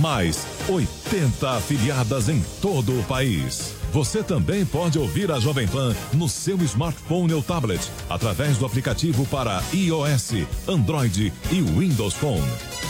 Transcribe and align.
Mais 0.00 0.46
80 0.66 1.50
afiliadas 1.50 2.30
em 2.30 2.42
todo 2.62 2.98
o 2.98 3.02
país. 3.04 3.74
Você 3.92 4.22
também 4.22 4.64
pode 4.64 4.98
ouvir 4.98 5.30
a 5.30 5.38
Jovem 5.38 5.68
Pan 5.68 5.94
no 6.14 6.26
seu 6.26 6.56
smartphone 6.62 7.34
ou 7.34 7.42
tablet, 7.42 7.80
através 8.08 8.56
do 8.56 8.64
aplicativo 8.64 9.26
para 9.26 9.62
iOS, 9.74 10.46
Android 10.66 11.30
e 11.52 11.60
Windows 11.60 12.14
Phone. 12.14 12.40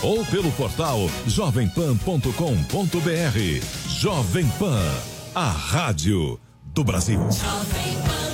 Ou 0.02 0.24
pelo 0.26 0.52
portal 0.52 1.00
jovempan.com.br. 1.26 2.28
Jovem 3.88 4.46
Pan, 4.58 4.82
a 5.34 5.50
rádio 5.50 6.38
do 6.66 6.84
Brasil. 6.84 7.18
Jovem 7.18 7.94
Pan. 8.06 8.29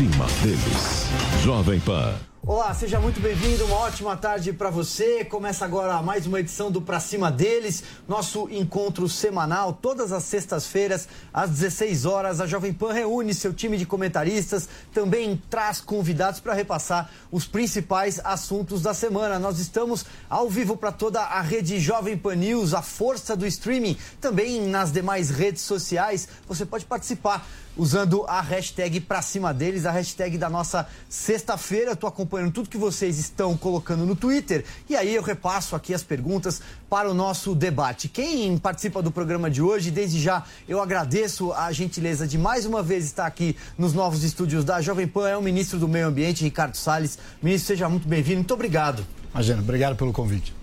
Cima 0.00 0.26
deles. 0.42 1.04
Jovem 1.44 1.78
Pan. 1.80 2.14
Olá, 2.42 2.72
seja 2.72 2.98
muito 2.98 3.20
bem-vindo. 3.20 3.66
Uma 3.66 3.80
ótima 3.80 4.16
tarde 4.16 4.50
para 4.50 4.70
você. 4.70 5.22
Começa 5.26 5.62
agora 5.62 6.00
mais 6.00 6.26
uma 6.26 6.40
edição 6.40 6.70
do 6.70 6.80
Pra 6.80 6.98
Cima 6.98 7.30
deles, 7.30 7.84
nosso 8.08 8.48
encontro 8.50 9.06
semanal, 9.10 9.74
todas 9.74 10.10
as 10.10 10.24
sextas-feiras, 10.24 11.06
às 11.34 11.50
16 11.50 12.06
horas. 12.06 12.40
A 12.40 12.46
Jovem 12.46 12.72
Pan 12.72 12.94
reúne 12.94 13.34
seu 13.34 13.52
time 13.52 13.76
de 13.76 13.84
comentaristas, 13.84 14.70
também 14.90 15.40
traz 15.50 15.82
convidados 15.82 16.40
para 16.40 16.54
repassar 16.54 17.10
os 17.30 17.46
principais 17.46 18.18
assuntos 18.24 18.80
da 18.80 18.94
semana. 18.94 19.38
Nós 19.38 19.58
estamos 19.58 20.06
ao 20.30 20.48
vivo 20.48 20.78
para 20.78 20.92
toda 20.92 21.20
a 21.20 21.42
rede 21.42 21.78
Jovem 21.78 22.16
Pan 22.16 22.36
News, 22.36 22.72
a 22.72 22.80
força 22.80 23.36
do 23.36 23.46
streaming, 23.46 23.98
também 24.18 24.66
nas 24.66 24.90
demais 24.90 25.28
redes 25.28 25.60
sociais. 25.60 26.26
Você 26.48 26.64
pode 26.64 26.86
participar 26.86 27.46
usando 27.76 28.24
a 28.26 28.40
hashtag 28.40 29.00
pra 29.00 29.22
cima 29.22 29.54
deles, 29.54 29.86
a 29.86 29.90
hashtag 29.90 30.36
da 30.36 30.50
nossa 30.50 30.86
sexta-feira. 31.08 31.92
Estou 31.92 32.08
acompanhando 32.08 32.52
tudo 32.52 32.68
que 32.68 32.78
vocês 32.78 33.18
estão 33.18 33.56
colocando 33.56 34.04
no 34.04 34.16
Twitter 34.16 34.64
e 34.88 34.96
aí 34.96 35.14
eu 35.14 35.22
repasso 35.22 35.74
aqui 35.74 35.94
as 35.94 36.02
perguntas 36.02 36.60
para 36.88 37.10
o 37.10 37.14
nosso 37.14 37.54
debate. 37.54 38.08
Quem 38.08 38.58
participa 38.58 39.02
do 39.02 39.10
programa 39.10 39.50
de 39.50 39.62
hoje, 39.62 39.90
desde 39.90 40.20
já 40.20 40.44
eu 40.68 40.80
agradeço 40.80 41.52
a 41.52 41.70
gentileza 41.72 42.26
de 42.26 42.36
mais 42.36 42.66
uma 42.66 42.82
vez 42.82 43.04
estar 43.04 43.26
aqui 43.26 43.56
nos 43.78 43.92
novos 43.92 44.24
estúdios 44.24 44.64
da 44.64 44.80
Jovem 44.80 45.06
Pan, 45.06 45.28
é 45.28 45.36
o 45.36 45.42
ministro 45.42 45.78
do 45.78 45.88
Meio 45.88 46.06
Ambiente, 46.06 46.44
Ricardo 46.44 46.76
Salles. 46.76 47.18
Ministro, 47.42 47.68
seja 47.68 47.88
muito 47.88 48.08
bem-vindo, 48.08 48.38
muito 48.38 48.54
obrigado. 48.54 49.06
Imagina, 49.32 49.60
obrigado 49.60 49.96
pelo 49.96 50.12
convite. 50.12 50.59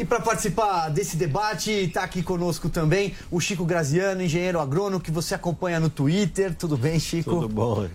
E 0.00 0.04
para 0.06 0.18
participar 0.18 0.88
desse 0.88 1.14
debate, 1.14 1.70
está 1.70 2.04
aqui 2.04 2.22
conosco 2.22 2.70
também 2.70 3.12
o 3.30 3.38
Chico 3.38 3.66
Graziano, 3.66 4.22
engenheiro 4.22 4.58
agrônomo, 4.58 4.98
que 4.98 5.10
você 5.10 5.34
acompanha 5.34 5.78
no 5.78 5.90
Twitter. 5.90 6.54
Tudo 6.54 6.74
bem, 6.74 6.98
Chico? 6.98 7.28
Tudo 7.28 7.48
bom. 7.50 7.86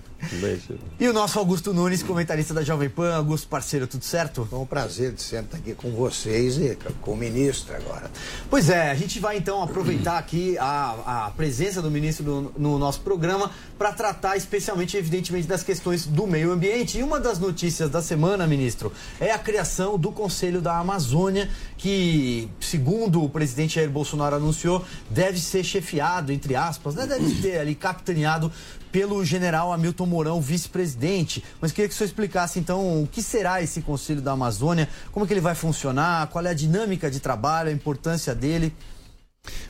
E 0.99 1.07
o 1.07 1.13
nosso 1.13 1.37
Augusto 1.37 1.73
Nunes, 1.73 2.01
comentarista 2.01 2.53
da 2.53 2.63
Jovem 2.63 2.89
Pan. 2.89 3.15
Augusto, 3.15 3.47
parceiro, 3.47 3.85
tudo 3.85 4.03
certo? 4.03 4.47
É 4.51 4.55
um 4.55 4.65
prazer 4.65 5.11
de 5.11 5.21
sempre 5.21 5.45
estar 5.45 5.57
aqui 5.57 5.73
com 5.73 5.91
vocês 5.91 6.57
e 6.57 6.77
com 7.01 7.11
o 7.11 7.17
ministro 7.17 7.75
agora. 7.75 8.09
Pois 8.49 8.69
é, 8.69 8.91
a 8.91 8.95
gente 8.95 9.19
vai 9.19 9.37
então 9.37 9.61
aproveitar 9.61 10.17
aqui 10.17 10.57
a, 10.57 11.25
a 11.27 11.31
presença 11.31 11.81
do 11.81 11.91
ministro 11.91 12.25
no, 12.25 12.53
no 12.57 12.79
nosso 12.79 13.01
programa 13.01 13.51
para 13.77 13.91
tratar 13.91 14.37
especialmente, 14.37 14.97
evidentemente, 14.97 15.47
das 15.47 15.63
questões 15.63 16.05
do 16.05 16.25
meio 16.25 16.51
ambiente. 16.51 16.97
E 16.97 17.03
uma 17.03 17.19
das 17.19 17.39
notícias 17.39 17.89
da 17.89 18.01
semana, 18.01 18.47
ministro, 18.47 18.91
é 19.19 19.31
a 19.31 19.39
criação 19.39 19.97
do 19.97 20.11
Conselho 20.11 20.61
da 20.61 20.77
Amazônia, 20.77 21.49
que, 21.77 22.49
segundo 22.59 23.23
o 23.23 23.29
presidente 23.29 23.75
Jair 23.75 23.89
Bolsonaro 23.89 24.35
anunciou, 24.35 24.83
deve 25.09 25.39
ser 25.39 25.63
chefiado, 25.63 26.31
entre 26.31 26.55
aspas, 26.55 26.95
né? 26.95 27.05
deve 27.05 27.41
ter 27.41 27.59
ali 27.59 27.75
capitaneado 27.75 28.51
pelo 28.95 29.25
general 29.25 29.73
Hamilton 29.73 30.05
Mourão, 30.05 30.39
vice-presidente. 30.39 31.43
Mas 31.59 31.73
queria 31.73 31.89
que 31.89 31.93
o 31.93 31.97
senhor 31.97 32.07
explicasse, 32.07 32.59
então, 32.59 33.03
o 33.03 33.05
que 33.05 33.21
será 33.21 33.61
esse 33.61 33.81
Conselho 33.81 34.21
da 34.21 34.31
Amazônia, 34.31 34.87
como 35.11 35.27
que 35.27 35.33
ele 35.33 35.41
vai 35.41 35.53
funcionar, 35.53 36.27
qual 36.27 36.45
é 36.45 36.51
a 36.51 36.53
dinâmica 36.53 37.11
de 37.11 37.19
trabalho, 37.19 37.67
a 37.67 37.73
importância 37.73 38.33
dele. 38.33 38.73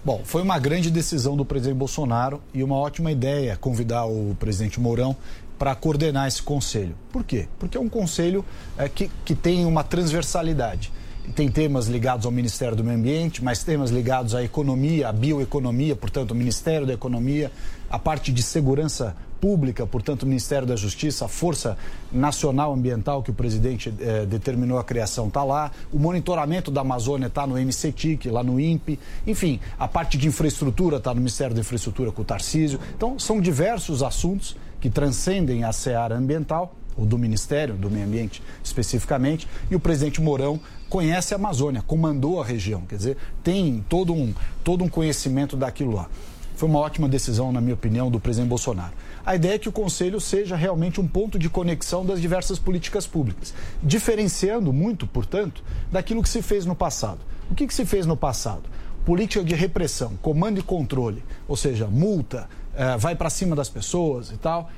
Bom, 0.05 0.21
foi 0.23 0.43
uma 0.43 0.59
grande 0.59 0.91
decisão 0.91 1.35
do 1.35 1.43
presidente 1.43 1.75
Bolsonaro 1.75 2.39
e 2.53 2.61
uma 2.61 2.75
ótima 2.75 3.11
ideia 3.11 3.57
convidar 3.57 4.05
o 4.05 4.37
presidente 4.39 4.79
Mourão 4.79 5.15
para 5.57 5.73
coordenar 5.73 6.27
esse 6.27 6.43
conselho. 6.43 6.95
Por 7.11 7.23
quê? 7.23 7.47
Porque 7.57 7.79
é 7.79 7.81
um 7.81 7.89
conselho 7.89 8.45
é, 8.77 8.87
que, 8.87 9.09
que 9.25 9.33
tem 9.33 9.65
uma 9.65 9.83
transversalidade 9.83 10.91
tem 11.33 11.49
temas 11.49 11.87
ligados 11.87 12.25
ao 12.25 12.31
Ministério 12.31 12.75
do 12.75 12.83
Meio 12.83 12.97
Ambiente, 12.97 13.43
mas 13.43 13.63
temas 13.63 13.89
ligados 13.89 14.35
à 14.35 14.43
economia, 14.43 15.09
à 15.09 15.11
bioeconomia, 15.11 15.95
portanto, 15.95 16.31
o 16.31 16.35
Ministério 16.35 16.85
da 16.85 16.93
Economia, 16.93 17.51
a 17.95 17.99
parte 17.99 18.29
de 18.29 18.43
segurança 18.43 19.15
pública, 19.39 19.87
portanto, 19.87 20.23
o 20.23 20.25
Ministério 20.25 20.67
da 20.67 20.75
Justiça, 20.75 21.23
a 21.23 21.27
Força 21.29 21.77
Nacional 22.11 22.73
Ambiental 22.73 23.23
que 23.23 23.31
o 23.31 23.33
presidente 23.33 23.93
eh, 24.01 24.25
determinou 24.25 24.77
a 24.77 24.83
criação 24.83 25.29
está 25.29 25.45
lá, 25.45 25.71
o 25.93 25.97
monitoramento 25.97 26.69
da 26.69 26.81
Amazônia 26.81 27.27
está 27.27 27.47
no 27.47 27.55
MCTIC, 27.55 28.29
lá 28.29 28.43
no 28.43 28.59
INPE, 28.59 28.99
enfim, 29.25 29.61
a 29.79 29.87
parte 29.87 30.17
de 30.17 30.27
infraestrutura 30.27 30.97
está 30.97 31.13
no 31.13 31.21
Ministério 31.21 31.55
da 31.55 31.61
Infraestrutura 31.61 32.11
com 32.11 32.21
o 32.21 32.25
Tarcísio. 32.25 32.81
Então, 32.97 33.17
são 33.17 33.39
diversos 33.39 34.03
assuntos 34.03 34.57
que 34.81 34.89
transcendem 34.89 35.63
a 35.63 35.71
seara 35.71 36.17
ambiental 36.17 36.75
ou 36.97 37.05
do 37.05 37.17
Ministério 37.17 37.75
do 37.75 37.89
Meio 37.89 38.05
Ambiente 38.05 38.43
especificamente, 38.61 39.47
e 39.71 39.75
o 39.75 39.79
presidente 39.79 40.21
Mourão 40.21 40.59
conhece 40.89 41.33
a 41.33 41.37
Amazônia, 41.37 41.81
comandou 41.81 42.41
a 42.41 42.45
região, 42.45 42.81
quer 42.81 42.97
dizer, 42.97 43.17
tem 43.41 43.85
todo 43.87 44.13
um, 44.13 44.33
todo 44.65 44.83
um 44.83 44.89
conhecimento 44.89 45.55
daquilo 45.55 45.93
lá. 45.93 46.09
Foi 46.55 46.69
uma 46.69 46.79
ótima 46.79 47.07
decisão, 47.09 47.51
na 47.51 47.59
minha 47.59 47.73
opinião, 47.73 48.09
do 48.09 48.19
presidente 48.19 48.49
Bolsonaro. 48.49 48.93
A 49.25 49.35
ideia 49.35 49.55
é 49.55 49.59
que 49.59 49.69
o 49.69 49.71
Conselho 49.71 50.19
seja 50.21 50.55
realmente 50.55 51.01
um 51.01 51.07
ponto 51.07 51.37
de 51.37 51.49
conexão 51.49 52.05
das 52.05 52.21
diversas 52.21 52.57
políticas 52.57 53.05
públicas, 53.05 53.53
diferenciando 53.83 54.71
muito, 54.71 55.05
portanto, 55.05 55.63
daquilo 55.91 56.23
que 56.23 56.29
se 56.29 56.41
fez 56.41 56.65
no 56.65 56.75
passado. 56.75 57.19
O 57.49 57.55
que, 57.55 57.67
que 57.67 57.73
se 57.73 57.85
fez 57.85 58.05
no 58.05 58.15
passado? 58.15 58.63
Política 59.05 59.43
de 59.43 59.53
repressão, 59.53 60.13
comando 60.21 60.59
e 60.59 60.63
controle, 60.63 61.23
ou 61.47 61.55
seja, 61.55 61.87
multa, 61.87 62.49
eh, 62.75 62.97
vai 62.97 63.15
para 63.15 63.29
cima 63.29 63.55
das 63.55 63.69
pessoas 63.69 64.31
e 64.31 64.37
tal 64.37 64.69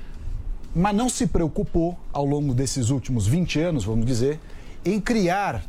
mas 0.78 0.96
não 0.96 1.10
se 1.10 1.26
preocupou, 1.26 1.98
ao 2.14 2.24
longo 2.24 2.54
desses 2.54 2.92
últimos 2.92 3.26
20 3.26 3.60
anos, 3.60 3.84
vamos 3.84 4.06
dizer, 4.06 4.40
em 4.86 5.00
criar, 5.02 5.64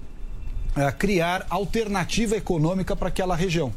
uh, 0.76 0.96
criar 0.98 1.46
alternativa 1.48 2.36
econômica 2.36 2.94
para 2.94 3.08
aquela 3.08 3.34
região. 3.34 3.72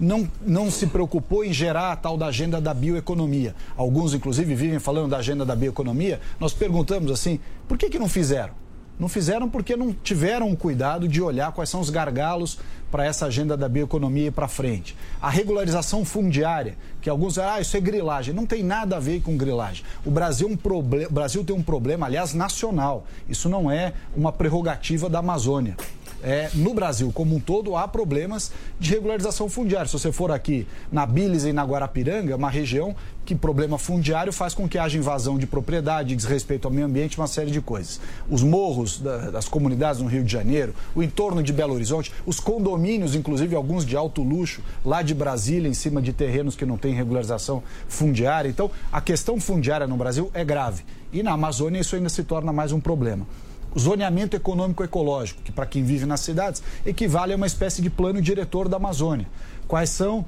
Não, 0.00 0.26
não 0.40 0.70
se 0.70 0.86
preocupou 0.86 1.44
em 1.44 1.52
gerar 1.52 1.92
a 1.92 1.96
tal 1.96 2.16
da 2.16 2.26
agenda 2.26 2.58
da 2.58 2.72
bioeconomia. 2.72 3.54
Alguns, 3.76 4.14
inclusive, 4.14 4.54
vivem 4.54 4.78
falando 4.78 5.10
da 5.10 5.18
agenda 5.18 5.44
da 5.44 5.54
bioeconomia. 5.54 6.20
Nós 6.40 6.54
perguntamos 6.54 7.12
assim, 7.12 7.38
por 7.68 7.76
que, 7.76 7.90
que 7.90 7.98
não 7.98 8.08
fizeram? 8.08 8.54
Não 9.00 9.08
fizeram 9.08 9.48
porque 9.48 9.76
não 9.76 9.94
tiveram 9.94 10.50
o 10.50 10.56
cuidado 10.56 11.08
de 11.08 11.22
olhar 11.22 11.52
quais 11.52 11.70
são 11.70 11.80
os 11.80 11.88
gargalos 11.88 12.58
para 12.90 13.04
essa 13.04 13.24
agenda 13.24 13.56
da 13.56 13.66
bioeconomia 13.66 14.26
ir 14.26 14.30
para 14.30 14.46
frente. 14.46 14.94
A 15.22 15.30
regularização 15.30 16.04
fundiária, 16.04 16.76
que 17.00 17.08
alguns 17.08 17.38
ah, 17.38 17.58
isso 17.58 17.74
é 17.76 17.80
grilagem. 17.80 18.34
Não 18.34 18.44
tem 18.44 18.62
nada 18.62 18.96
a 18.96 19.00
ver 19.00 19.22
com 19.22 19.38
grilagem. 19.38 19.84
O 20.04 20.10
Brasil, 20.10 20.48
é 20.48 20.52
um 20.52 20.56
proble... 20.56 21.06
o 21.06 21.10
Brasil 21.10 21.42
tem 21.42 21.56
um 21.56 21.62
problema, 21.62 22.04
aliás, 22.04 22.34
nacional. 22.34 23.06
Isso 23.26 23.48
não 23.48 23.70
é 23.70 23.94
uma 24.14 24.32
prerrogativa 24.32 25.08
da 25.08 25.20
Amazônia 25.20 25.76
é, 26.22 26.50
no 26.54 26.74
Brasil 26.74 27.10
como 27.12 27.36
um 27.36 27.40
todo 27.40 27.76
há 27.76 27.86
problemas 27.86 28.52
de 28.78 28.90
regularização 28.90 29.48
fundiária. 29.48 29.86
Se 29.86 29.92
você 29.92 30.12
for 30.12 30.30
aqui 30.30 30.66
na 30.90 31.06
Bilis 31.06 31.44
e 31.44 31.52
na 31.52 31.64
Guarapiranga, 31.64 32.36
uma 32.36 32.50
região 32.50 32.94
que 33.24 33.34
problema 33.34 33.78
fundiário 33.78 34.32
faz 34.32 34.54
com 34.54 34.68
que 34.68 34.78
haja 34.78 34.98
invasão 34.98 35.38
de 35.38 35.46
propriedade, 35.46 36.16
desrespeito 36.16 36.66
ao 36.66 36.74
meio 36.74 36.86
ambiente, 36.86 37.16
uma 37.16 37.26
série 37.26 37.50
de 37.50 37.60
coisas. 37.60 38.00
Os 38.28 38.42
morros 38.42 38.98
da, 38.98 39.30
das 39.30 39.48
comunidades 39.48 40.00
no 40.00 40.08
Rio 40.08 40.24
de 40.24 40.32
Janeiro, 40.32 40.74
o 40.94 41.02
entorno 41.02 41.42
de 41.42 41.52
Belo 41.52 41.74
Horizonte, 41.74 42.12
os 42.26 42.40
condomínios, 42.40 43.14
inclusive 43.14 43.54
alguns 43.54 43.86
de 43.86 43.96
alto 43.96 44.22
luxo, 44.22 44.62
lá 44.84 45.02
de 45.02 45.14
Brasília, 45.14 45.68
em 45.68 45.74
cima 45.74 46.02
de 46.02 46.12
terrenos 46.12 46.56
que 46.56 46.66
não 46.66 46.76
têm 46.76 46.94
regularização 46.94 47.62
fundiária. 47.86 48.48
Então, 48.48 48.70
a 48.90 49.00
questão 49.00 49.38
fundiária 49.40 49.86
no 49.86 49.96
Brasil 49.96 50.30
é 50.34 50.44
grave. 50.44 50.82
E 51.12 51.22
na 51.22 51.32
Amazônia 51.32 51.80
isso 51.80 51.94
ainda 51.94 52.08
se 52.08 52.24
torna 52.24 52.52
mais 52.52 52.72
um 52.72 52.80
problema 52.80 53.26
zoneamento 53.78 54.36
econômico 54.36 54.82
ecológico, 54.82 55.42
que 55.42 55.52
para 55.52 55.66
quem 55.66 55.82
vive 55.82 56.06
nas 56.06 56.20
cidades 56.20 56.62
equivale 56.84 57.32
a 57.32 57.36
uma 57.36 57.46
espécie 57.46 57.80
de 57.82 57.90
plano 57.90 58.20
diretor 58.20 58.68
da 58.68 58.76
Amazônia. 58.76 59.26
Quais 59.68 59.90
são 59.90 60.24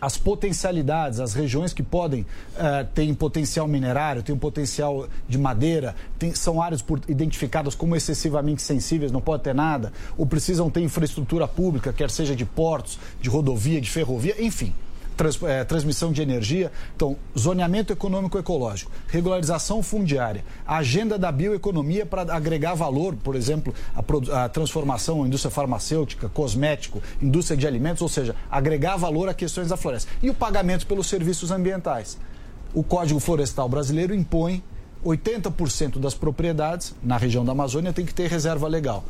as 0.00 0.16
potencialidades, 0.16 1.18
as 1.18 1.34
regiões 1.34 1.72
que 1.72 1.82
podem 1.82 2.22
uh, 2.22 2.86
ter 2.94 3.12
potencial 3.14 3.66
minerário, 3.66 4.22
um 4.32 4.38
potencial 4.38 5.08
de 5.28 5.36
madeira, 5.36 5.96
tem, 6.18 6.34
são 6.34 6.62
áreas 6.62 6.80
por, 6.80 7.00
identificadas 7.08 7.74
como 7.74 7.96
excessivamente 7.96 8.62
sensíveis, 8.62 9.10
não 9.10 9.20
pode 9.20 9.42
ter 9.42 9.54
nada, 9.54 9.92
ou 10.16 10.24
precisam 10.24 10.70
ter 10.70 10.80
infraestrutura 10.80 11.48
pública, 11.48 11.92
quer 11.92 12.10
seja 12.10 12.36
de 12.36 12.44
portos, 12.44 12.98
de 13.20 13.28
rodovia, 13.28 13.80
de 13.80 13.90
ferrovia, 13.90 14.36
enfim 14.38 14.72
trans, 15.18 15.42
é, 15.42 15.64
transmissão 15.64 16.12
de 16.12 16.22
energia. 16.22 16.72
Então, 16.96 17.16
zoneamento 17.36 17.92
econômico 17.92 18.38
ecológico, 18.38 18.90
regularização 19.08 19.82
fundiária, 19.82 20.44
agenda 20.66 21.18
da 21.18 21.30
bioeconomia 21.30 22.06
para 22.06 22.22
agregar 22.34 22.74
valor, 22.74 23.16
por 23.16 23.34
exemplo, 23.34 23.74
a, 23.94 24.44
a 24.44 24.48
transformação, 24.48 25.26
indústria 25.26 25.50
farmacêutica, 25.50 26.28
cosmético, 26.28 27.02
indústria 27.20 27.56
de 27.56 27.66
alimentos, 27.66 28.00
ou 28.00 28.08
seja, 28.08 28.34
agregar 28.50 28.96
valor 28.96 29.28
a 29.28 29.34
questões 29.34 29.68
da 29.68 29.76
floresta. 29.76 30.10
E 30.22 30.30
o 30.30 30.34
pagamento 30.34 30.86
pelos 30.86 31.08
serviços 31.08 31.50
ambientais. 31.50 32.16
O 32.72 32.82
Código 32.82 33.18
Florestal 33.18 33.68
Brasileiro 33.68 34.14
impõe 34.14 34.62
80% 35.04 35.98
das 35.98 36.14
propriedades 36.14 36.94
na 37.02 37.16
região 37.16 37.44
da 37.44 37.52
Amazônia 37.52 37.92
tem 37.92 38.06
que 38.06 38.14
ter 38.14 38.28
reserva 38.28 38.68
legal. 38.68 39.04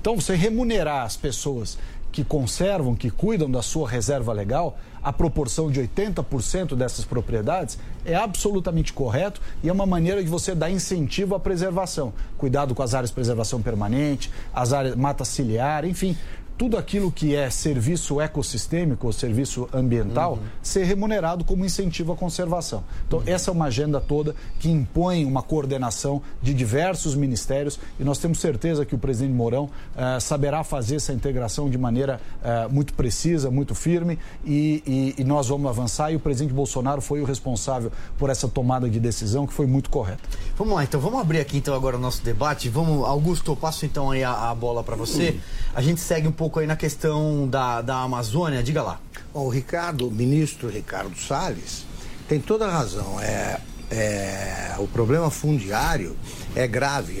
Então, 0.00 0.16
você 0.16 0.34
remunerar 0.34 1.04
as 1.04 1.16
pessoas 1.16 1.76
que 2.10 2.24
conservam, 2.24 2.94
que 2.94 3.10
cuidam 3.10 3.50
da 3.50 3.62
sua 3.62 3.88
reserva 3.88 4.32
legal, 4.32 4.78
a 5.02 5.12
proporção 5.12 5.70
de 5.70 5.80
80% 5.80 6.74
dessas 6.74 7.04
propriedades 7.04 7.78
é 8.04 8.14
absolutamente 8.14 8.92
correto 8.92 9.40
e 9.62 9.68
é 9.68 9.72
uma 9.72 9.86
maneira 9.86 10.22
de 10.22 10.28
você 10.28 10.54
dar 10.54 10.70
incentivo 10.70 11.34
à 11.34 11.40
preservação. 11.40 12.12
Cuidado 12.36 12.74
com 12.74 12.82
as 12.82 12.94
áreas 12.94 13.10
de 13.10 13.14
preservação 13.14 13.60
permanente, 13.62 14.30
as 14.54 14.72
áreas 14.72 14.94
mata 14.96 15.24
ciliar, 15.24 15.84
enfim, 15.84 16.16
tudo 16.58 16.76
aquilo 16.76 17.12
que 17.12 17.36
é 17.36 17.48
serviço 17.48 18.20
ecossistêmico 18.20 19.06
ou 19.06 19.12
serviço 19.12 19.68
ambiental 19.72 20.32
uhum. 20.32 20.40
ser 20.60 20.82
remunerado 20.82 21.44
como 21.44 21.64
incentivo 21.64 22.12
à 22.12 22.16
conservação. 22.16 22.82
Então, 23.06 23.20
uhum. 23.20 23.24
essa 23.28 23.50
é 23.50 23.52
uma 23.52 23.66
agenda 23.66 24.00
toda 24.00 24.34
que 24.58 24.68
impõe 24.68 25.24
uma 25.24 25.40
coordenação 25.40 26.20
de 26.42 26.52
diversos 26.52 27.14
ministérios 27.14 27.78
e 27.98 28.02
nós 28.02 28.18
temos 28.18 28.40
certeza 28.40 28.84
que 28.84 28.94
o 28.94 28.98
presidente 28.98 29.32
Mourão 29.32 29.66
uh, 29.66 30.20
saberá 30.20 30.64
fazer 30.64 30.96
essa 30.96 31.12
integração 31.12 31.70
de 31.70 31.78
maneira 31.78 32.20
uh, 32.42 32.72
muito 32.72 32.92
precisa, 32.92 33.52
muito 33.52 33.72
firme 33.72 34.18
e, 34.44 34.82
e, 34.84 35.22
e, 35.22 35.24
nós 35.24 35.46
vamos 35.46 35.70
avançar. 35.70 36.10
E 36.10 36.16
o 36.16 36.20
presidente 36.20 36.52
Bolsonaro 36.52 37.00
foi 37.00 37.20
o 37.20 37.24
responsável 37.24 37.92
por 38.18 38.30
essa 38.30 38.48
tomada 38.48 38.90
de 38.90 38.98
decisão 38.98 39.46
que 39.46 39.52
foi 39.52 39.66
muito 39.66 39.88
correta. 39.90 40.22
Vamos 40.56 40.74
lá, 40.74 40.82
então, 40.82 41.00
vamos 41.00 41.20
abrir 41.20 41.38
aqui 41.38 41.58
então 41.58 41.72
agora 41.72 41.96
o 41.96 42.00
nosso 42.00 42.24
debate. 42.24 42.68
Vamos, 42.68 43.06
Augusto, 43.06 43.52
eu 43.52 43.56
passo 43.56 43.86
então 43.86 44.10
aí 44.10 44.24
a, 44.24 44.50
a 44.50 44.54
bola 44.56 44.82
para 44.82 44.96
você. 44.96 45.30
Uhum. 45.30 45.40
A 45.74 45.82
gente 45.82 46.00
segue 46.00 46.26
um 46.26 46.32
pouco 46.32 46.47
pouco 46.48 46.60
aí 46.60 46.66
na 46.66 46.76
questão 46.76 47.46
da, 47.46 47.82
da 47.82 47.96
Amazônia, 47.96 48.62
diga 48.62 48.82
lá. 48.82 48.98
Bom, 49.34 49.44
o 49.44 49.48
Ricardo, 49.50 50.08
o 50.08 50.10
ministro 50.10 50.70
Ricardo 50.70 51.14
Salles, 51.14 51.84
tem 52.26 52.40
toda 52.40 52.66
a 52.66 52.70
razão. 52.70 53.20
É, 53.20 53.60
é, 53.90 54.74
o 54.78 54.86
problema 54.86 55.30
fundiário 55.30 56.16
é 56.56 56.66
grave. 56.66 57.20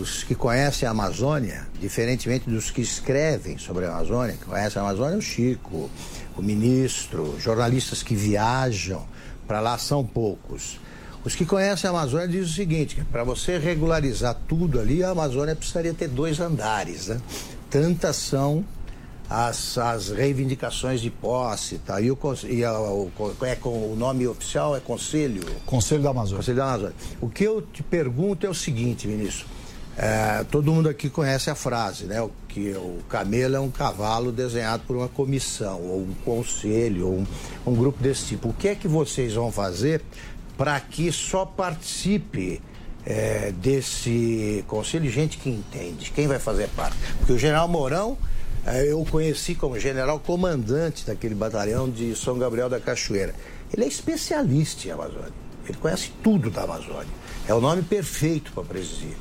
Os 0.00 0.24
que 0.24 0.34
conhecem 0.34 0.88
a 0.88 0.90
Amazônia, 0.90 1.68
diferentemente 1.80 2.50
dos 2.50 2.72
que 2.72 2.80
escrevem 2.80 3.58
sobre 3.58 3.84
a 3.84 3.90
Amazônia, 3.90 4.34
que 4.34 4.44
conhecem 4.44 4.82
a 4.82 4.84
Amazônia, 4.84 5.18
o 5.18 5.22
Chico, 5.22 5.88
o 6.36 6.42
ministro, 6.42 7.36
jornalistas 7.38 8.02
que 8.02 8.16
viajam 8.16 9.06
para 9.46 9.60
lá 9.60 9.78
são 9.78 10.04
poucos. 10.04 10.80
Os 11.24 11.36
que 11.36 11.46
conhecem 11.46 11.88
a 11.88 11.92
Amazônia 11.92 12.26
dizem 12.26 12.42
o 12.42 12.48
seguinte: 12.48 13.04
para 13.12 13.22
você 13.22 13.56
regularizar 13.56 14.36
tudo 14.48 14.80
ali, 14.80 15.04
a 15.04 15.10
Amazônia 15.10 15.54
precisaria 15.54 15.94
ter 15.94 16.08
dois 16.08 16.40
andares, 16.40 17.06
né? 17.06 17.20
Tantas 17.74 18.14
são 18.14 18.64
as, 19.28 19.76
as 19.78 20.10
reivindicações 20.10 21.00
de 21.00 21.10
posse, 21.10 21.78
tá? 21.78 22.00
E, 22.00 22.08
o, 22.08 22.18
e 22.48 22.64
a, 22.64 22.78
o, 22.78 23.10
é, 23.42 23.58
o 23.64 23.96
nome 23.96 24.28
oficial 24.28 24.76
é 24.76 24.80
Conselho? 24.80 25.42
Conselho 25.66 26.00
da 26.00 26.10
Amazônia. 26.10 26.36
Conselho 26.36 26.56
da 26.56 26.64
Amazônia. 26.66 26.94
O 27.20 27.28
que 27.28 27.42
eu 27.42 27.60
te 27.60 27.82
pergunto 27.82 28.46
é 28.46 28.48
o 28.48 28.54
seguinte, 28.54 29.08
ministro. 29.08 29.48
É, 29.98 30.44
todo 30.52 30.72
mundo 30.72 30.88
aqui 30.88 31.10
conhece 31.10 31.50
a 31.50 31.56
frase, 31.56 32.04
né? 32.04 32.24
Que 32.48 32.74
o 32.74 33.00
camelo 33.08 33.56
é 33.56 33.60
um 33.60 33.72
cavalo 33.72 34.30
desenhado 34.30 34.84
por 34.86 34.94
uma 34.94 35.08
comissão, 35.08 35.82
ou 35.82 36.02
um 36.02 36.14
conselho, 36.24 37.08
ou 37.08 37.14
um, 37.18 37.26
um 37.66 37.74
grupo 37.74 38.00
desse 38.00 38.26
tipo. 38.26 38.50
O 38.50 38.52
que 38.52 38.68
é 38.68 38.76
que 38.76 38.86
vocês 38.86 39.34
vão 39.34 39.50
fazer 39.50 40.00
para 40.56 40.78
que 40.78 41.10
só 41.10 41.44
participe 41.44 42.62
é, 43.06 43.52
desse 43.52 44.64
conselho 44.66 45.08
gente 45.10 45.38
que 45.38 45.50
entende, 45.50 46.10
quem 46.10 46.26
vai 46.26 46.38
fazer 46.38 46.68
parte. 46.68 46.96
Porque 47.18 47.32
o 47.32 47.38
general 47.38 47.68
Mourão, 47.68 48.16
é, 48.66 48.90
eu 48.90 49.04
conheci 49.10 49.54
como 49.54 49.78
general 49.78 50.18
comandante 50.18 51.06
daquele 51.06 51.34
batalhão 51.34 51.88
de 51.88 52.16
São 52.16 52.38
Gabriel 52.38 52.68
da 52.68 52.80
Cachoeira. 52.80 53.34
Ele 53.72 53.84
é 53.84 53.88
especialista 53.88 54.88
em 54.88 54.90
Amazônia, 54.90 55.32
ele 55.68 55.78
conhece 55.78 56.12
tudo 56.22 56.50
da 56.50 56.62
Amazônia. 56.62 57.24
É 57.46 57.52
o 57.52 57.60
nome 57.60 57.82
perfeito 57.82 58.52
para 58.52 58.62
presidir. 58.64 59.16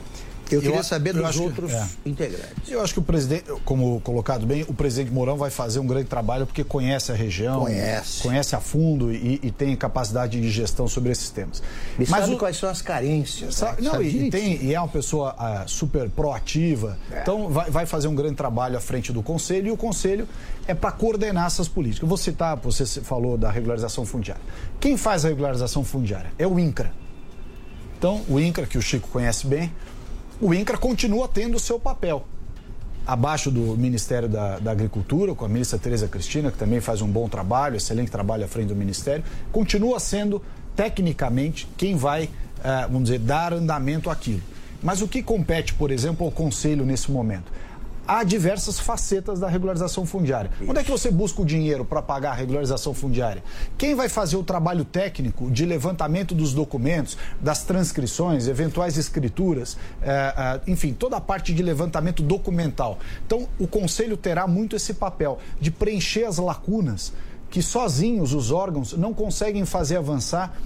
Eu 0.55 0.61
queria 0.61 0.77
eu, 0.77 0.83
saber 0.83 1.13
dos 1.13 1.38
outros 1.38 1.71
que, 1.71 1.77
é. 1.77 1.88
integrantes. 2.05 2.69
Eu 2.69 2.81
acho 2.81 2.94
que 2.94 3.00
o 3.00 3.03
presidente, 3.03 3.45
como 3.65 4.00
colocado 4.01 4.45
bem, 4.45 4.63
o 4.67 4.73
presidente 4.73 5.11
Mourão 5.11 5.38
vai 5.38 5.50
fazer 5.50 5.79
um 5.79 5.88
grande 5.88 6.05
trabalho 6.05 6.45
porque 6.45 6.63
conhece 6.63 7.11
a 7.11 7.15
região, 7.15 7.61
conhece, 7.61 8.21
conhece 8.21 8.55
a 8.55 8.59
fundo 8.59 9.11
e, 9.11 9.39
e 9.41 9.51
tem 9.51 9.75
capacidade 9.75 10.39
de 10.39 10.50
gestão 10.50 10.88
sobre 10.88 11.11
esses 11.11 11.29
temas. 11.29 11.61
E 12.00 12.09
Mas 12.09 12.21
sabe 12.21 12.35
o, 12.35 12.38
quais 12.38 12.57
são 12.57 12.69
as 12.69 12.81
carências? 12.81 13.55
Sabe, 13.55 13.81
né? 13.81 13.89
Não, 13.91 14.01
e, 14.01 14.29
tem, 14.29 14.63
e 14.63 14.73
é 14.73 14.79
uma 14.79 14.88
pessoa 14.88 15.35
uh, 15.35 15.69
super 15.69 16.09
proativa. 16.09 16.97
É. 17.11 17.21
Então 17.21 17.50
vai, 17.50 17.69
vai 17.69 17.85
fazer 17.85 18.07
um 18.07 18.15
grande 18.15 18.35
trabalho 18.35 18.77
à 18.77 18.81
frente 18.81 19.11
do 19.11 19.21
conselho 19.21 19.67
e 19.67 19.71
o 19.71 19.77
conselho 19.77 20.27
é 20.67 20.73
para 20.73 20.91
coordenar 20.91 21.47
essas 21.47 21.67
políticas. 21.67 22.03
Eu 22.03 22.07
vou 22.07 22.17
citar, 22.17 22.55
você 22.57 22.85
falou 23.01 23.38
da 23.38 23.51
regularização 23.51 24.05
fundiária. 24.05 24.41
Quem 24.79 24.97
faz 24.97 25.25
a 25.25 25.29
regularização 25.29 25.83
fundiária? 25.83 26.31
É 26.38 26.47
o 26.47 26.59
INCRA. 26.59 26.91
Então, 27.97 28.21
o 28.27 28.39
INCRA, 28.39 28.65
que 28.65 28.77
o 28.77 28.81
Chico 28.81 29.07
conhece 29.07 29.47
bem, 29.47 29.71
o 30.39 30.53
INCRA 30.53 30.77
continua 30.77 31.27
tendo 31.27 31.56
o 31.56 31.59
seu 31.59 31.80
papel. 31.80 32.25
Abaixo 33.06 33.51
do 33.51 33.77
Ministério 33.77 34.30
da, 34.30 34.59
da, 34.59 34.71
Agricultura, 34.71 35.35
com 35.35 35.44
a 35.44 35.50
ministra 35.50 35.77
Tereza 35.77 36.07
Cristina, 36.07 36.51
que 36.51 36.57
também 36.57 36.80
faz 36.80 37.01
um 37.01 37.07
bom 37.07 37.27
trabalho, 37.27 37.75
excelente 37.75 38.09
trabalho 38.09 38.45
à 38.45 38.47
frente 38.47 38.68
do 38.68 38.75
Ministério, 38.75 39.24
continua 39.51 40.00
sendo, 40.00 40.41
tecnicamente, 40.74 41.68
quem 41.75 41.97
vai, 41.97 42.30
eh, 42.63 42.81
vamos 42.83 43.03
dizer, 43.03 43.19
dar 43.19 43.51
andamento 43.51 44.09
àquilo. 44.09 44.41
Mas 44.81 45.01
o 45.01 45.07
que 45.07 45.21
compete, 45.21 45.74
por 45.74 45.91
exemplo, 45.91 46.25
ao 46.25 46.31
Conselho 46.31 46.86
nesse 46.86 47.12
momento? 47.12 47.51
Há 48.07 48.23
diversas 48.23 48.79
facetas 48.79 49.39
da 49.39 49.47
regularização 49.47 50.05
fundiária. 50.05 50.51
Isso. 50.59 50.69
Onde 50.69 50.79
é 50.79 50.83
que 50.83 50.91
você 50.91 51.09
busca 51.09 51.41
o 51.41 51.45
dinheiro 51.45 51.85
para 51.85 52.01
pagar 52.01 52.31
a 52.31 52.33
regularização 52.33 52.94
fundiária? 52.94 53.44
Quem 53.77 53.95
vai 53.95 54.09
fazer 54.09 54.35
o 54.35 54.44
trabalho 54.44 54.85
técnico 54.85 55.50
de 55.50 55.65
levantamento 55.65 56.35
dos 56.35 56.53
documentos, 56.53 57.17
das 57.39 57.63
transcrições, 57.63 58.47
eventuais 58.47 58.97
escrituras, 58.97 59.77
é, 60.01 60.61
é, 60.65 60.71
enfim, 60.71 60.94
toda 60.94 61.17
a 61.17 61.22
parte 61.22 61.53
de 61.53 61.63
levantamento 61.63 62.22
documental. 62.22 63.00
Então, 63.25 63.48
o 63.60 63.67
Conselho 63.67 64.17
terá 64.17 64.48
muito 64.48 64.75
esse 64.75 64.93
papel 64.93 65.39
de 65.60 65.72
preencher 65.72 66.25
as 66.25 66.38
lacunas 66.38 67.13
que 67.50 67.62
sozinhos 67.62 68.33
os 68.33 68.50
órgãos 68.50 68.93
não 68.93 69.13
conseguem 69.13 69.63
fazer 69.63 69.98
avançar 69.98 70.57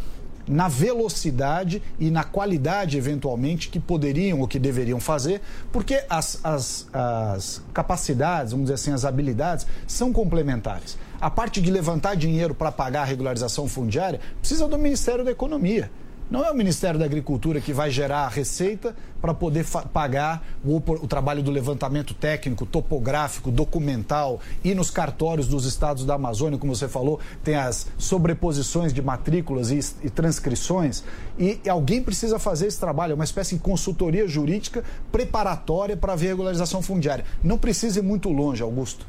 na 0.47 0.67
velocidade 0.67 1.81
e 1.99 2.09
na 2.09 2.23
qualidade, 2.23 2.97
eventualmente, 2.97 3.69
que 3.69 3.79
poderiam 3.79 4.39
ou 4.39 4.47
que 4.47 4.57
deveriam 4.57 4.99
fazer, 4.99 5.41
porque 5.71 6.03
as, 6.09 6.39
as, 6.43 6.87
as 6.93 7.61
capacidades, 7.73 8.51
vamos 8.51 8.65
dizer 8.65 8.75
assim, 8.75 8.91
as 8.91 9.05
habilidades 9.05 9.67
são 9.85 10.13
complementares. 10.13 10.97
A 11.19 11.29
parte 11.29 11.59
de 11.59 11.71
levantar 11.71 12.15
dinheiro 12.15 12.53
para 12.53 12.71
pagar 12.71 13.01
a 13.01 13.05
regularização 13.05 13.67
fundiária 13.67 14.19
precisa 14.39 14.67
do 14.67 14.77
Ministério 14.77 15.25
da 15.25 15.31
Economia. 15.31 15.89
Não 16.29 16.43
é 16.43 16.51
o 16.51 16.55
Ministério 16.55 16.99
da 16.99 17.05
Agricultura 17.05 17.61
que 17.61 17.71
vai 17.71 17.89
gerar 17.89 18.25
a 18.25 18.27
receita 18.27 18.93
para 19.21 19.33
poder 19.33 19.65
pagar 19.93 20.45
o, 20.63 20.75
o, 20.75 21.07
trabalho 21.07 21.41
do 21.41 21.49
levantamento 21.49 22.13
técnico, 22.13 22.65
topográfico, 22.65 23.49
documental 23.49 24.41
e 24.61 24.75
nos 24.75 24.91
cartórios 24.91 25.47
dos 25.47 25.65
estados 25.65 26.03
da 26.03 26.15
Amazônia, 26.15 26.59
como 26.59 26.75
você 26.75 26.89
falou, 26.89 27.21
tem 27.45 27.55
as 27.55 27.87
sobreposições 27.97 28.91
de 28.91 29.01
matrículas 29.01 29.71
e, 29.71 29.79
e 30.05 30.09
transcrições. 30.09 31.01
E, 31.39 31.61
e, 31.63 31.69
alguém 31.69 32.03
precisa 32.03 32.37
fazer 32.37 32.67
esse 32.67 32.79
trabalho, 32.79 33.13
é 33.13 33.15
uma 33.15 33.23
espécie 33.23 33.55
de 33.55 33.61
consultoria 33.61 34.27
jurídica 34.27 34.83
preparatória 35.09 35.95
para 35.95 36.11
a 36.11 36.17
regularização 36.17 36.81
fundiária. 36.81 37.23
Não 37.41 37.57
precisa 37.57 37.99
ir 37.99 38.03
muito 38.03 38.29
longe, 38.29 38.61
Augusto. 38.61 39.05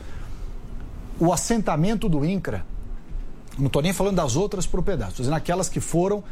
O 1.19 1.33
assentamento 1.33 2.09
do 2.09 2.25
INCRA, 2.25 2.65
não 3.59 3.67
estou 3.67 3.83
nem 3.83 3.93
falando 3.93 4.15
das 4.15 4.37
outras 4.37 4.69
propriedades, 4.69 5.15
estou 5.15 5.25
dizendo 5.25 5.37
aquelas 5.37 5.69
que 5.69 5.81
foram 5.81 6.23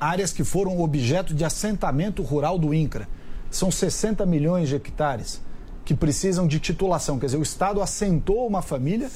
áreas 0.00 0.32
que 0.32 0.44
foram 0.44 0.80
objeto 0.80 1.34
de 1.34 1.44
assentamento 1.44 2.22
rural 2.22 2.58
do 2.58 2.74
INCRA. 2.74 3.08
São 3.50 3.70
60 3.70 4.26
milhões 4.26 4.68
de 4.68 4.74
hectares 4.74 5.40
que 5.84 5.94
precisam 5.94 6.46
de 6.46 6.58
titulação. 6.58 7.18
Quer 7.18 7.26
dizer, 7.26 7.38
o 7.38 7.42
Estado 7.42 7.80
assentou 7.80 8.46
uma 8.46 8.60
família, 8.60 9.08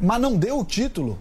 mas 0.00 0.20
não 0.20 0.36
deu 0.36 0.58
o 0.58 0.64
título. 0.64 1.18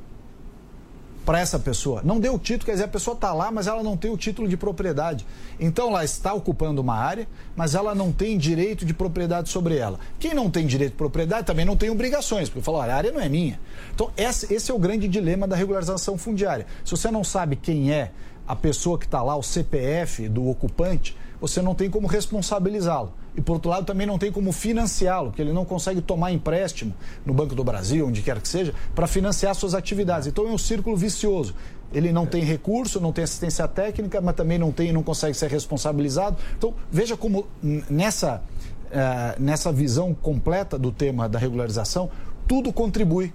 para 1.25 1.39
essa 1.39 1.59
pessoa. 1.59 2.01
Não 2.03 2.19
deu 2.19 2.35
o 2.35 2.39
título, 2.39 2.65
quer 2.65 2.73
dizer, 2.73 2.85
a 2.85 2.87
pessoa 2.87 3.13
está 3.13 3.33
lá, 3.33 3.51
mas 3.51 3.67
ela 3.67 3.83
não 3.83 3.95
tem 3.95 4.11
o 4.11 4.17
título 4.17 4.47
de 4.47 4.57
propriedade. 4.57 5.25
Então 5.59 5.89
ela 5.89 6.03
está 6.03 6.33
ocupando 6.33 6.81
uma 6.81 6.95
área, 6.95 7.27
mas 7.55 7.75
ela 7.75 7.93
não 7.93 8.11
tem 8.11 8.37
direito 8.37 8.85
de 8.85 8.93
propriedade 8.93 9.49
sobre 9.49 9.77
ela. 9.77 9.99
Quem 10.19 10.33
não 10.33 10.49
tem 10.49 10.65
direito 10.65 10.91
de 10.91 10.97
propriedade 10.97 11.45
também 11.45 11.65
não 11.65 11.77
tem 11.77 11.89
obrigações, 11.89 12.49
porque 12.49 12.63
fala, 12.63 12.85
a 12.85 12.95
área 12.95 13.11
não 13.11 13.21
é 13.21 13.29
minha. 13.29 13.59
Então 13.93 14.11
esse 14.17 14.71
é 14.71 14.73
o 14.73 14.79
grande 14.79 15.07
dilema 15.07 15.47
da 15.47 15.55
regularização 15.55 16.17
fundiária. 16.17 16.65
Se 16.83 16.91
você 16.91 17.11
não 17.11 17.23
sabe 17.23 17.55
quem 17.55 17.91
é 17.91 18.11
a 18.47 18.55
pessoa 18.55 18.97
que 18.97 19.05
está 19.05 19.21
lá, 19.21 19.35
o 19.35 19.43
CPF 19.43 20.27
do 20.27 20.47
ocupante, 20.49 21.15
você 21.39 21.61
não 21.61 21.73
tem 21.73 21.89
como 21.89 22.07
responsabilizá-lo. 22.07 23.13
E, 23.35 23.41
por 23.41 23.53
outro 23.53 23.69
lado, 23.69 23.85
também 23.85 24.05
não 24.05 24.17
tem 24.17 24.31
como 24.31 24.51
financiá-lo, 24.51 25.29
porque 25.29 25.41
ele 25.41 25.53
não 25.53 25.63
consegue 25.63 26.01
tomar 26.01 26.31
empréstimo 26.31 26.93
no 27.25 27.33
Banco 27.33 27.55
do 27.55 27.63
Brasil, 27.63 28.07
onde 28.07 28.21
quer 28.21 28.39
que 28.41 28.47
seja, 28.47 28.73
para 28.93 29.07
financiar 29.07 29.55
suas 29.55 29.73
atividades. 29.73 30.27
Então, 30.27 30.47
é 30.47 30.51
um 30.51 30.57
círculo 30.57 30.97
vicioso. 30.97 31.55
Ele 31.93 32.11
não 32.11 32.25
tem 32.25 32.43
recurso, 32.43 32.99
não 32.99 33.11
tem 33.11 33.23
assistência 33.23 33.67
técnica, 33.67 34.19
mas 34.21 34.35
também 34.35 34.57
não 34.57 34.71
tem, 34.71 34.91
não 34.91 35.01
consegue 35.01 35.35
ser 35.35 35.49
responsabilizado. 35.49 36.37
Então, 36.57 36.73
veja 36.91 37.15
como 37.15 37.47
nessa, 37.63 38.43
uh, 38.87 39.41
nessa 39.41 39.71
visão 39.71 40.13
completa 40.13 40.77
do 40.77 40.91
tema 40.91 41.27
da 41.27 41.39
regularização, 41.39 42.09
tudo 42.47 42.71
contribui 42.73 43.33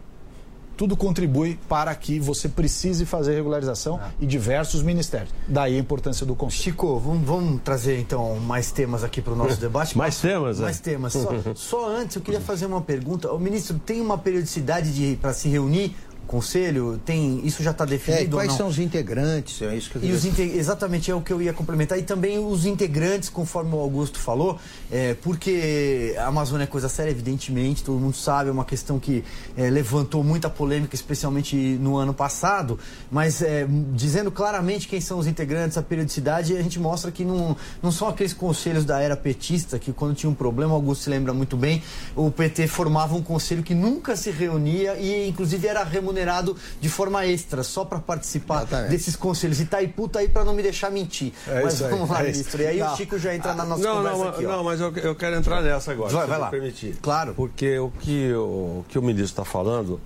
tudo 0.76 0.96
contribui 0.96 1.58
para 1.68 1.94
que 1.94 2.20
você 2.20 2.48
precise 2.48 3.06
fazer 3.06 3.34
regularização 3.34 3.98
ah. 4.02 4.10
e 4.20 4.26
diversos 4.26 4.82
ministérios. 4.82 5.32
Daí 5.48 5.76
a 5.76 5.78
importância 5.78 6.26
do 6.26 6.34
Conselho. 6.34 6.62
Chico, 6.62 6.98
vamos, 6.98 7.26
vamos 7.26 7.62
trazer 7.62 7.98
então 7.98 8.36
mais 8.36 8.70
temas 8.70 9.02
aqui 9.02 9.22
para 9.22 9.32
o 9.32 9.36
nosso 9.36 9.56
debate. 9.60 9.96
mais 9.96 10.20
temas, 10.20 10.60
Mais 10.60 10.78
é. 10.78 10.82
temas. 10.82 11.12
Só, 11.12 11.30
só, 11.54 11.88
antes 11.96 12.16
eu 12.16 12.22
queria 12.22 12.40
fazer 12.40 12.66
uma 12.66 12.80
pergunta. 12.80 13.32
O 13.32 13.38
ministro 13.38 13.78
tem 13.78 14.00
uma 14.00 14.18
periodicidade 14.18 15.18
para 15.20 15.32
se 15.32 15.48
reunir 15.48 15.96
conselho? 16.26 17.00
Tem, 17.04 17.40
isso 17.44 17.62
já 17.62 17.70
está 17.70 17.84
definido? 17.84 18.38
É, 18.38 18.44
quais 18.44 18.52
são 18.52 18.68
os 18.68 18.78
integrantes? 18.78 19.62
É 19.62 19.74
isso 19.74 19.90
que 19.90 19.96
eu 19.96 20.04
e 20.04 20.12
os 20.12 20.24
Exatamente, 20.38 21.10
é 21.10 21.14
o 21.14 21.20
que 21.20 21.32
eu 21.32 21.40
ia 21.40 21.52
complementar. 21.52 21.98
E 21.98 22.02
também 22.02 22.38
os 22.38 22.66
integrantes, 22.66 23.28
conforme 23.28 23.74
o 23.74 23.78
Augusto 23.78 24.18
falou, 24.18 24.58
é, 24.90 25.14
porque 25.14 26.14
a 26.18 26.26
Amazônia 26.26 26.64
é 26.64 26.66
coisa 26.66 26.88
séria, 26.88 27.10
evidentemente, 27.10 27.84
todo 27.84 27.98
mundo 27.98 28.16
sabe, 28.16 28.50
é 28.50 28.52
uma 28.52 28.64
questão 28.64 28.98
que 28.98 29.24
é, 29.56 29.70
levantou 29.70 30.24
muita 30.24 30.50
polêmica, 30.50 30.94
especialmente 30.94 31.56
no 31.56 31.96
ano 31.96 32.12
passado, 32.12 32.78
mas 33.10 33.40
é, 33.40 33.66
dizendo 33.92 34.30
claramente 34.30 34.88
quem 34.88 35.00
são 35.00 35.18
os 35.18 35.26
integrantes, 35.26 35.78
a 35.78 35.82
periodicidade, 35.82 36.56
a 36.56 36.62
gente 36.62 36.80
mostra 36.80 37.10
que 37.10 37.24
não, 37.24 37.56
não 37.82 37.92
são 37.92 38.08
aqueles 38.08 38.32
conselhos 38.32 38.84
da 38.84 39.00
era 39.00 39.16
petista, 39.16 39.78
que 39.78 39.92
quando 39.92 40.14
tinha 40.14 40.28
um 40.28 40.34
problema, 40.34 40.72
o 40.72 40.76
Augusto 40.76 41.04
se 41.04 41.10
lembra 41.10 41.32
muito 41.32 41.56
bem, 41.56 41.82
o 42.14 42.30
PT 42.30 42.66
formava 42.66 43.14
um 43.14 43.22
conselho 43.22 43.62
que 43.62 43.74
nunca 43.74 44.16
se 44.16 44.30
reunia 44.30 44.96
e, 44.96 45.28
inclusive, 45.28 45.66
era 45.66 45.84
remunerado 45.84 46.15
remunerado 46.16 46.56
de 46.80 46.88
forma 46.88 47.26
extra, 47.26 47.62
só 47.62 47.84
para 47.84 47.98
participar 47.98 48.62
Exatamente. 48.62 48.90
desses 48.90 49.14
conselhos. 49.14 49.60
Itaipu 49.60 50.08
tá 50.08 50.20
aí 50.20 50.28
para 50.28 50.44
não 50.44 50.54
me 50.54 50.62
deixar 50.62 50.90
mentir. 50.90 51.32
É 51.46 51.62
mas 51.62 51.78
vamos 51.80 52.08
lá, 52.08 52.20
é 52.20 52.24
ministro. 52.24 52.62
E 52.62 52.66
aí 52.66 52.78
não. 52.78 52.92
o 52.92 52.96
Chico 52.96 53.18
já 53.18 53.34
entra 53.34 53.54
na 53.54 53.64
nossa 53.64 53.82
não, 53.82 53.96
conversa 53.96 54.18
não, 54.18 54.28
aqui. 54.28 54.42
Não, 54.44 54.60
ó. 54.60 54.62
mas 54.62 54.80
eu, 54.80 54.96
eu, 54.96 55.14
quero 55.14 55.36
entrar 55.36 55.60
nessa 55.62 55.92
agora, 55.92 56.12
vai, 56.12 56.26
vai 56.26 56.38
lá. 56.38 56.48
permitir. 56.48 56.96
Claro. 57.02 57.34
Porque 57.34 57.78
o 57.78 57.90
que 57.90 58.32
o, 58.32 58.84
que 58.88 58.98
o 58.98 59.02
ministro 59.02 59.42
está 59.42 59.44
falando, 59.44 60.00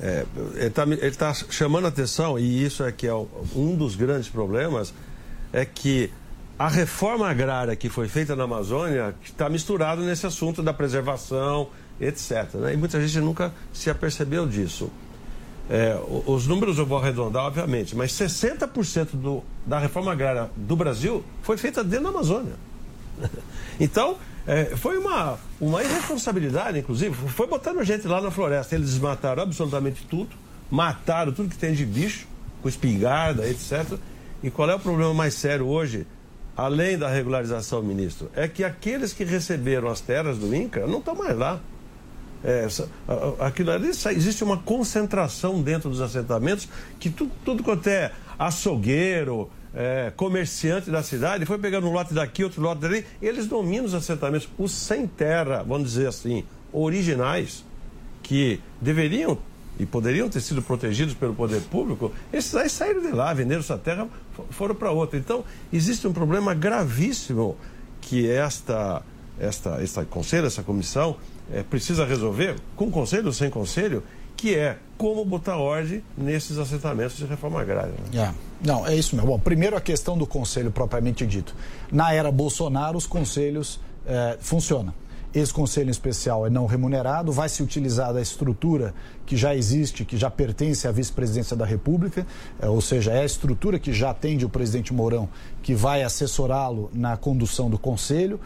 é, 0.00 0.24
ele 0.56 0.66
está 1.06 1.32
tá 1.32 1.34
chamando 1.50 1.84
a 1.84 1.88
atenção, 1.88 2.38
e 2.38 2.64
isso 2.64 2.82
é 2.82 2.90
que 2.90 3.06
é 3.06 3.14
um 3.14 3.76
dos 3.76 3.94
grandes 3.94 4.28
problemas, 4.28 4.94
é 5.52 5.64
que 5.64 6.10
a 6.58 6.68
reforma 6.68 7.28
agrária 7.28 7.74
que 7.74 7.88
foi 7.88 8.08
feita 8.08 8.36
na 8.36 8.44
Amazônia 8.44 9.14
está 9.22 9.48
misturado 9.48 10.02
nesse 10.02 10.26
assunto 10.26 10.62
da 10.62 10.74
preservação, 10.74 11.68
etc. 12.00 12.54
Né? 12.54 12.74
E 12.74 12.76
muita 12.76 13.00
gente 13.00 13.18
nunca 13.20 13.52
se 13.72 13.90
apercebeu 13.90 14.46
disso. 14.46 14.90
É, 15.72 15.96
os 16.26 16.48
números 16.48 16.78
eu 16.78 16.84
vou 16.84 16.98
arredondar, 16.98 17.44
obviamente, 17.44 17.94
mas 17.94 18.12
60% 18.12 19.10
do, 19.12 19.44
da 19.64 19.78
reforma 19.78 20.10
agrária 20.10 20.50
do 20.56 20.74
Brasil 20.74 21.22
foi 21.42 21.56
feita 21.56 21.84
dentro 21.84 22.04
da 22.04 22.10
Amazônia. 22.10 22.54
Então, 23.82 24.18
é, 24.46 24.76
foi 24.76 24.98
uma, 24.98 25.38
uma 25.58 25.82
irresponsabilidade, 25.82 26.78
inclusive, 26.78 27.14
foi 27.30 27.46
botando 27.46 27.82
gente 27.82 28.06
lá 28.06 28.20
na 28.20 28.30
floresta. 28.30 28.74
Eles 28.74 28.98
mataram 28.98 29.42
absolutamente 29.42 30.04
tudo, 30.06 30.28
mataram 30.70 31.32
tudo 31.32 31.48
que 31.48 31.56
tem 31.56 31.72
de 31.72 31.86
bicho, 31.86 32.26
com 32.60 32.68
espingarda, 32.68 33.48
etc. 33.48 33.98
E 34.42 34.50
qual 34.50 34.68
é 34.68 34.74
o 34.74 34.78
problema 34.78 35.14
mais 35.14 35.32
sério 35.32 35.66
hoje, 35.66 36.06
além 36.54 36.98
da 36.98 37.08
regularização, 37.08 37.82
ministro? 37.82 38.30
É 38.34 38.46
que 38.46 38.62
aqueles 38.62 39.14
que 39.14 39.24
receberam 39.24 39.88
as 39.88 40.02
terras 40.02 40.36
do 40.36 40.54
INCRA 40.54 40.86
não 40.86 40.98
estão 40.98 41.14
mais 41.14 41.38
lá. 41.38 41.58
É, 42.42 42.66
aquilo 43.38 43.70
ali, 43.70 43.88
existe 43.88 44.42
uma 44.42 44.56
concentração 44.56 45.60
dentro 45.62 45.90
dos 45.90 46.00
assentamentos 46.00 46.68
que 46.98 47.10
tudo, 47.10 47.32
tudo 47.44 47.62
quanto 47.62 47.86
é 47.88 48.12
açougueiro, 48.38 49.50
é, 49.74 50.12
comerciante 50.16 50.90
da 50.90 51.02
cidade, 51.02 51.44
foi 51.44 51.58
pegando 51.58 51.86
um 51.86 51.92
lote 51.92 52.14
daqui, 52.14 52.42
outro 52.42 52.62
lote 52.62 52.80
dali, 52.80 53.04
eles 53.20 53.46
dominam 53.46 53.84
os 53.84 53.94
assentamentos, 53.94 54.48
os 54.58 54.72
sem 54.72 55.06
terra, 55.06 55.62
vamos 55.62 55.90
dizer 55.90 56.08
assim, 56.08 56.44
originais, 56.72 57.64
que 58.22 58.60
deveriam 58.80 59.38
e 59.78 59.86
poderiam 59.86 60.28
ter 60.28 60.40
sido 60.40 60.60
protegidos 60.60 61.14
pelo 61.14 61.34
poder 61.34 61.62
público, 61.62 62.12
esses 62.32 62.54
aí 62.54 62.68
saíram 62.68 63.00
de 63.00 63.12
lá, 63.12 63.32
venderam 63.32 63.62
sua 63.62 63.78
terra, 63.78 64.06
foram 64.50 64.74
para 64.74 64.90
outra. 64.90 65.18
Então, 65.18 65.44
existe 65.72 66.06
um 66.06 66.12
problema 66.12 66.52
gravíssimo 66.52 67.56
que 68.00 68.28
esta, 68.30 69.02
esta, 69.38 69.82
esta 69.82 70.04
conselho, 70.04 70.46
essa 70.46 70.62
comissão, 70.62 71.16
é, 71.52 71.62
precisa 71.62 72.04
resolver, 72.04 72.56
com 72.76 72.90
conselho 72.90 73.26
ou 73.26 73.32
sem 73.32 73.50
conselho, 73.50 74.02
que 74.36 74.54
é 74.54 74.78
como 74.96 75.24
botar 75.24 75.56
ordem 75.56 76.02
nesses 76.16 76.56
assentamentos 76.56 77.16
de 77.16 77.26
reforma 77.26 77.60
agrária. 77.60 77.92
Né? 78.12 78.22
É. 78.22 78.34
Não, 78.66 78.86
é 78.86 78.94
isso 78.94 79.14
mesmo. 79.14 79.30
Bom, 79.30 79.38
primeiro 79.38 79.76
a 79.76 79.80
questão 79.80 80.16
do 80.16 80.26
conselho 80.26 80.70
propriamente 80.70 81.26
dito. 81.26 81.54
Na 81.92 82.12
era 82.12 82.30
Bolsonaro, 82.30 82.96
os 82.96 83.06
conselhos 83.06 83.80
é, 84.06 84.38
funcionam. 84.40 84.94
Esse 85.32 85.52
conselho 85.52 85.90
especial 85.90 86.44
é 86.44 86.50
não 86.50 86.66
remunerado, 86.66 87.30
vai 87.30 87.48
se 87.48 87.62
utilizar 87.62 88.12
da 88.12 88.20
estrutura 88.20 88.92
que 89.24 89.36
já 89.36 89.54
existe, 89.54 90.04
que 90.04 90.16
já 90.16 90.28
pertence 90.28 90.88
à 90.88 90.90
vice-presidência 90.90 91.56
da 91.56 91.64
República, 91.64 92.26
é, 92.60 92.68
ou 92.68 92.80
seja, 92.80 93.12
é 93.12 93.20
a 93.20 93.24
estrutura 93.24 93.78
que 93.78 93.92
já 93.92 94.10
atende 94.10 94.44
o 94.44 94.48
presidente 94.48 94.92
Mourão, 94.92 95.28
que 95.62 95.72
vai 95.72 96.02
assessorá-lo 96.02 96.90
na 96.92 97.16
condução 97.16 97.70
do 97.70 97.78
conselho. 97.78 98.40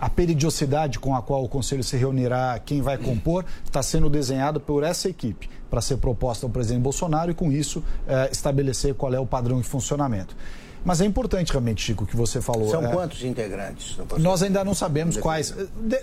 A 0.00 0.08
periodicidade 0.08 0.98
com 0.98 1.14
a 1.14 1.20
qual 1.20 1.44
o 1.44 1.48
Conselho 1.48 1.84
se 1.84 1.94
reunirá, 1.94 2.58
quem 2.58 2.80
vai 2.80 2.96
compor, 2.96 3.44
está 3.62 3.82
sendo 3.82 4.08
desenhado 4.08 4.58
por 4.58 4.82
essa 4.82 5.10
equipe 5.10 5.50
para 5.68 5.82
ser 5.82 5.98
proposta 5.98 6.46
ao 6.46 6.50
presidente 6.50 6.82
Bolsonaro 6.82 7.30
e, 7.30 7.34
com 7.34 7.52
isso, 7.52 7.84
é, 8.08 8.30
estabelecer 8.32 8.94
qual 8.94 9.12
é 9.12 9.20
o 9.20 9.26
padrão 9.26 9.60
de 9.60 9.68
funcionamento. 9.68 10.34
Mas 10.84 11.00
é 11.00 11.04
importante 11.04 11.52
realmente, 11.52 11.82
Chico, 11.82 12.04
o 12.04 12.06
que 12.06 12.16
você 12.16 12.40
falou. 12.40 12.70
São 12.70 12.84
é... 12.84 12.92
quantos 12.92 13.22
integrantes? 13.22 13.98
Nós 14.18 14.42
ainda 14.42 14.64
não 14.64 14.74
sabemos 14.74 15.16
quais. 15.16 15.54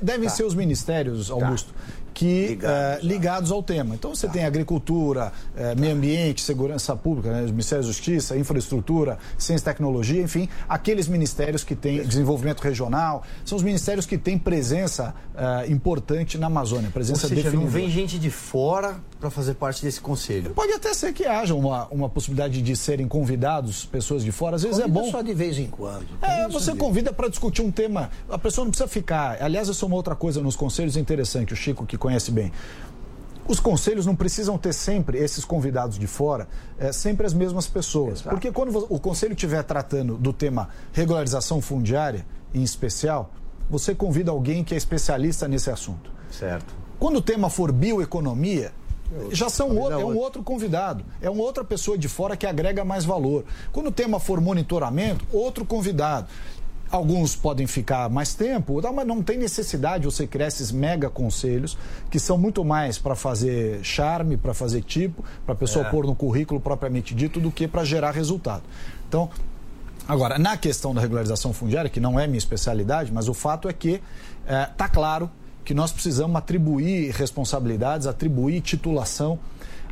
devem 0.01 0.29
tá. 0.29 0.35
ser 0.35 0.43
os 0.43 0.53
ministérios, 0.53 1.31
Augusto. 1.31 1.73
Tá 1.73 2.07
que 2.17 2.47
ligados, 2.47 3.03
uh, 3.03 3.07
ligados 3.07 3.51
ao 3.51 3.61
tema. 3.61 3.93
Então 3.93 4.15
você 4.15 4.25
tá. 4.25 4.33
tem 4.33 4.43
agricultura, 4.43 5.31
uh, 5.55 5.79
meio 5.79 5.93
ambiente, 5.93 6.41
segurança 6.41 6.95
pública, 6.95 7.31
né, 7.31 7.41
Ministério 7.43 7.83
da 7.83 7.87
Justiça, 7.87 8.35
infraestrutura, 8.35 9.19
ciência 9.37 9.61
e 9.61 9.65
tecnologia, 9.65 10.23
enfim, 10.23 10.49
aqueles 10.67 11.07
ministérios 11.07 11.63
que 11.63 11.75
têm 11.75 12.01
desenvolvimento 12.01 12.61
regional, 12.61 13.23
são 13.45 13.55
os 13.55 13.63
ministérios 13.63 14.07
que 14.07 14.17
têm 14.17 14.35
presença 14.35 15.13
uh, 15.35 15.71
importante 15.71 16.39
na 16.39 16.47
Amazônia, 16.47 16.89
presença 16.89 17.27
Ou 17.27 17.35
seja, 17.35 17.51
não 17.51 17.67
vem 17.67 17.87
gente 17.87 18.17
de 18.17 18.31
fora 18.31 18.99
para 19.19 19.29
fazer 19.29 19.55
parte 19.55 19.81
desse 19.81 19.99
conselho. 19.99 20.51
Pode 20.51 20.71
até 20.73 20.93
ser 20.93 21.13
que 21.13 21.25
haja 21.25 21.55
uma, 21.55 21.87
uma 21.87 22.09
possibilidade 22.09 22.61
de 22.61 22.75
serem 22.75 23.07
convidados 23.07 23.85
pessoas 23.85 24.23
de 24.23 24.31
fora, 24.31 24.55
às 24.55 24.63
vezes 24.63 24.77
convida 24.79 24.99
é 24.99 25.03
bom. 25.03 25.11
só 25.11 25.21
de 25.21 25.33
vez 25.33 25.57
em 25.57 25.67
quando. 25.67 26.05
É, 26.21 26.47
você 26.47 26.75
convida 26.75 27.11
para 27.11 27.27
discutir 27.27 27.61
um 27.61 27.71
tema, 27.71 28.09
a 28.29 28.37
pessoa 28.37 28.65
não 28.65 28.71
precisa 28.71 28.87
ficar. 28.87 29.41
Aliás, 29.41 29.67
isso 29.67 29.83
é 29.83 29.87
uma 29.87 29.95
outra 29.95 30.15
coisa 30.15 30.41
nos 30.41 30.55
conselhos 30.55 30.95
interessante, 30.95 31.53
o 31.53 31.55
Chico 31.55 31.85
que 31.85 31.97
conhece 31.97 32.31
bem. 32.31 32.51
Os 33.47 33.61
conselhos 33.61 34.05
não 34.05 34.15
precisam 34.15 34.57
ter 34.57 34.73
sempre 34.73 35.17
esses 35.19 35.45
convidados 35.45 35.97
de 35.97 36.05
fora, 36.05 36.47
é, 36.77 36.91
sempre 36.91 37.25
as 37.25 37.33
mesmas 37.33 37.65
pessoas. 37.65 38.19
Exato. 38.19 38.29
Porque 38.29 38.51
quando 38.51 38.85
o 38.89 38.99
conselho 38.99 39.33
estiver 39.33 39.63
tratando 39.63 40.17
do 40.17 40.33
tema 40.33 40.69
regularização 40.91 41.61
fundiária, 41.61 42.25
em 42.53 42.61
especial, 42.61 43.31
você 43.69 43.95
convida 43.95 44.31
alguém 44.31 44.63
que 44.63 44.73
é 44.73 44.77
especialista 44.77 45.47
nesse 45.47 45.69
assunto. 45.71 46.11
Certo. 46.29 46.73
Quando 46.99 47.17
o 47.17 47.21
tema 47.21 47.49
for 47.49 47.71
bioeconomia, 47.71 48.73
já 49.31 49.49
são 49.49 49.69
é 49.91 49.97
um 49.97 50.17
outro 50.17 50.43
convidado, 50.43 51.03
é 51.21 51.29
uma 51.29 51.43
outra 51.43 51.63
pessoa 51.63 51.97
de 51.97 52.07
fora 52.07 52.35
que 52.35 52.45
agrega 52.45 52.83
mais 52.83 53.05
valor. 53.05 53.45
Quando 53.71 53.87
o 53.87 53.91
tema 53.91 54.19
for 54.19 54.41
monitoramento, 54.41 55.25
outro 55.31 55.65
convidado. 55.65 56.27
Alguns 56.89 57.35
podem 57.35 57.67
ficar 57.67 58.09
mais 58.09 58.33
tempo, 58.33 58.81
mas 58.93 59.05
não 59.05 59.21
tem 59.21 59.37
necessidade 59.37 60.05
você 60.05 60.25
criar 60.25 60.47
esses 60.47 60.71
mega 60.71 61.09
conselhos, 61.09 61.77
que 62.09 62.17
são 62.17 62.37
muito 62.37 62.63
mais 62.63 62.97
para 62.97 63.13
fazer 63.13 63.83
charme, 63.83 64.37
para 64.37 64.53
fazer 64.53 64.81
tipo, 64.83 65.21
para 65.45 65.53
a 65.53 65.57
pessoa 65.57 65.85
é. 65.85 65.89
pôr 65.89 66.05
no 66.05 66.15
currículo 66.15 66.61
propriamente 66.61 67.13
dito, 67.13 67.41
do 67.41 67.51
que 67.51 67.67
para 67.67 67.83
gerar 67.83 68.11
resultado. 68.11 68.63
Então, 69.05 69.29
agora, 70.07 70.39
na 70.39 70.55
questão 70.55 70.93
da 70.93 71.01
regularização 71.01 71.51
fundiária, 71.51 71.89
que 71.89 71.99
não 71.99 72.17
é 72.17 72.25
minha 72.25 72.37
especialidade, 72.37 73.11
mas 73.11 73.27
o 73.27 73.33
fato 73.33 73.67
é 73.67 73.73
que 73.73 74.01
está 74.45 74.55
é, 74.55 74.65
tá 74.77 74.87
claro 74.87 75.29
que 75.67 75.73
nós 75.73 75.91
precisamos 75.91 76.33
atribuir 76.37 77.11
responsabilidades, 77.11 78.07
atribuir 78.07 78.61
titulação 78.61 79.37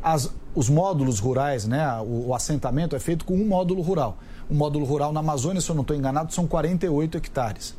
às 0.02 0.32
os 0.54 0.70
módulos 0.70 1.18
rurais, 1.18 1.66
né, 1.66 1.86
o, 2.00 2.28
o, 2.28 2.34
assentamento 2.34 2.96
é 2.96 2.98
feito 2.98 3.26
com 3.26 3.34
um 3.34 3.46
módulo 3.46 3.82
rural. 3.82 4.16
O 4.48 4.54
módulo 4.54 4.86
rural 4.86 5.12
na 5.12 5.20
Amazônia, 5.20 5.60
se 5.60 5.68
eu 5.68 5.74
não 5.74 5.82
estou 5.82 5.94
enganado, 5.94 6.32
são 6.32 6.46
48 6.46 7.18
hectares. 7.18 7.74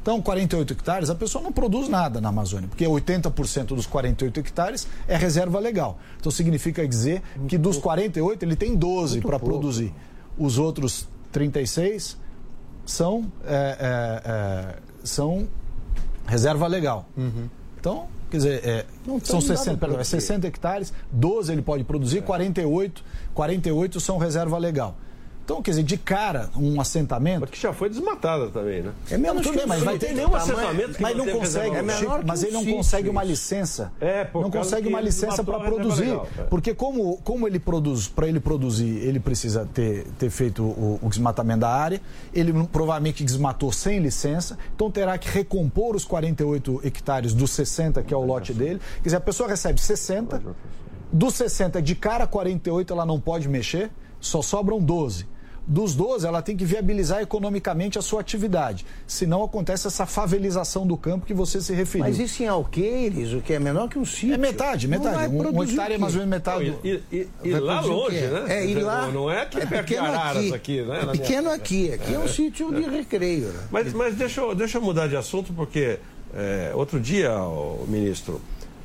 Então, 0.00 0.22
48 0.22 0.74
hectares, 0.74 1.10
a 1.10 1.14
pessoa 1.16 1.42
não 1.42 1.50
produz 1.50 1.88
nada 1.88 2.20
na 2.20 2.28
Amazônia, 2.28 2.68
porque 2.68 2.84
80% 2.84 3.74
dos 3.74 3.84
48 3.84 4.38
hectares 4.38 4.86
é 5.08 5.16
reserva 5.16 5.58
legal. 5.58 5.98
Então, 6.20 6.30
significa 6.30 6.86
dizer 6.86 7.20
que 7.48 7.58
dos 7.58 7.78
48, 7.78 8.44
ele 8.44 8.54
tem 8.54 8.76
12 8.76 9.22
para 9.22 9.40
produzir. 9.40 9.92
Os 10.38 10.56
outros 10.56 11.08
36 11.32 12.16
são, 12.86 13.32
é, 13.44 13.76
é, 13.80 14.30
é, 14.30 14.76
são 15.02 15.48
reserva 16.30 16.66
legal. 16.66 17.06
Uhum. 17.16 17.48
Então, 17.78 18.06
quer 18.30 18.36
dizer, 18.36 18.64
é, 18.64 18.86
são 19.24 19.40
60, 19.40 19.76
perdão, 19.76 19.98
é 19.98 20.04
60 20.04 20.46
hectares, 20.46 20.92
12 21.10 21.52
ele 21.52 21.62
pode 21.62 21.82
produzir, 21.82 22.22
48, 22.22 23.02
48 23.34 24.00
são 24.00 24.16
reserva 24.16 24.56
legal. 24.56 24.96
Então, 25.50 25.60
quer 25.60 25.72
dizer, 25.72 25.82
de 25.82 25.96
cara, 25.96 26.48
um 26.56 26.80
assentamento. 26.80 27.40
Mas 27.40 27.50
que 27.50 27.60
já 27.60 27.72
foi 27.72 27.88
desmatada 27.88 28.50
também, 28.50 28.82
né? 28.82 28.92
É 29.10 29.18
menos 29.18 29.42
tudo 29.42 29.56
bem, 29.56 29.66
mas 29.66 29.82
vai 29.82 29.98
ter 29.98 30.14
nenhum 30.14 30.32
assentamento 30.32 30.94
que 30.94 31.02
mas 31.02 31.16
não, 31.16 31.26
consegue, 31.26 31.74
é 31.74 31.96
Chico, 31.96 32.20
mas 32.24 32.44
ele 32.44 32.52
não 32.52 32.64
consegue 32.64 33.08
uma 33.08 33.24
licença. 33.24 33.92
É, 34.00 34.22
por 34.22 34.42
não 34.42 34.50
consegue 34.50 34.86
uma 34.86 35.00
licença 35.00 35.42
para 35.42 35.58
produzir, 35.58 36.04
legal, 36.04 36.28
porque 36.48 36.72
como, 36.72 37.16
como 37.24 37.48
ele 37.48 37.58
produz, 37.58 38.06
para 38.06 38.28
ele 38.28 38.38
produzir, 38.38 38.98
ele 38.98 39.18
precisa 39.18 39.68
ter, 39.74 40.06
ter 40.20 40.30
feito 40.30 40.62
o, 40.62 41.00
o 41.02 41.08
desmatamento 41.08 41.60
da 41.62 41.70
área. 41.70 42.00
Ele 42.32 42.52
provavelmente 42.70 43.24
desmatou 43.24 43.72
sem 43.72 43.98
licença, 43.98 44.56
então 44.72 44.88
terá 44.88 45.18
que 45.18 45.28
recompor 45.28 45.96
os 45.96 46.04
48 46.04 46.82
hectares 46.84 47.34
dos 47.34 47.50
60 47.50 48.04
que 48.04 48.14
é 48.14 48.16
o 48.16 48.24
lote 48.24 48.54
dele. 48.54 48.80
Quer 48.98 49.08
dizer, 49.08 49.16
a 49.16 49.20
pessoa 49.20 49.48
recebe 49.48 49.80
60, 49.80 50.40
dos 51.12 51.34
60 51.34 51.82
de 51.82 51.96
cara 51.96 52.24
48 52.24 52.92
ela 52.92 53.04
não 53.04 53.18
pode 53.18 53.48
mexer, 53.48 53.90
só 54.20 54.42
sobram 54.42 54.78
12 54.78 55.39
dos 55.66 55.94
12, 55.94 56.26
ela 56.26 56.42
tem 56.42 56.56
que 56.56 56.64
viabilizar 56.64 57.20
economicamente 57.20 57.98
a 57.98 58.02
sua 58.02 58.20
atividade. 58.20 58.84
Senão 59.06 59.44
acontece 59.44 59.86
essa 59.86 60.06
favelização 60.06 60.86
do 60.86 60.96
campo 60.96 61.26
que 61.26 61.34
você 61.34 61.60
se 61.60 61.72
referiu. 61.72 62.06
Mas 62.06 62.18
isso 62.18 62.42
em 62.42 62.48
Alqueires, 62.48 63.32
o 63.32 63.40
que 63.40 63.52
é 63.52 63.58
menor 63.58 63.88
que 63.88 63.98
um 63.98 64.04
sítio? 64.04 64.34
É 64.34 64.38
metade, 64.38 64.88
metade. 64.88 65.34
Um, 65.34 65.58
um 65.58 65.62
hectare 65.62 65.94
é 65.94 65.98
mais 65.98 66.14
ou 66.14 66.20
menos 66.20 66.30
metade. 66.30 66.70
Não, 66.70 66.78
e, 66.84 67.02
e, 67.12 67.28
e 67.44 67.50
lá 67.52 67.80
longe, 67.80 68.20
né? 68.20 68.44
É, 68.48 68.66
e 68.66 68.74
lá. 68.74 69.06
Não 69.08 69.30
é 69.30 69.42
aqui 69.42 69.60
é 69.60 69.66
pequeno 69.66 70.06
aqui, 70.06 70.54
aqui, 70.54 70.82
né? 70.82 71.00
É 71.02 71.06
pequeno 71.06 71.50
aqui. 71.50 71.92
Aqui 71.92 72.14
é 72.14 72.18
um 72.18 72.28
sítio 72.28 72.74
de 72.74 72.82
recreio. 72.82 73.48
Né? 73.48 73.68
Mas, 73.70 73.92
mas 73.92 74.14
deixa, 74.14 74.40
eu, 74.40 74.54
deixa 74.54 74.78
eu 74.78 74.82
mudar 74.82 75.06
de 75.06 75.16
assunto, 75.16 75.52
porque 75.52 75.98
é, 76.34 76.72
outro 76.74 77.00
dia, 77.00 77.32
o 77.38 77.84
ministro. 77.88 78.40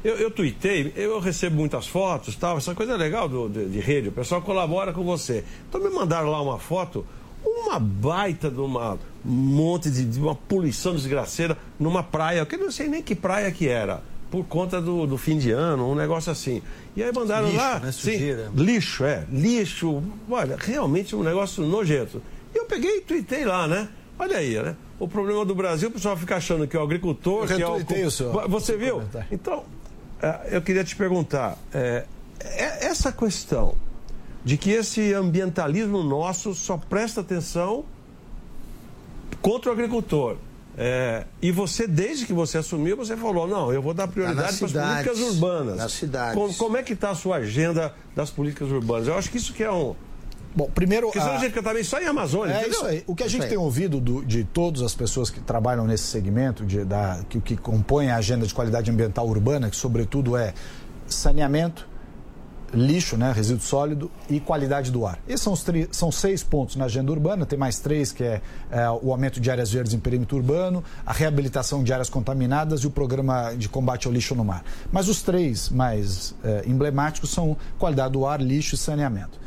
Eu, 0.05 0.17
eu 0.17 0.29
tuitei, 0.29 0.93
eu 0.95 1.19
recebo 1.19 1.55
muitas 1.55 1.88
fotos, 1.88 2.35
tal, 2.35 2.59
essa 2.59 2.75
coisa 2.75 2.93
é 2.93 2.95
legal 2.95 3.27
do, 3.27 3.50
de, 3.50 3.65
de, 3.65 3.79
rede, 3.79 4.09
o 4.09 4.12
pessoal 4.12 4.39
colabora 4.39 4.93
com 4.93 5.03
você. 5.03 5.43
Então 5.67 5.81
me 5.81 5.89
mandaram 5.89 6.29
lá 6.29 6.39
uma 6.39 6.59
foto, 6.59 7.03
uma 7.43 7.79
baita 7.79 8.51
de 8.51 8.59
uma 8.59 9.00
um 9.25 9.31
monte 9.31 9.89
de, 9.89 10.05
de, 10.05 10.19
uma 10.19 10.35
poluição 10.35 10.93
desgraceira 10.93 11.57
numa 11.79 12.03
praia, 12.03 12.45
que 12.45 12.53
eu 12.53 12.59
não 12.59 12.69
sei 12.69 12.88
nem 12.88 13.01
que 13.01 13.15
praia 13.15 13.51
que 13.51 13.67
era, 13.67 14.03
por 14.29 14.45
conta 14.45 14.79
do, 14.79 15.07
do 15.07 15.17
fim 15.17 15.39
de 15.39 15.50
ano, 15.50 15.89
um 15.89 15.95
negócio 15.95 16.31
assim. 16.31 16.62
E 16.95 17.01
aí 17.01 17.12
mandaram 17.12 17.47
lixo, 17.47 17.57
lá. 17.57 17.79
Né, 17.79 17.91
sim, 17.91 18.19
lixo, 18.53 19.05
é, 19.05 19.25
lixo, 19.31 20.03
olha, 20.29 20.55
realmente 20.55 21.15
um 21.15 21.24
negócio 21.24 21.65
nojento. 21.65 22.21
E 22.53 22.59
eu 22.59 22.65
peguei 22.65 22.97
e 22.97 23.01
tuitei 23.01 23.43
lá, 23.43 23.67
né? 23.67 23.89
Olha 24.19 24.38
aí, 24.38 24.53
né? 24.53 24.75
O 25.00 25.07
problema 25.07 25.43
do 25.43 25.55
Brasil, 25.55 25.89
o 25.89 25.91
pessoal 25.91 26.15
fica 26.15 26.35
achando 26.35 26.67
que 26.67 26.77
é 26.77 26.79
o 26.79 26.83
agricultor, 26.83 27.47
eu 27.50 27.57
que 27.57 27.63
é 27.63 27.67
o. 27.67 28.07
o 28.07 28.12
senhor. 28.12 28.47
Você 28.47 28.77
viu? 28.77 29.01
Então, 29.31 29.63
é, 29.63 29.85
eu 30.50 30.62
queria 30.62 30.84
te 30.84 30.95
perguntar, 30.95 31.57
é, 31.74 32.05
é, 32.39 32.86
essa 32.86 33.12
questão 33.12 33.75
de 34.43 34.57
que 34.57 34.72
esse 34.72 35.13
ambientalismo 35.13 36.03
nosso 36.03 36.53
só 36.53 36.77
presta 36.77 37.22
atenção 37.22 37.86
contra 39.41 39.69
o 39.69 39.74
agricultor. 39.74 40.38
É, 40.77 41.25
e 41.41 41.51
você, 41.51 41.88
desde 41.88 42.25
que 42.25 42.34
você 42.34 42.57
assumiu, 42.57 42.98
você 42.98 43.15
falou, 43.15 43.48
não, 43.48 43.72
eu 43.72 43.81
vou 43.81 43.93
dar 43.93 44.07
prioridade 44.07 44.60
tá 44.60 44.67
para 44.67 44.81
as 44.81 45.03
políticas 45.05 45.19
urbanas. 45.19 45.77
Nas 45.77 45.91
cidades. 45.93 46.36
Como, 46.36 46.53
como 46.55 46.77
é 46.77 46.84
que 46.84 46.93
está 46.93 47.12
a 47.12 47.15
sua 47.15 47.38
agenda 47.38 47.93
das 48.13 48.29
políticas 48.29 48.69
urbanas? 48.69 49.07
Eu 49.07 49.17
acho 49.17 49.31
que 49.31 49.38
isso 49.38 49.53
que 49.53 49.63
é 49.63 49.72
um, 49.72 49.95
Bom, 50.55 50.69
primeiro. 50.74 51.07
Porque 51.07 51.19
senão 51.19 51.33
a, 51.33 51.38
gente 51.38 51.50
fica 51.50 51.62
também 51.62 51.83
só 51.83 52.00
em 52.00 52.05
Amazônia. 52.05 52.53
É 52.53 52.59
entendeu? 52.62 52.79
isso 52.79 52.85
aí. 52.85 53.03
O 53.05 53.15
que 53.15 53.24
a 53.24 53.27
gente 53.27 53.47
tem 53.47 53.57
ouvido 53.57 54.00
do, 54.00 54.24
de 54.24 54.43
todas 54.43 54.81
as 54.81 54.95
pessoas 54.95 55.29
que 55.29 55.41
trabalham 55.41 55.85
nesse 55.85 56.03
segmento, 56.03 56.65
de, 56.65 56.85
da, 56.85 57.19
que, 57.27 57.41
que 57.41 57.57
compõem 57.57 58.09
a 58.09 58.15
agenda 58.15 58.47
de 58.47 58.53
qualidade 58.53 58.89
ambiental 58.89 59.27
urbana, 59.27 59.70
que 59.70 59.75
sobretudo 59.75 60.37
é 60.37 60.53
saneamento, 61.07 61.87
lixo, 62.74 63.18
né, 63.18 63.31
resíduo 63.31 63.63
sólido 63.63 64.11
e 64.29 64.39
qualidade 64.39 64.91
do 64.91 65.05
ar. 65.05 65.20
Esses 65.27 65.41
são, 65.41 65.53
os 65.53 65.63
tri, 65.63 65.87
são 65.91 66.11
seis 66.11 66.44
pontos 66.44 66.75
na 66.75 66.85
agenda 66.85 67.11
urbana, 67.11 67.46
tem 67.46 67.57
mais 67.57 67.79
três, 67.79 68.11
que 68.11 68.24
é, 68.24 68.41
é, 68.72 68.89
o 68.89 69.11
aumento 69.11 69.39
de 69.39 69.50
áreas 69.50 69.72
verdes 69.72 69.94
em 69.94 70.00
perímetro 70.00 70.37
urbano, 70.37 70.83
a 71.05 71.13
reabilitação 71.13 71.83
de 71.83 71.94
áreas 71.94 72.09
contaminadas 72.09 72.81
e 72.81 72.87
o 72.87 72.91
programa 72.91 73.53
de 73.55 73.70
combate 73.70 74.07
ao 74.07 74.13
lixo 74.13 74.35
no 74.35 74.44
mar. 74.44 74.63
Mas 74.91 75.07
os 75.07 75.22
três 75.22 75.70
mais 75.70 76.35
é, 76.44 76.63
emblemáticos 76.65 77.29
são 77.29 77.55
qualidade 77.77 78.13
do 78.13 78.25
ar, 78.25 78.41
lixo 78.41 78.75
e 78.75 78.77
saneamento. 78.77 79.45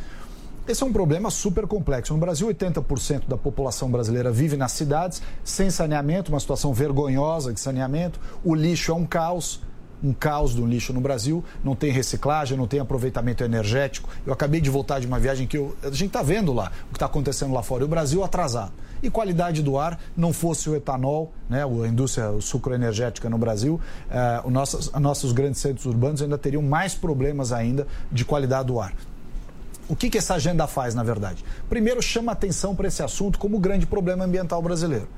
Esse 0.68 0.82
é 0.82 0.86
um 0.86 0.92
problema 0.92 1.30
super 1.30 1.66
complexo. 1.66 2.12
No 2.12 2.20
Brasil, 2.20 2.46
80% 2.46 3.26
da 3.26 3.38
população 3.38 3.90
brasileira 3.90 4.30
vive 4.30 4.54
nas 4.54 4.72
cidades, 4.72 5.22
sem 5.42 5.70
saneamento, 5.70 6.30
uma 6.30 6.38
situação 6.38 6.74
vergonhosa 6.74 7.54
de 7.54 7.58
saneamento. 7.58 8.20
O 8.44 8.54
lixo 8.54 8.92
é 8.92 8.94
um 8.94 9.06
caos 9.06 9.62
um 10.00 10.12
caos 10.12 10.54
do 10.54 10.64
lixo 10.64 10.92
no 10.92 11.00
Brasil, 11.00 11.44
não 11.64 11.74
tem 11.74 11.90
reciclagem, 11.90 12.56
não 12.56 12.68
tem 12.68 12.78
aproveitamento 12.78 13.42
energético. 13.42 14.08
Eu 14.24 14.32
acabei 14.32 14.60
de 14.60 14.70
voltar 14.70 15.00
de 15.00 15.08
uma 15.08 15.18
viagem 15.18 15.44
que 15.44 15.56
eu, 15.56 15.76
a 15.82 15.90
gente 15.90 16.06
está 16.06 16.22
vendo 16.22 16.52
lá 16.52 16.70
o 16.84 16.90
que 16.90 16.96
está 16.96 17.06
acontecendo 17.06 17.52
lá 17.52 17.64
fora. 17.64 17.82
E 17.82 17.84
o 17.84 17.88
Brasil 17.88 18.22
atrasado. 18.22 18.72
E 19.02 19.10
qualidade 19.10 19.62
do 19.62 19.78
ar, 19.78 19.98
não 20.16 20.32
fosse 20.32 20.68
o 20.68 20.76
etanol, 20.76 21.32
né, 21.48 21.64
a 21.64 21.88
indústria 21.88 22.32
sucroenergética 22.40 23.28
no 23.28 23.38
Brasil, 23.38 23.80
eh, 24.10 24.42
os 24.44 24.52
nossos, 24.52 24.92
nossos 24.92 25.32
grandes 25.32 25.60
centros 25.60 25.86
urbanos 25.86 26.20
ainda 26.20 26.36
teriam 26.36 26.62
mais 26.62 26.94
problemas 26.94 27.52
ainda 27.52 27.86
de 28.10 28.24
qualidade 28.24 28.68
do 28.68 28.80
ar. 28.80 28.92
O 29.88 29.96
que, 29.96 30.10
que 30.10 30.18
essa 30.18 30.34
agenda 30.34 30.66
faz, 30.66 30.94
na 30.94 31.02
verdade? 31.02 31.44
Primeiro, 31.68 32.02
chama 32.02 32.32
atenção 32.32 32.74
para 32.74 32.88
esse 32.88 33.02
assunto 33.02 33.38
como 33.38 33.56
o 33.56 33.60
grande 33.60 33.86
problema 33.86 34.24
ambiental 34.24 34.60
brasileiro. 34.60 35.08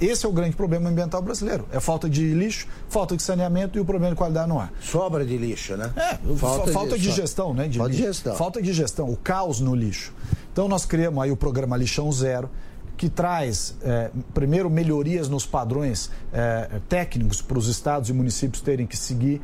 Esse 0.00 0.24
é 0.24 0.28
o 0.28 0.32
grande 0.32 0.56
problema 0.56 0.88
ambiental 0.88 1.20
brasileiro. 1.20 1.66
É 1.70 1.78
falta 1.78 2.08
de 2.08 2.32
lixo, 2.32 2.66
falta 2.88 3.14
de 3.14 3.22
saneamento 3.22 3.76
e 3.76 3.80
o 3.80 3.84
problema 3.84 4.14
de 4.14 4.18
qualidade 4.18 4.48
no 4.48 4.58
ar. 4.58 4.72
Sobra 4.80 5.26
de 5.26 5.36
lixo, 5.36 5.76
né? 5.76 5.92
É, 5.94 6.36
falta, 6.36 6.72
falta 6.72 6.98
de, 6.98 7.02
de, 7.02 7.12
gestão, 7.12 7.52
né? 7.52 7.68
De 7.68 7.76
falta 7.78 7.92
de 7.92 7.98
gestão. 7.98 8.34
Falta 8.34 8.62
de 8.62 8.72
gestão, 8.72 9.10
o 9.10 9.16
caos 9.16 9.60
no 9.60 9.74
lixo. 9.74 10.14
Então 10.52 10.66
nós 10.68 10.86
criamos 10.86 11.22
aí 11.22 11.30
o 11.30 11.36
programa 11.36 11.76
Lixão 11.76 12.10
Zero, 12.10 12.48
que 12.96 13.10
traz, 13.10 13.76
é, 13.82 14.10
primeiro, 14.32 14.70
melhorias 14.70 15.28
nos 15.28 15.44
padrões 15.44 16.10
é, 16.32 16.80
técnicos 16.88 17.42
para 17.42 17.58
os 17.58 17.68
estados 17.68 18.08
e 18.08 18.12
municípios 18.14 18.62
terem 18.62 18.86
que 18.86 18.96
seguir 18.96 19.40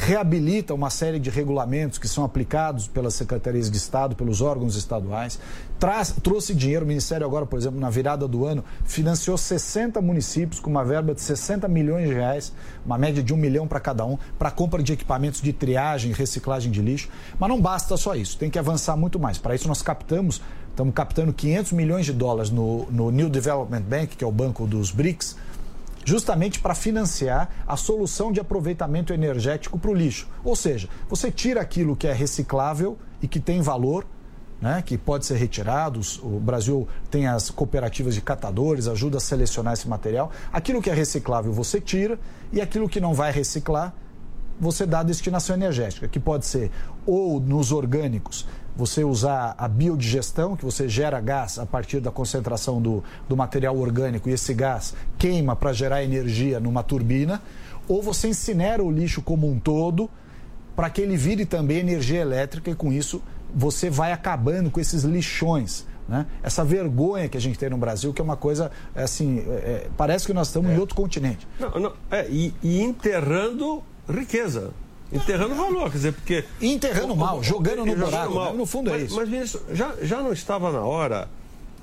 reabilita 0.00 0.72
uma 0.72 0.90
série 0.90 1.18
de 1.18 1.28
regulamentos 1.28 1.98
que 1.98 2.06
são 2.06 2.24
aplicados 2.24 2.86
pelas 2.86 3.14
secretarias 3.14 3.68
de 3.68 3.76
Estado, 3.76 4.14
pelos 4.14 4.40
órgãos 4.40 4.76
estaduais, 4.76 5.40
traz, 5.76 6.14
trouxe 6.22 6.54
dinheiro, 6.54 6.84
o 6.84 6.88
Ministério 6.88 7.26
agora, 7.26 7.44
por 7.44 7.58
exemplo, 7.58 7.80
na 7.80 7.90
virada 7.90 8.28
do 8.28 8.46
ano, 8.46 8.64
financiou 8.84 9.36
60 9.36 10.00
municípios 10.00 10.60
com 10.60 10.70
uma 10.70 10.84
verba 10.84 11.12
de 11.14 11.20
60 11.20 11.66
milhões 11.66 12.08
de 12.08 12.14
reais, 12.14 12.52
uma 12.86 12.96
média 12.96 13.22
de 13.22 13.34
um 13.34 13.36
milhão 13.36 13.66
para 13.66 13.80
cada 13.80 14.06
um, 14.06 14.16
para 14.38 14.52
compra 14.52 14.82
de 14.84 14.92
equipamentos 14.92 15.42
de 15.42 15.52
triagem 15.52 16.12
e 16.12 16.14
reciclagem 16.14 16.70
de 16.70 16.80
lixo. 16.80 17.08
Mas 17.36 17.48
não 17.48 17.60
basta 17.60 17.96
só 17.96 18.14
isso, 18.14 18.38
tem 18.38 18.48
que 18.48 18.58
avançar 18.58 18.96
muito 18.96 19.18
mais. 19.18 19.36
Para 19.36 19.56
isso 19.56 19.66
nós 19.66 19.82
captamos, 19.82 20.40
estamos 20.70 20.94
captando 20.94 21.32
500 21.32 21.72
milhões 21.72 22.06
de 22.06 22.12
dólares 22.12 22.50
no, 22.50 22.86
no 22.88 23.10
New 23.10 23.28
Development 23.28 23.82
Bank, 23.82 24.16
que 24.16 24.22
é 24.22 24.26
o 24.26 24.32
banco 24.32 24.64
dos 24.64 24.92
BRICS, 24.92 25.36
justamente 26.08 26.58
para 26.58 26.74
financiar 26.74 27.50
a 27.66 27.76
solução 27.76 28.32
de 28.32 28.40
aproveitamento 28.40 29.12
energético 29.12 29.78
para 29.78 29.90
o 29.90 29.94
lixo. 29.94 30.26
Ou 30.42 30.56
seja, 30.56 30.88
você 31.06 31.30
tira 31.30 31.60
aquilo 31.60 31.94
que 31.94 32.06
é 32.06 32.14
reciclável 32.14 32.96
e 33.20 33.28
que 33.28 33.38
tem 33.38 33.60
valor, 33.60 34.06
né, 34.58 34.80
que 34.80 34.96
pode 34.96 35.26
ser 35.26 35.36
retirado. 35.36 36.00
O 36.22 36.40
Brasil 36.40 36.88
tem 37.10 37.26
as 37.26 37.50
cooperativas 37.50 38.14
de 38.14 38.22
catadores, 38.22 38.88
ajuda 38.88 39.18
a 39.18 39.20
selecionar 39.20 39.74
esse 39.74 39.86
material. 39.86 40.30
Aquilo 40.50 40.80
que 40.80 40.88
é 40.88 40.94
reciclável 40.94 41.52
você 41.52 41.78
tira 41.78 42.18
e 42.50 42.58
aquilo 42.58 42.88
que 42.88 43.00
não 43.00 43.12
vai 43.12 43.30
reciclar 43.30 43.94
você 44.60 44.84
dá 44.84 45.00
a 45.00 45.02
destinação 45.04 45.54
energética, 45.54 46.08
que 46.08 46.18
pode 46.18 46.44
ser 46.44 46.70
ou 47.06 47.38
nos 47.38 47.70
orgânicos, 47.70 48.44
você 48.78 49.02
usar 49.02 49.56
a 49.58 49.66
biodigestão, 49.66 50.54
que 50.54 50.64
você 50.64 50.88
gera 50.88 51.20
gás 51.20 51.58
a 51.58 51.66
partir 51.66 51.98
da 51.98 52.12
concentração 52.12 52.80
do, 52.80 53.02
do 53.28 53.36
material 53.36 53.76
orgânico 53.76 54.28
e 54.28 54.32
esse 54.32 54.54
gás 54.54 54.94
queima 55.18 55.56
para 55.56 55.72
gerar 55.72 56.04
energia 56.04 56.60
numa 56.60 56.84
turbina, 56.84 57.42
ou 57.88 58.00
você 58.00 58.28
incinera 58.28 58.80
o 58.80 58.88
lixo 58.88 59.20
como 59.20 59.50
um 59.50 59.58
todo 59.58 60.08
para 60.76 60.88
que 60.88 61.00
ele 61.00 61.16
vire 61.16 61.44
também 61.44 61.78
energia 61.78 62.20
elétrica 62.20 62.70
e 62.70 62.74
com 62.76 62.92
isso 62.92 63.20
você 63.52 63.90
vai 63.90 64.12
acabando 64.12 64.70
com 64.70 64.78
esses 64.78 65.02
lixões. 65.02 65.84
Né? 66.08 66.24
Essa 66.40 66.64
vergonha 66.64 67.28
que 67.28 67.36
a 67.36 67.40
gente 67.40 67.58
tem 67.58 67.68
no 67.68 67.78
Brasil, 67.78 68.14
que 68.14 68.20
é 68.20 68.24
uma 68.24 68.36
coisa 68.36 68.70
assim, 68.94 69.40
é, 69.40 69.50
é 69.50 69.88
parece 69.96 70.24
que 70.24 70.32
nós 70.32 70.46
estamos 70.46 70.70
é. 70.70 70.74
em 70.74 70.78
outro 70.78 70.94
continente. 70.94 71.48
Não, 71.58 71.80
não, 71.80 71.92
é, 72.12 72.28
e, 72.30 72.54
e 72.62 72.80
enterrando 72.80 73.82
riqueza. 74.08 74.70
Enterrando 75.12 75.54
valor, 75.54 75.90
quer 75.90 75.96
dizer, 75.96 76.12
porque. 76.12 76.44
Enterrando 76.60 77.16
mal, 77.16 77.42
jogando 77.42 77.84
no 77.86 77.96
buraco. 77.96 78.34
mal. 78.34 78.54
No 78.54 78.66
fundo 78.66 78.90
é 78.90 78.94
mas, 78.94 79.02
isso. 79.04 79.16
Mas, 79.16 79.28
ministro, 79.28 79.62
já, 79.72 79.94
já 80.02 80.20
não 80.22 80.32
estava 80.32 80.70
na 80.70 80.80
hora. 80.80 81.28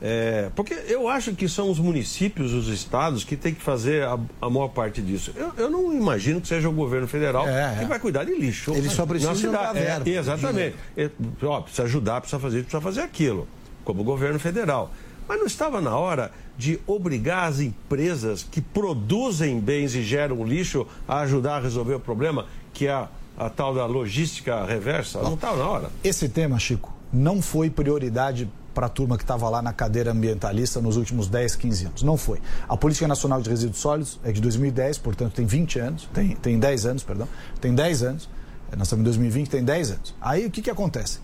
é, 0.02 0.50
porque 0.56 0.74
eu 0.88 1.08
acho 1.08 1.34
que 1.34 1.50
são 1.50 1.72
os 1.72 1.80
municípios, 1.80 2.54
os 2.54 2.68
estados, 2.68 3.24
que 3.24 3.36
tem 3.36 3.54
que 3.54 3.62
fazer 3.62 4.04
a, 4.04 4.20
a 4.42 4.50
maior 4.50 4.68
parte 4.68 5.02
disso. 5.02 5.32
Eu, 5.36 5.52
eu 5.58 5.70
não 5.70 5.92
imagino 5.94 6.40
que 6.40 6.48
seja 6.48 6.70
o 6.70 6.72
governo 6.72 7.08
federal 7.08 7.48
É, 7.48 7.76
que 7.80 7.84
é. 7.86 7.88
vai 7.88 8.00
cuidar 8.00 8.26
de 8.26 8.36
lixo. 8.36 8.74
Ele 8.76 8.90
só 8.90 9.06
precisa 9.06 9.32
na 9.32 9.36
cidade. 9.38 9.64
dar 9.64 9.74
verba, 9.74 10.10
É, 10.10 10.14
exatamente. 10.14 10.76
É, 10.96 11.10
ó, 11.42 11.62
precisa 11.62 11.84
ajudar, 11.84 12.22
precisa 12.22 12.40
fazer 12.40 12.62
precisa 12.62 12.82
fazer 12.82 13.02
aquilo, 13.02 13.48
como 13.84 14.02
o 14.02 14.04
governo 14.04 14.38
federal. 14.40 14.92
Mas 15.28 15.40
não 15.40 15.48
estava 15.48 15.82
na 15.82 15.98
hora 15.98 16.32
de 16.56 16.80
obrigar 16.86 17.50
as 17.50 17.60
empresas 17.60 18.44
que 18.50 18.62
produzem 18.62 19.60
bens 19.60 19.96
e 19.96 20.04
geram 20.04 20.46
lixo 20.46 20.86
a 21.08 21.22
ajudar 21.22 21.56
a 21.58 21.60
resolver 21.62 21.96
o 21.96 22.00
problema, 22.00 22.46
que 22.76 22.88
é 22.88 23.08
a, 23.38 23.50
tal 23.50 23.74
da 23.74 23.86
logística 23.86 24.66
reversa? 24.66 25.22
Não 25.22 25.34
estava 25.34 25.58
na 25.58 25.68
hora. 25.68 25.90
Esse 26.04 26.28
tema, 26.28 26.60
Chico, 26.60 26.94
não 27.12 27.42
foi 27.42 27.70
prioridade 27.70 28.48
para 28.74 28.88
a 28.88 28.90
turma 28.90 29.16
que 29.18 29.24
estava 29.24 29.48
lá 29.48 29.62
na 29.62 29.72
cadeira 29.72 30.12
ambientalista 30.12 30.82
nos 30.82 30.98
últimos 30.98 31.30
10, 31.30 31.56
15 31.56 31.86
anos. 31.86 32.04
Não 32.04 32.18
foi. 32.18 32.42
A 32.68 32.76
Política 32.76 33.08
Nacional 33.08 33.42
de 33.42 33.50
Resíduos 33.50 33.80
Sólidos 33.80 34.20
é 34.22 34.34
de 34.34 34.42
2010, 34.42 34.98
portanto 34.98 35.34
tem 35.34 35.46
20 35.46 35.80
anos, 35.80 36.10
tem, 36.14 36.36
tem 36.36 36.60
10 36.60 36.86
anos, 36.86 37.04
perdão, 37.04 37.28
tem 37.62 37.74
10 37.74 38.04
anos. 38.04 38.30
Nós 38.76 38.88
estamos 38.88 39.02
em 39.02 39.06
2020, 39.06 39.50
tem 39.50 39.64
10 39.64 39.92
anos. 39.92 40.16
Aí 40.20 40.46
o 40.46 40.52
que, 40.52 40.62
que 40.62 40.70
acontece? 40.70 41.20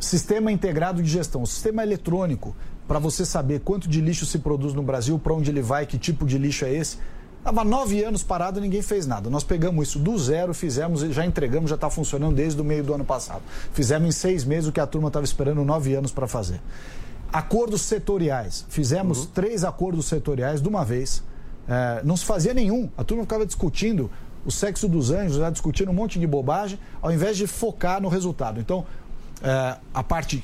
Sistema 0.00 0.50
integrado 0.50 1.00
de 1.00 1.08
gestão, 1.08 1.46
sistema 1.46 1.84
eletrônico, 1.84 2.56
para 2.88 2.98
você 2.98 3.24
saber 3.24 3.60
quanto 3.60 3.88
de 3.88 4.00
lixo 4.00 4.26
se 4.26 4.40
produz 4.40 4.74
no 4.74 4.82
Brasil, 4.82 5.16
para 5.16 5.32
onde 5.32 5.48
ele 5.48 5.62
vai, 5.62 5.86
que 5.86 5.96
tipo 5.96 6.26
de 6.26 6.36
lixo 6.36 6.64
é 6.64 6.74
esse. 6.74 6.98
Estava 7.46 7.62
nove 7.62 8.02
anos 8.02 8.24
parado 8.24 8.58
e 8.58 8.62
ninguém 8.62 8.82
fez 8.82 9.06
nada. 9.06 9.30
Nós 9.30 9.44
pegamos 9.44 9.86
isso 9.86 10.00
do 10.00 10.18
zero, 10.18 10.52
fizemos, 10.52 11.02
já 11.02 11.24
entregamos, 11.24 11.70
já 11.70 11.76
está 11.76 11.88
funcionando 11.88 12.34
desde 12.34 12.60
o 12.60 12.64
meio 12.64 12.82
do 12.82 12.92
ano 12.92 13.04
passado. 13.04 13.40
Fizemos 13.72 14.08
em 14.08 14.10
seis 14.10 14.44
meses 14.44 14.68
o 14.68 14.72
que 14.72 14.80
a 14.80 14.86
turma 14.86 15.06
estava 15.06 15.24
esperando 15.24 15.64
nove 15.64 15.94
anos 15.94 16.10
para 16.10 16.26
fazer. 16.26 16.60
Acordos 17.32 17.82
setoriais. 17.82 18.66
Fizemos 18.68 19.26
três 19.26 19.62
acordos 19.62 20.06
setoriais 20.06 20.60
de 20.60 20.68
uma 20.68 20.84
vez. 20.84 21.22
É, 21.68 22.00
não 22.02 22.16
se 22.16 22.24
fazia 22.24 22.52
nenhum. 22.52 22.90
A 22.98 23.04
turma 23.04 23.22
ficava 23.22 23.46
discutindo 23.46 24.10
o 24.44 24.50
sexo 24.50 24.88
dos 24.88 25.12
anjos, 25.12 25.36
já 25.36 25.48
discutindo 25.48 25.92
um 25.92 25.94
monte 25.94 26.18
de 26.18 26.26
bobagem, 26.26 26.80
ao 27.00 27.12
invés 27.12 27.36
de 27.36 27.46
focar 27.46 28.02
no 28.02 28.08
resultado. 28.08 28.58
Então, 28.58 28.84
é, 29.40 29.76
a 29.94 30.02
parte 30.02 30.42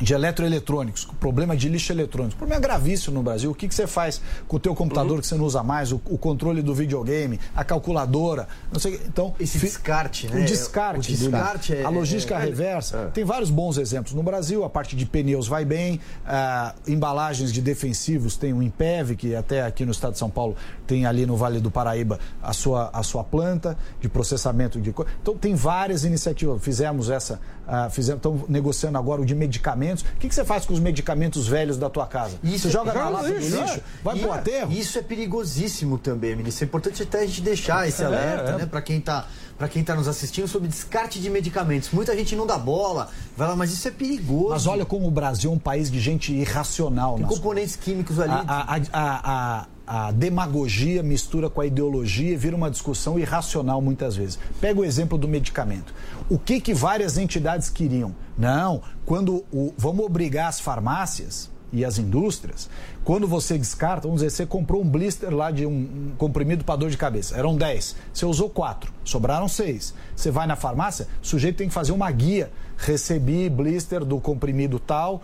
de 0.00 0.12
eletroeletrônicos, 0.14 1.06
problema 1.18 1.56
de 1.56 1.68
lixo 1.68 1.92
eletrônico. 1.92 2.34
O 2.34 2.38
problema 2.38 2.60
é 2.60 2.62
gravíssimo 2.62 3.14
no 3.14 3.22
Brasil. 3.22 3.50
O 3.50 3.54
que, 3.54 3.66
que 3.68 3.74
você 3.74 3.86
faz 3.86 4.20
com 4.46 4.56
o 4.56 4.60
teu 4.60 4.74
computador 4.74 5.20
que 5.20 5.26
você 5.26 5.34
não 5.34 5.44
usa 5.44 5.62
mais, 5.62 5.92
o, 5.92 6.00
o 6.06 6.18
controle 6.18 6.62
do 6.62 6.74
videogame, 6.74 7.40
a 7.54 7.64
calculadora, 7.64 8.46
não 8.72 8.78
sei. 8.78 9.00
Então, 9.06 9.34
Esse 9.40 9.58
fi- 9.58 9.66
descarte, 9.66 10.26
né? 10.28 10.42
O 10.42 10.44
descarte. 10.44 10.98
O 11.12 11.16
descarte 11.16 11.74
é- 11.74 11.84
A 11.84 11.88
logística 11.88 12.34
é- 12.34 12.44
reversa. 12.44 13.10
Tem 13.14 13.24
vários 13.24 13.50
bons 13.50 13.78
exemplos 13.78 14.12
no 14.12 14.22
Brasil. 14.22 14.64
A 14.64 14.70
parte 14.70 14.94
de 14.96 15.06
pneus 15.06 15.48
vai 15.48 15.64
bem, 15.64 16.00
ah, 16.26 16.74
embalagens 16.86 17.52
de 17.52 17.60
defensivos 17.62 18.36
tem 18.36 18.52
o 18.52 18.62
Impev, 18.62 19.16
que 19.16 19.34
até 19.34 19.62
aqui 19.62 19.84
no 19.84 19.92
estado 19.92 20.12
de 20.12 20.18
São 20.18 20.30
Paulo 20.30 20.56
tem 20.86 21.06
ali 21.06 21.24
no 21.26 21.36
Vale 21.36 21.60
do 21.60 21.70
Paraíba 21.70 22.18
a 22.42 22.52
sua, 22.52 22.90
a 22.92 23.02
sua 23.02 23.24
planta 23.24 23.76
de 24.00 24.08
processamento 24.08 24.80
de. 24.80 24.90
Então 25.22 25.36
tem 25.36 25.54
várias 25.54 26.04
iniciativas. 26.04 26.62
Fizemos 26.62 27.10
essa, 27.10 27.40
ah, 27.66 27.90
fizemos, 27.90 28.18
estamos 28.18 28.48
negociando 28.48 28.96
agora 28.98 29.22
o 29.22 29.24
de 29.26 29.34
medicamentos. 29.34 30.02
O 30.04 30.18
que, 30.18 30.28
que 30.28 30.34
você 30.34 30.44
faz 30.44 30.64
com 30.64 30.72
os 30.72 30.80
medicamentos 30.80 31.46
velhos 31.48 31.76
da 31.76 31.90
tua 31.90 32.06
casa? 32.06 32.36
você 32.42 32.70
joga 32.70 32.92
na 32.94 33.00
joga 33.00 33.10
lata 33.10 33.28
do 33.28 33.34
lixo, 33.38 33.56
lixo? 33.60 33.74
é. 33.74 33.80
Vai 34.02 34.16
E 34.16 34.20
pro 34.20 34.32
aterro? 34.32 34.72
Isso 34.72 34.98
é 34.98 35.02
perigosíssimo 35.02 35.98
também, 35.98 36.34
ministro. 36.36 36.64
É 36.64 36.66
importante 36.66 37.02
até 37.02 37.20
a 37.20 37.26
gente 37.26 37.40
deixar 37.42 37.88
esse 37.88 38.02
alerta, 38.04 38.50
é. 38.52 38.56
né, 38.58 38.66
para 38.66 38.80
quem 38.82 38.98
está 38.98 39.26
para 39.56 39.68
quem 39.68 39.82
tá 39.82 39.94
nos 39.94 40.06
assistindo 40.06 40.46
sobre 40.46 40.68
descarte 40.68 41.18
de 41.18 41.30
medicamentos. 41.30 41.88
Muita 41.90 42.14
gente 42.14 42.36
não 42.36 42.46
dá 42.46 42.58
bola, 42.58 43.08
vai 43.34 43.48
lá, 43.48 43.56
mas 43.56 43.72
isso 43.72 43.88
é 43.88 43.90
perigoso. 43.90 44.50
Mas 44.50 44.66
olha 44.66 44.84
como 44.84 45.06
o 45.08 45.10
Brasil 45.10 45.50
é 45.50 45.54
um 45.54 45.58
país 45.58 45.90
de 45.90 45.98
gente 45.98 46.30
irracional. 46.30 47.16
Tem 47.16 47.24
componentes 47.24 47.74
químicos 47.74 48.20
ali. 48.20 48.32
A, 48.32 48.76
a- 48.76 48.80
a- 48.92 49.66
a- 49.86 50.10
demagogia 50.10 51.02
mistura 51.02 51.48
com 51.48 51.60
a 51.60 51.66
ideologia 51.66 52.32
e 52.32 52.36
vira 52.36 52.56
uma 52.56 52.70
discussão 52.70 53.18
irracional 53.18 53.80
muitas 53.80 54.16
vezes. 54.16 54.38
Pega 54.60 54.80
o 54.80 54.84
exemplo 54.84 55.16
do 55.16 55.28
medicamento. 55.28 55.94
O 56.28 56.38
que, 56.38 56.60
que 56.60 56.74
várias 56.74 57.16
entidades 57.18 57.68
queriam? 57.70 58.14
Não, 58.36 58.82
quando 59.04 59.44
o, 59.52 59.72
vamos 59.78 60.04
obrigar 60.04 60.48
as 60.48 60.60
farmácias 60.60 61.50
e 61.72 61.84
as 61.84 61.98
indústrias, 61.98 62.70
quando 63.04 63.26
você 63.26 63.58
descarta, 63.58 64.02
vamos 64.06 64.22
dizer, 64.22 64.30
você 64.30 64.46
comprou 64.46 64.82
um 64.82 64.88
blister 64.88 65.34
lá 65.34 65.50
de 65.50 65.66
um, 65.66 65.70
um 65.70 66.12
comprimido 66.16 66.64
para 66.64 66.76
dor 66.76 66.90
de 66.90 66.96
cabeça, 66.96 67.36
eram 67.36 67.56
10, 67.56 67.96
você 68.12 68.24
usou 68.24 68.48
4, 68.48 68.92
sobraram 69.04 69.48
6. 69.48 69.92
Você 70.14 70.30
vai 70.30 70.46
na 70.46 70.56
farmácia, 70.56 71.06
o 71.22 71.26
sujeito 71.26 71.56
tem 71.56 71.68
que 71.68 71.74
fazer 71.74 71.92
uma 71.92 72.10
guia. 72.10 72.50
Recebi 72.78 73.48
blister 73.48 74.04
do 74.04 74.20
comprimido 74.20 74.78
tal, 74.78 75.22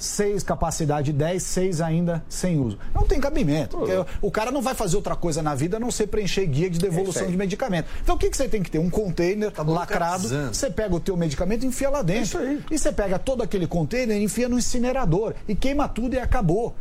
seis 0.00 0.42
capacidade 0.42 1.12
10, 1.12 1.42
seis 1.42 1.80
ainda 1.80 2.22
sem 2.28 2.58
uso. 2.58 2.78
Não 2.94 3.04
tem 3.04 3.20
cabimento. 3.20 3.78
O 4.20 4.30
cara 4.30 4.50
não 4.50 4.62
vai 4.62 4.74
fazer 4.74 4.96
outra 4.96 5.14
coisa 5.14 5.42
na 5.42 5.54
vida 5.54 5.76
a 5.76 5.80
não 5.80 5.90
ser 5.90 6.06
preencher 6.06 6.46
guia 6.46 6.70
de 6.70 6.78
devolução 6.78 7.26
de 7.26 7.36
medicamento. 7.36 7.88
Então 8.02 8.14
o 8.14 8.18
que, 8.18 8.30
que 8.30 8.36
você 8.36 8.48
tem 8.48 8.62
que 8.62 8.70
ter? 8.70 8.78
Um 8.78 8.90
container 8.90 9.52
lacrado, 9.56 9.64
burocratizando. 9.64 10.54
você 10.54 10.70
pega 10.70 10.94
o 10.94 11.00
teu 11.00 11.16
medicamento 11.16 11.64
e 11.64 11.66
enfia 11.66 11.90
lá 11.90 12.02
dentro. 12.02 12.22
Isso 12.24 12.38
aí. 12.38 12.62
E 12.70 12.78
você 12.78 12.92
pega 12.92 13.18
todo 13.18 13.42
aquele 13.42 13.66
container 13.66 14.16
e 14.16 14.22
enfia 14.24 14.48
no 14.48 14.58
incinerador. 14.58 15.34
E 15.46 15.54
queima 15.54 15.88
tudo 15.88 16.14
e 16.14 16.18
acabou. 16.18 16.74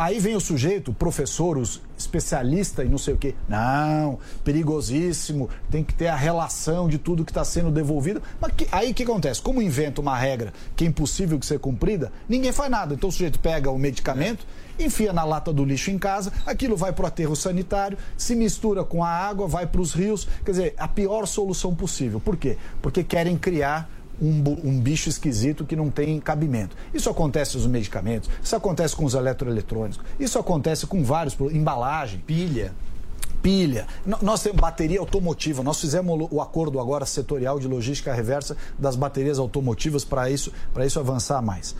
Aí 0.00 0.18
vem 0.18 0.34
o 0.34 0.40
sujeito, 0.40 0.94
professor, 0.94 1.58
os 1.58 1.82
especialista 1.98 2.82
e 2.82 2.88
não 2.88 2.96
sei 2.96 3.12
o 3.12 3.18
quê. 3.18 3.34
Não, 3.46 4.18
perigosíssimo, 4.42 5.50
tem 5.70 5.84
que 5.84 5.92
ter 5.92 6.06
a 6.08 6.16
relação 6.16 6.88
de 6.88 6.96
tudo 6.96 7.22
que 7.22 7.30
está 7.30 7.44
sendo 7.44 7.70
devolvido. 7.70 8.22
Mas 8.40 8.52
que- 8.54 8.66
aí 8.72 8.92
o 8.92 8.94
que 8.94 9.02
acontece? 9.02 9.42
Como 9.42 9.60
inventa 9.60 10.00
uma 10.00 10.16
regra 10.16 10.54
que 10.74 10.84
é 10.84 10.86
impossível 10.86 11.36
de 11.36 11.44
ser 11.44 11.58
cumprida, 11.58 12.10
ninguém 12.26 12.50
faz 12.50 12.70
nada. 12.70 12.94
Então 12.94 13.10
o 13.10 13.12
sujeito 13.12 13.38
pega 13.38 13.70
o 13.70 13.78
medicamento, 13.78 14.46
enfia 14.78 15.12
na 15.12 15.22
lata 15.22 15.52
do 15.52 15.66
lixo 15.66 15.90
em 15.90 15.98
casa, 15.98 16.32
aquilo 16.46 16.78
vai 16.78 16.94
para 16.94 17.04
o 17.04 17.06
aterro 17.06 17.36
sanitário, 17.36 17.98
se 18.16 18.34
mistura 18.34 18.82
com 18.82 19.04
a 19.04 19.10
água, 19.10 19.46
vai 19.46 19.66
para 19.66 19.82
os 19.82 19.92
rios. 19.92 20.26
Quer 20.46 20.50
dizer, 20.52 20.74
a 20.78 20.88
pior 20.88 21.26
solução 21.26 21.74
possível. 21.74 22.18
Por 22.18 22.38
quê? 22.38 22.56
Porque 22.80 23.04
querem 23.04 23.36
criar 23.36 23.90
um, 24.20 24.42
um 24.64 24.78
bicho 24.80 25.08
esquisito 25.08 25.64
que 25.64 25.74
não 25.76 25.90
tem 25.90 26.18
cabimento. 26.20 26.76
Isso 26.92 27.08
acontece 27.08 27.52
com 27.52 27.58
os 27.58 27.66
medicamentos, 27.66 28.28
isso 28.42 28.54
acontece 28.54 28.94
com 28.94 29.04
os 29.04 29.14
eletroeletrônicos, 29.14 30.00
isso 30.18 30.38
acontece 30.38 30.86
com 30.86 31.02
vários, 31.02 31.36
embalagem, 31.52 32.20
Pilha. 32.26 32.72
pilha. 33.42 33.86
Nós 34.20 34.42
temos 34.42 34.60
bateria 34.60 35.00
automotiva. 35.00 35.62
Nós 35.62 35.80
fizemos 35.80 36.28
o- 36.30 36.40
acordo 36.42 36.78
agora 36.78 37.06
setorial 37.06 37.58
de 37.58 37.66
logística 37.66 38.12
reversa 38.12 38.54
das 38.78 38.96
baterias 38.96 39.38
automotivas 39.38 40.04
para 40.04 40.30
isso, 40.30 40.52
para 40.74 40.84
isso 40.84 41.00
avançar 41.00 41.40
mais. 41.40 41.74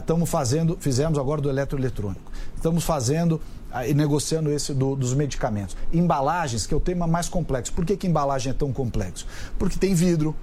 Estamos 0.00 0.30
fazendo, 0.30 0.76
fizemos 0.80 1.18
agora 1.18 1.42
do 1.42 1.50
eletroeletrônico. 1.50 2.32
Estamos 2.56 2.82
fazendo 2.84 3.38
e 3.86 3.92
negociando 3.92 4.50
esse 4.50 4.72
do- 4.72 4.96
dos 4.96 5.12
medicamentos. 5.12 5.76
Embalagens, 5.92 6.66
que 6.66 6.72
é 6.72 6.76
o 6.76 6.80
tema 6.80 7.06
mais 7.06 7.28
complexo. 7.28 7.72
Por 7.74 7.84
que, 7.84 7.94
que 7.96 8.06
embalagem 8.06 8.50
é 8.50 8.54
tão 8.54 8.72
complexo? 8.72 9.26
Porque 9.58 9.78
tem 9.78 9.92
vidro, 9.94 10.34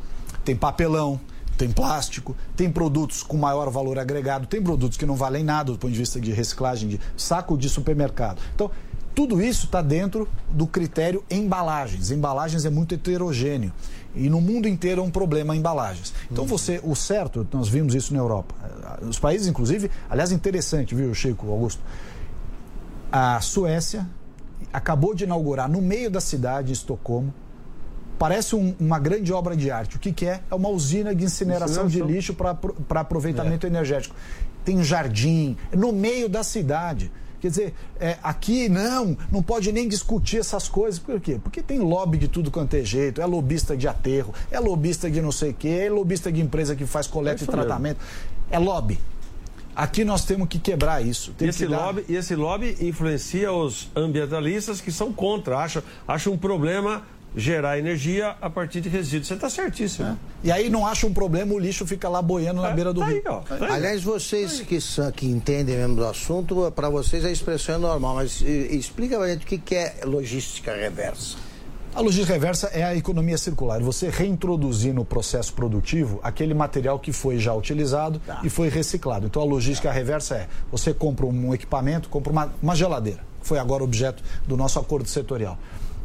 tem 0.45 0.55
papelão, 0.55 1.19
tem 1.59 1.69
plástico, 1.69 2.37
tem 2.55 2.71
produtos 2.71 3.21
com 3.21 3.35
maior 3.35 3.69
valor 3.69 3.99
agregado, 3.99 4.47
tem 4.47 4.61
produtos 4.61 4.97
que 4.97 5.05
não 5.05 5.17
valem 5.17 5.43
nada 5.43 5.73
do 5.73 5.77
ponto 5.77 5.91
de 5.91 5.99
vista 5.99 6.17
de 6.17 6.31
reciclagem, 6.31 6.87
de 6.87 7.01
saco 7.17 7.57
de 7.57 7.67
supermercado. 7.67 8.41
Então, 8.55 8.71
tudo 9.13 9.41
isso 9.41 9.65
está 9.65 9.81
dentro 9.81 10.25
do 10.49 10.65
critério 10.65 11.21
embalagens. 11.29 12.11
Embalagens 12.11 12.63
é 12.63 12.69
muito 12.69 12.95
heterogêneo. 12.95 13.73
E 14.15 14.29
no 14.29 14.39
mundo 14.39 14.69
inteiro 14.69 15.01
é 15.01 15.03
um 15.03 15.11
problema 15.11 15.53
embalagens. 15.53 16.13
Então 16.31 16.45
você, 16.45 16.79
o 16.81 16.95
certo, 16.95 17.45
nós 17.51 17.67
vimos 17.67 17.93
isso 17.93 18.13
na 18.13 18.19
Europa. 18.19 18.55
Os 19.01 19.19
países, 19.19 19.47
inclusive, 19.47 19.91
aliás, 20.09 20.31
interessante, 20.31 20.95
viu, 20.95 21.13
Chico, 21.13 21.51
Augusto? 21.51 21.81
A 23.11 23.41
Suécia 23.41 24.07
acabou 24.71 25.13
de 25.13 25.25
inaugurar 25.25 25.69
no 25.69 25.81
meio 25.81 26.09
da 26.09 26.21
cidade, 26.21 26.69
em 26.69 26.73
Estocolmo, 26.73 27.33
parece 28.19 28.55
um- 28.55 28.75
uma 28.79 28.99
grande 28.99 29.31
obra 29.33 29.55
de 29.55 29.71
arte. 29.71 29.95
O 29.95 29.99
que, 29.99 30.11
que 30.11 30.25
é? 30.25 30.41
É 30.51 30.53
uma 30.55 30.69
usina 30.69 31.15
de 31.15 31.23
incineração, 31.23 31.87
de 31.87 31.97
Incineração. 31.99 32.15
lixo 32.15 32.33
para 32.33 32.99
aproveitamento 33.01 33.65
energético. 33.65 34.13
Tem 34.65 34.77
um 34.77 34.83
jardim, 34.83 35.57
é 35.71 35.75
no 35.77 35.91
meio 35.93 36.27
da 36.29 36.43
cidade. 36.43 37.09
Quer 37.39 37.47
dizer, 37.47 37.73
é, 38.01 38.17
aqui 38.21 38.67
não, 38.67 39.17
não 39.31 39.41
pode 39.41 39.71
nem 39.71 39.87
discutir 39.87 40.39
essas 40.39 40.67
coisas. 40.67 40.99
Por 40.99 41.21
quê? 41.21 41.39
Porque 41.41 41.61
tem 41.61 41.79
lobby 41.79 42.17
de 42.17 42.27
tudo 42.27 42.51
quanto 42.51 42.73
é 42.73 42.83
jeito. 42.83 43.21
É 43.21 43.25
lobista 43.25 43.77
de 43.77 43.87
aterro, 43.87 44.33
é 44.51 44.59
lobista 44.59 45.09
de 45.09 45.21
não 45.21 45.31
sei 45.31 45.51
o 45.51 45.53
quê, 45.53 45.85
é 45.87 45.89
lobista 45.89 46.29
de 46.29 46.41
empresa 46.41 46.75
que 46.75 46.85
faz 46.85 47.07
coleta 47.07 47.37
É 47.37 47.39
e 47.39 47.43
isso 47.43 47.51
mesmo. 47.51 47.65
tratamento. 47.65 47.99
É 48.51 48.59
lobby. 48.59 48.99
Aqui 49.73 50.03
nós 50.03 50.25
temos 50.25 50.49
que 50.49 50.59
quebrar 50.59 51.01
isso. 51.01 51.33
E 51.39 51.45
esse, 51.45 51.65
que 51.65 51.71
dar- 51.71 51.85
lobby, 51.85 52.05
e 52.09 52.15
esse 52.17 52.35
lobby 52.35 52.75
influencia 52.81 53.53
os 53.53 53.87
ambientalistas 53.95 54.81
que 54.81 54.91
são 54.91 55.13
contra, 55.13 55.57
acham, 55.59 55.81
acham 56.05 56.33
um 56.33 56.37
problema 56.37 57.03
gerar 57.35 57.77
energia 57.77 58.35
a 58.41 58.49
partir 58.49 58.81
de 58.81 58.89
resíduos. 58.89 59.27
Você 59.27 59.33
está 59.35 59.49
certíssimo. 59.49 60.17
E 60.43 60.51
aí 60.51 60.69
não 60.69 60.85
acha 60.85 61.05
um 61.05 61.13
problema, 61.13 61.53
o 61.53 61.59
lixo 61.59 61.85
fica 61.85 62.09
lá 62.09 62.21
boiando 62.21 62.61
na 62.61 62.71
beira 62.71 62.93
do 62.93 63.01
Tá 63.01 63.07
rio. 63.07 63.17
aí, 63.17 63.23
ó. 63.27 63.39
Tá. 63.39 63.73
Aliás, 63.73 64.03
vocês 64.03 64.61
que, 64.61 64.81
são, 64.81 65.11
que 65.11 65.27
entendem 65.27 65.75
mesmo 65.75 65.95
do 65.95 66.05
assunto, 66.05 66.71
para 66.75 66.89
vocês 66.89 67.23
a 67.23 67.31
expressão 67.31 67.75
é 67.75 67.77
normal, 67.77 68.15
mas 68.15 68.41
explica 68.41 69.17
pra 69.17 69.27
gente 69.27 69.43
o 69.43 69.47
que, 69.47 69.57
que 69.57 69.75
é 69.75 69.97
logística 70.05 70.73
reversa. 70.73 71.37
A 71.93 72.01
logística 72.01 72.33
reversa 72.33 72.67
é 72.67 72.83
a 72.83 72.95
economia 72.95 73.37
circular. 73.37 73.81
Você 73.81 74.09
reintroduzir 74.09 74.93
no 74.93 75.03
processo 75.03 75.51
produtivo 75.53 76.19
aquele 76.21 76.53
material 76.53 76.99
que 76.99 77.11
foi 77.11 77.39
já 77.39 77.53
utilizado 77.53 78.19
tá. 78.19 78.41
e 78.43 78.49
foi 78.49 78.69
reciclado. 78.69 79.25
Então 79.25 79.41
a 79.41 79.45
logística 79.45 79.89
tá. 79.89 79.93
reversa 79.93 80.35
é: 80.35 80.47
você 80.71 80.93
compra 80.93 81.25
um 81.25 81.53
equipamento, 81.53 82.07
compra 82.07 82.31
uma, 82.31 82.53
uma 82.61 82.75
geladeira, 82.75 83.21
foi 83.41 83.57
agora 83.57 83.83
objeto 83.83 84.23
do 84.47 84.55
nosso 84.55 84.79
acordo 84.79 85.09
setorial. 85.09 85.57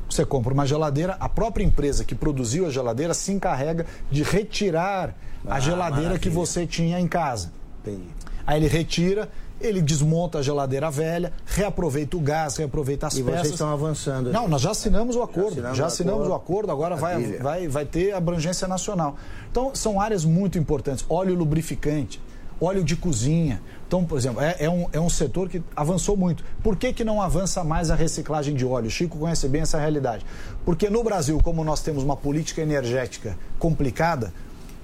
Você 0.09 0.25
compra 0.25 0.53
uma 0.53 0.67
geladeira, 0.67 1.17
a 1.19 1.29
própria 1.29 1.64
empresa 1.64 2.05
que 2.05 2.14
produziu 2.14 2.67
a 2.67 2.71
geladeira 2.71 3.14
se 3.14 3.33
encarrega 3.33 3.87
de 4.11 4.23
retirar 4.23 5.14
ah, 5.47 5.57
a 5.57 5.61
geladeira 5.61 6.11
maravilha. 6.11 6.19
que 6.19 6.29
você 6.29 6.67
tinha 6.67 7.01
em 7.01 7.09
casa. 7.09 7.53
Entendi. 7.83 8.09
Aí 8.47 8.59
ele 8.59 8.69
retira, 8.69 9.29
ele 9.61 9.81
desmonta 9.81 10.38
a 10.38 10.43
geladeira 10.43 10.90
velha, 10.90 11.33
reaproveita 11.47 12.17
o 12.17 12.21
gás, 12.21 12.57
reaproveita 12.57 13.07
as 13.07 13.14
e 13.14 13.23
peças. 13.23 13.40
vocês 13.40 13.53
estão 13.53 13.71
avançando. 13.71 14.31
Não, 14.31 14.47
nós 14.47 14.61
já 14.61 14.71
assinamos 14.71 15.17
o 15.17 15.23
acordo. 15.23 15.55
Já 15.55 15.71
assinamos, 15.71 15.79
já 15.79 15.87
assinamos 15.87 16.29
o, 16.29 16.33
acordo. 16.33 16.33
o 16.33 16.35
acordo, 16.35 16.73
agora 16.73 16.97
vai, 16.97 17.23
vai, 17.38 17.69
vai 17.69 17.85
ter 17.87 18.12
abrangência 18.12 18.69
nacional. 18.69 19.17
Então, 19.51 19.75
são 19.75 20.01
áreas 20.01 20.25
muito 20.25 20.59
importantes. 20.59 21.05
Óleo 21.09 21.35
lubrificante, 21.35 22.21
óleo 22.61 22.85
de 22.85 22.97
cozinha. 22.97 23.62
Então, 23.94 24.04
por 24.04 24.18
exemplo, 24.18 24.42
é, 24.42 24.57
é, 24.59 24.68
um, 24.68 24.88
é 24.92 24.98
um 24.98 25.09
setor 25.09 25.48
que 25.48 25.62
avançou 25.76 26.16
muito. 26.16 26.44
Por 26.64 26.74
que, 26.74 26.92
que 26.92 27.04
não 27.04 27.22
avança 27.22 27.62
mais 27.62 27.92
a 27.92 27.94
reciclagem 27.94 28.52
de 28.52 28.66
óleo? 28.66 28.88
O 28.88 28.90
Chico 28.90 29.16
conhece 29.16 29.46
bem 29.46 29.62
essa 29.62 29.78
realidade. 29.78 30.26
Porque 30.64 30.90
no 30.90 31.04
Brasil, 31.04 31.38
como 31.40 31.62
nós 31.62 31.80
temos 31.80 32.02
uma 32.02 32.16
política 32.16 32.61
energética 32.61 33.38
complicada, 33.57 34.35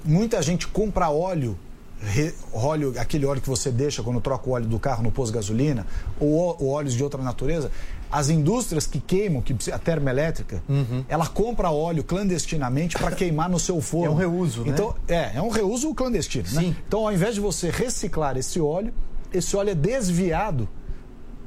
muita 0.04 0.40
gente 0.40 0.68
compra 0.68 1.10
óleo 1.10 1.58
re, 2.00 2.32
óleo, 2.52 2.94
aquele 2.98 3.26
óleo 3.26 3.40
que 3.40 3.48
você 3.48 3.72
deixa 3.72 4.00
quando 4.00 4.20
troca 4.20 4.48
o 4.48 4.52
óleo 4.52 4.66
do 4.66 4.78
carro 4.78 5.02
no 5.02 5.10
posto 5.10 5.32
de 5.32 5.38
gasolina, 5.38 5.84
ou, 6.20 6.56
ou 6.60 6.68
óleos 6.68 6.94
de 6.94 7.02
outra 7.02 7.20
natureza, 7.20 7.68
as 8.10 8.28
indústrias 8.28 8.86
que 8.86 8.98
queimam, 8.98 9.40
que 9.40 9.54
a 9.70 9.78
termoelétrica, 9.78 10.62
uhum. 10.68 11.04
ela 11.08 11.26
compra 11.26 11.70
óleo 11.70 12.02
clandestinamente 12.02 12.98
para 12.98 13.14
queimar 13.14 13.48
no 13.48 13.58
seu 13.58 13.80
forno. 13.80 14.06
É 14.06 14.10
um 14.10 14.14
reuso, 14.16 14.62
né? 14.62 14.70
Então, 14.70 14.94
é, 15.06 15.36
é 15.36 15.42
um 15.42 15.48
reuso 15.48 15.94
clandestino. 15.94 16.48
Né? 16.52 16.74
Então, 16.86 17.06
ao 17.06 17.12
invés 17.12 17.34
de 17.34 17.40
você 17.40 17.70
reciclar 17.70 18.36
esse 18.36 18.60
óleo, 18.60 18.92
esse 19.32 19.56
óleo 19.56 19.70
é 19.70 19.74
desviado 19.74 20.68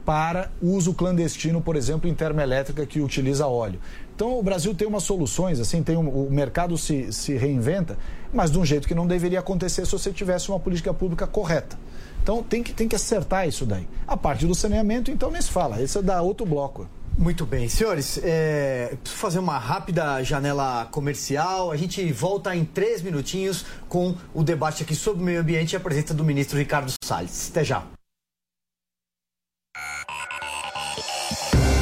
para 0.06 0.52
uso 0.62 0.94
clandestino, 0.94 1.62
por 1.62 1.76
exemplo, 1.76 2.10
em 2.10 2.14
termoelétrica 2.14 2.86
que 2.86 3.00
utiliza 3.00 3.48
óleo. 3.48 3.80
Então 4.16 4.38
o 4.38 4.44
Brasil 4.44 4.76
tem 4.76 4.88
umas 4.88 5.04
soluções, 5.04 5.60
assim, 5.60 5.82
tem 5.82 5.98
um, 5.98 6.08
o 6.08 6.30
mercado 6.30 6.78
se, 6.78 7.12
se 7.12 7.36
reinventa, 7.36 7.98
mas 8.34 8.52
de 8.52 8.60
um 8.60 8.66
jeito 8.66 8.88
que 8.88 8.94
não 8.94 9.08
deveria 9.08 9.40
acontecer 9.40 9.86
se 9.86 9.92
você 9.92 10.12
tivesse 10.12 10.50
uma 10.50 10.60
política 10.60 10.94
pública 10.94 11.26
correta. 11.26 11.78
Então 12.24 12.42
tem 12.42 12.64
que, 12.64 12.72
tem 12.72 12.88
que 12.88 12.96
acertar 12.96 13.46
isso 13.46 13.66
daí. 13.66 13.86
A 14.08 14.16
parte 14.16 14.48
do 14.48 14.56
saneamento, 14.56 15.12
então, 15.12 15.30
nem 15.30 15.42
se 15.42 15.52
fala. 15.52 15.82
Esse 15.82 15.98
é 15.98 16.02
da 16.02 16.22
outro 16.22 16.46
bloco. 16.46 16.88
Muito 17.16 17.46
bem, 17.46 17.70
senhores, 17.70 18.20
é, 18.24 18.98
preciso 19.04 19.22
fazer 19.22 19.38
uma 19.38 19.60
rápida 19.60 20.24
janela 20.24 20.88
comercial. 20.90 21.72
A 21.72 21.78
gente 21.78 22.12
volta 22.12 22.56
em 22.56 22.66
três 22.66 23.04
minutinhos 23.04 23.66
com 23.88 24.16
o 24.34 24.42
debate 24.42 24.82
aqui 24.82 24.96
sobre 24.96 25.22
o 25.22 25.26
meio 25.26 25.42
ambiente 25.42 25.74
e 25.74 25.76
a 25.76 25.80
presença 25.80 26.14
do 26.14 26.24
ministro 26.24 26.58
Ricardo 26.58 26.92
Salles. 27.04 27.52
Até 27.52 27.64
já. 27.64 27.84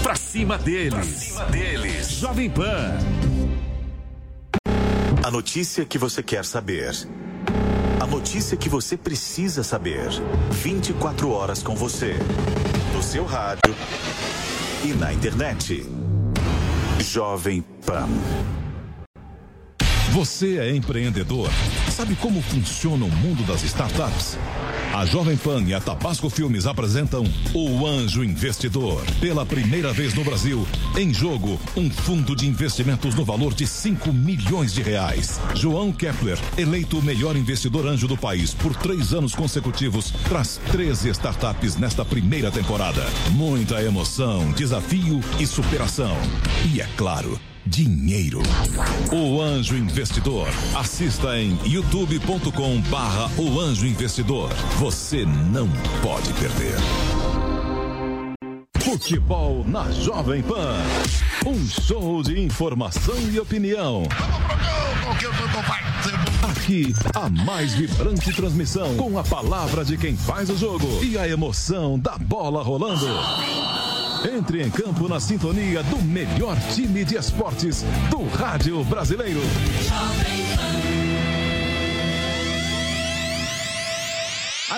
Pra 0.03 0.15
cima 0.15 0.57
deles. 0.57 0.93
Pra 0.93 1.03
cima 1.03 1.45
deles. 1.45 2.07
Jovem 2.09 2.49
Pan. 2.49 2.97
A 5.23 5.31
notícia 5.31 5.85
que 5.85 5.97
você 5.97 6.21
quer 6.21 6.43
saber. 6.43 6.91
Notícia 8.11 8.57
que 8.57 8.67
você 8.67 8.97
precisa 8.97 9.63
saber. 9.63 10.09
24 10.51 11.31
horas 11.31 11.63
com 11.63 11.73
você. 11.73 12.13
No 12.93 13.01
seu 13.01 13.23
rádio 13.23 13.73
e 14.83 14.87
na 14.89 15.13
internet. 15.13 15.89
Jovem 16.99 17.61
Pan. 17.85 18.09
Você 20.11 20.57
é 20.57 20.75
empreendedor? 20.75 21.49
Sabe 21.89 22.17
como 22.17 22.41
funciona 22.41 23.05
o 23.05 23.09
mundo 23.09 23.43
das 23.47 23.63
startups? 23.63 24.37
A 24.93 25.05
Jovem 25.05 25.37
Pan 25.37 25.63
e 25.63 25.73
a 25.73 25.79
Tabasco 25.79 26.29
Filmes 26.29 26.65
apresentam 26.65 27.23
O 27.53 27.87
Anjo 27.87 28.25
Investidor. 28.25 29.01
Pela 29.21 29.45
primeira 29.45 29.93
vez 29.93 30.13
no 30.13 30.21
Brasil, 30.21 30.67
em 30.97 31.13
jogo, 31.13 31.57
um 31.77 31.89
fundo 31.89 32.35
de 32.35 32.45
investimentos 32.45 33.15
no 33.15 33.23
valor 33.23 33.53
de 33.53 33.65
5 33.65 34.11
milhões 34.11 34.73
de 34.73 34.81
reais. 34.81 35.39
João 35.55 35.93
Kepler, 35.93 36.37
eleito 36.57 36.99
o 36.99 37.03
melhor 37.03 37.37
investidor 37.37 37.87
anjo 37.87 38.05
do 38.05 38.17
país 38.17 38.53
por 38.53 38.75
três 38.75 39.13
anos 39.13 39.33
consecutivos, 39.33 40.11
traz 40.27 40.59
13 40.71 41.09
startups 41.11 41.77
nesta 41.77 42.03
primeira 42.03 42.51
temporada. 42.51 43.05
Muita 43.31 43.81
emoção, 43.81 44.51
desafio 44.51 45.21
e 45.39 45.47
superação. 45.47 46.17
E 46.73 46.81
é 46.81 46.87
claro, 46.97 47.39
dinheiro. 47.65 48.41
O 49.11 49.41
Anjo 49.41 49.75
Investidor. 49.75 50.47
Assista 50.75 51.37
em 51.37 51.57
youtube.com 51.65 52.81
barra 52.89 53.29
O 53.37 53.59
Anjo 53.59 53.85
Investidor. 53.85 54.49
Você 54.79 55.25
não 55.25 55.69
pode 56.01 56.33
perder. 56.33 56.75
Futebol 58.79 59.63
na 59.67 59.89
Jovem 59.91 60.41
Pan. 60.41 60.75
Um 61.45 61.67
show 61.67 62.21
de 62.21 62.39
informação 62.39 63.15
e 63.31 63.39
opinião. 63.39 64.03
Aqui, 66.43 66.93
a 67.15 67.29
mais 67.29 67.73
vibrante 67.73 68.33
transmissão 68.33 68.95
com 68.97 69.17
a 69.17 69.23
palavra 69.23 69.85
de 69.85 69.97
quem 69.97 70.15
faz 70.15 70.49
o 70.49 70.57
jogo 70.57 71.03
e 71.03 71.17
a 71.17 71.27
emoção 71.27 71.97
da 71.97 72.17
bola 72.17 72.63
rolando. 72.63 73.07
Entre 74.23 74.61
em 74.61 74.69
campo 74.69 75.07
na 75.07 75.19
sintonia 75.19 75.81
do 75.83 75.97
melhor 75.97 76.55
time 76.73 77.03
de 77.03 77.15
esportes 77.15 77.83
do 78.11 78.23
rádio 78.27 78.83
brasileiro. 78.83 79.41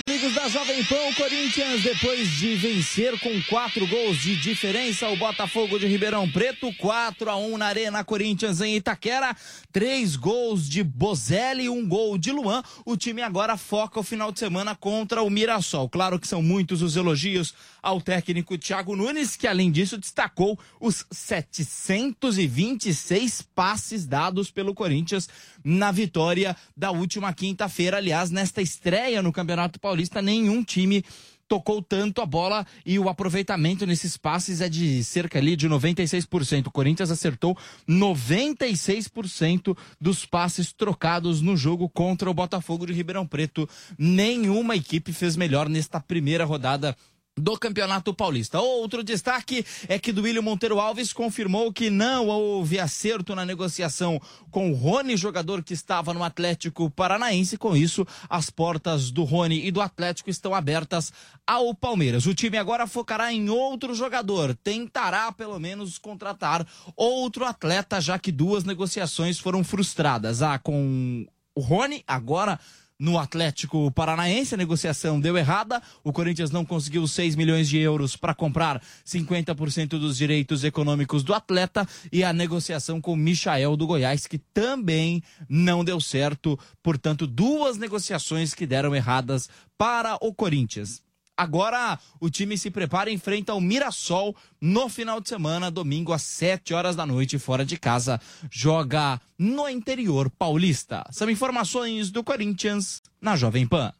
Amigos 0.07 0.33
da 0.33 0.49
Jovem 0.49 0.83
Pan, 0.85 0.95
o 1.09 1.15
Corinthians, 1.15 1.83
depois 1.83 2.27
de 2.31 2.55
vencer 2.55 3.19
com 3.19 3.29
quatro 3.43 3.85
gols 3.85 4.17
de 4.17 4.35
diferença, 4.37 5.07
o 5.09 5.17
Botafogo 5.17 5.77
de 5.77 5.85
Ribeirão 5.87 6.27
Preto, 6.29 6.73
4 6.77 7.29
a 7.29 7.35
1 7.35 7.57
na 7.57 7.67
Arena 7.67 8.03
Corinthians 8.03 8.59
em 8.59 8.75
Itaquera, 8.75 9.35
três 9.71 10.15
gols 10.15 10.67
de 10.67 10.83
Bozelli, 10.83 11.69
um 11.69 11.87
gol 11.87 12.17
de 12.17 12.31
Luan. 12.31 12.63
O 12.85 12.97
time 12.97 13.21
agora 13.21 13.55
foca 13.55 13.99
o 13.99 14.03
final 14.03 14.31
de 14.31 14.39
semana 14.39 14.73
contra 14.75 15.21
o 15.21 15.29
Mirassol. 15.29 15.87
Claro 15.87 16.17
que 16.17 16.27
são 16.27 16.41
muitos 16.41 16.81
os 16.81 16.95
elogios 16.95 17.53
ao 17.83 18.01
técnico 18.01 18.57
Thiago 18.57 18.95
Nunes, 18.95 19.35
que 19.35 19.45
além 19.45 19.69
disso 19.69 19.97
destacou 19.97 20.57
os 20.79 21.05
726 21.11 23.41
passes 23.53 24.05
dados 24.05 24.49
pelo 24.49 24.73
Corinthians 24.73 25.27
na 25.63 25.91
vitória 25.91 26.55
da 26.75 26.89
última 26.91 27.31
quinta-feira. 27.33 27.97
Aliás, 27.97 28.31
nesta 28.31 28.61
estreia 28.61 29.21
no 29.21 29.33
Campeonato 29.33 29.79
Paulista, 29.79 30.21
nenhum 30.21 30.63
time 30.63 31.03
tocou 31.47 31.81
tanto 31.81 32.21
a 32.21 32.25
bola 32.25 32.65
e 32.85 32.97
o 32.97 33.09
aproveitamento 33.09 33.85
nesses 33.85 34.17
passes 34.17 34.61
é 34.61 34.69
de 34.69 35.03
cerca 35.03 35.37
ali 35.37 35.55
de 35.55 35.69
96%. 35.69 36.67
O 36.67 36.71
Corinthians 36.71 37.11
acertou 37.11 37.57
96% 37.87 39.77
dos 39.99 40.25
passes 40.25 40.73
trocados 40.73 41.41
no 41.41 41.55
jogo 41.55 41.89
contra 41.89 42.29
o 42.29 42.33
Botafogo 42.33 42.87
de 42.87 42.93
Ribeirão 42.93 43.27
Preto. 43.27 43.69
Nenhuma 43.97 44.75
equipe 44.75 45.13
fez 45.13 45.35
melhor 45.35 45.69
nesta 45.69 45.99
primeira 45.99 46.45
rodada 46.45 46.95
do 47.37 47.57
Campeonato 47.57 48.13
Paulista. 48.13 48.59
Outro 48.59 49.03
destaque 49.03 49.65
é 49.87 49.97
que 49.97 50.11
Duílio 50.11 50.43
Monteiro 50.43 50.79
Alves 50.79 51.11
confirmou 51.11 51.73
que 51.73 51.89
não 51.89 52.27
houve 52.27 52.79
acerto 52.79 53.35
na 53.35 53.45
negociação 53.45 54.21
com 54.51 54.71
o 54.71 54.75
Rony, 54.75 55.17
jogador 55.17 55.63
que 55.63 55.73
estava 55.73 56.13
no 56.13 56.23
Atlético 56.23 56.89
Paranaense. 56.91 57.57
Com 57.57 57.75
isso, 57.75 58.05
as 58.29 58.49
portas 58.49 59.09
do 59.09 59.23
Rony 59.23 59.65
e 59.65 59.71
do 59.71 59.81
Atlético 59.81 60.29
estão 60.29 60.53
abertas 60.53 61.11
ao 61.45 61.73
Palmeiras. 61.73 62.27
O 62.27 62.35
time 62.35 62.57
agora 62.57 62.85
focará 62.85 63.33
em 63.33 63.49
outro 63.49 63.95
jogador, 63.95 64.55
tentará 64.63 65.31
pelo 65.31 65.59
menos 65.59 65.97
contratar 65.97 66.65
outro 66.95 67.45
atleta, 67.45 67.99
já 67.99 68.19
que 68.19 68.31
duas 68.31 68.63
negociações 68.63 69.39
foram 69.39 69.63
frustradas. 69.63 70.41
A 70.41 70.53
ah, 70.53 70.59
com 70.59 71.25
o 71.55 71.61
Rony, 71.61 72.03
agora 72.07 72.59
no 72.99 73.19
Atlético 73.19 73.91
Paranaense. 73.91 74.55
A 74.55 74.57
negociação 74.57 75.19
deu 75.19 75.37
errada. 75.37 75.81
O 76.03 76.13
Corinthians 76.13 76.51
não 76.51 76.65
conseguiu 76.65 77.07
6 77.07 77.35
milhões 77.35 77.67
de 77.67 77.77
euros 77.77 78.15
para 78.15 78.33
comprar 78.33 78.81
50% 79.05 79.89
dos 79.99 80.17
direitos 80.17 80.63
econômicos 80.63 81.23
do 81.23 81.33
atleta. 81.33 81.87
E 82.11 82.23
a 82.23 82.33
negociação 82.33 83.01
com 83.01 83.13
o 83.13 83.17
Michael 83.17 83.75
do 83.75 83.85
Goiás, 83.85 84.25
que 84.25 84.37
também 84.37 85.21
não 85.49 85.83
deu 85.83 85.99
certo. 85.99 86.57
Portanto, 86.81 87.27
duas 87.27 87.77
negociações 87.77 88.53
que 88.53 88.65
deram 88.65 88.95
erradas 88.95 89.49
para 89.77 90.15
o 90.21 90.33
Corinthians. 90.33 91.02
Agora 91.35 91.97
o 92.19 92.29
time 92.29 92.57
se 92.57 92.69
prepara 92.69 93.09
e 93.09 93.13
enfrenta 93.13 93.53
o 93.53 93.61
Mirassol 93.61 94.35
no 94.61 94.87
final 94.87 95.19
de 95.19 95.29
semana, 95.29 95.71
domingo 95.71 96.13
às 96.13 96.21
7 96.21 96.73
horas 96.73 96.95
da 96.95 97.05
noite, 97.05 97.39
fora 97.39 97.65
de 97.65 97.77
casa. 97.77 98.21
Joga 98.51 99.19
no 99.37 99.67
interior 99.67 100.29
paulista. 100.29 101.03
São 101.11 101.29
informações 101.29 102.11
do 102.11 102.23
Corinthians 102.23 103.01
na 103.19 103.35
Jovem 103.35 103.67
Pan. 103.67 103.91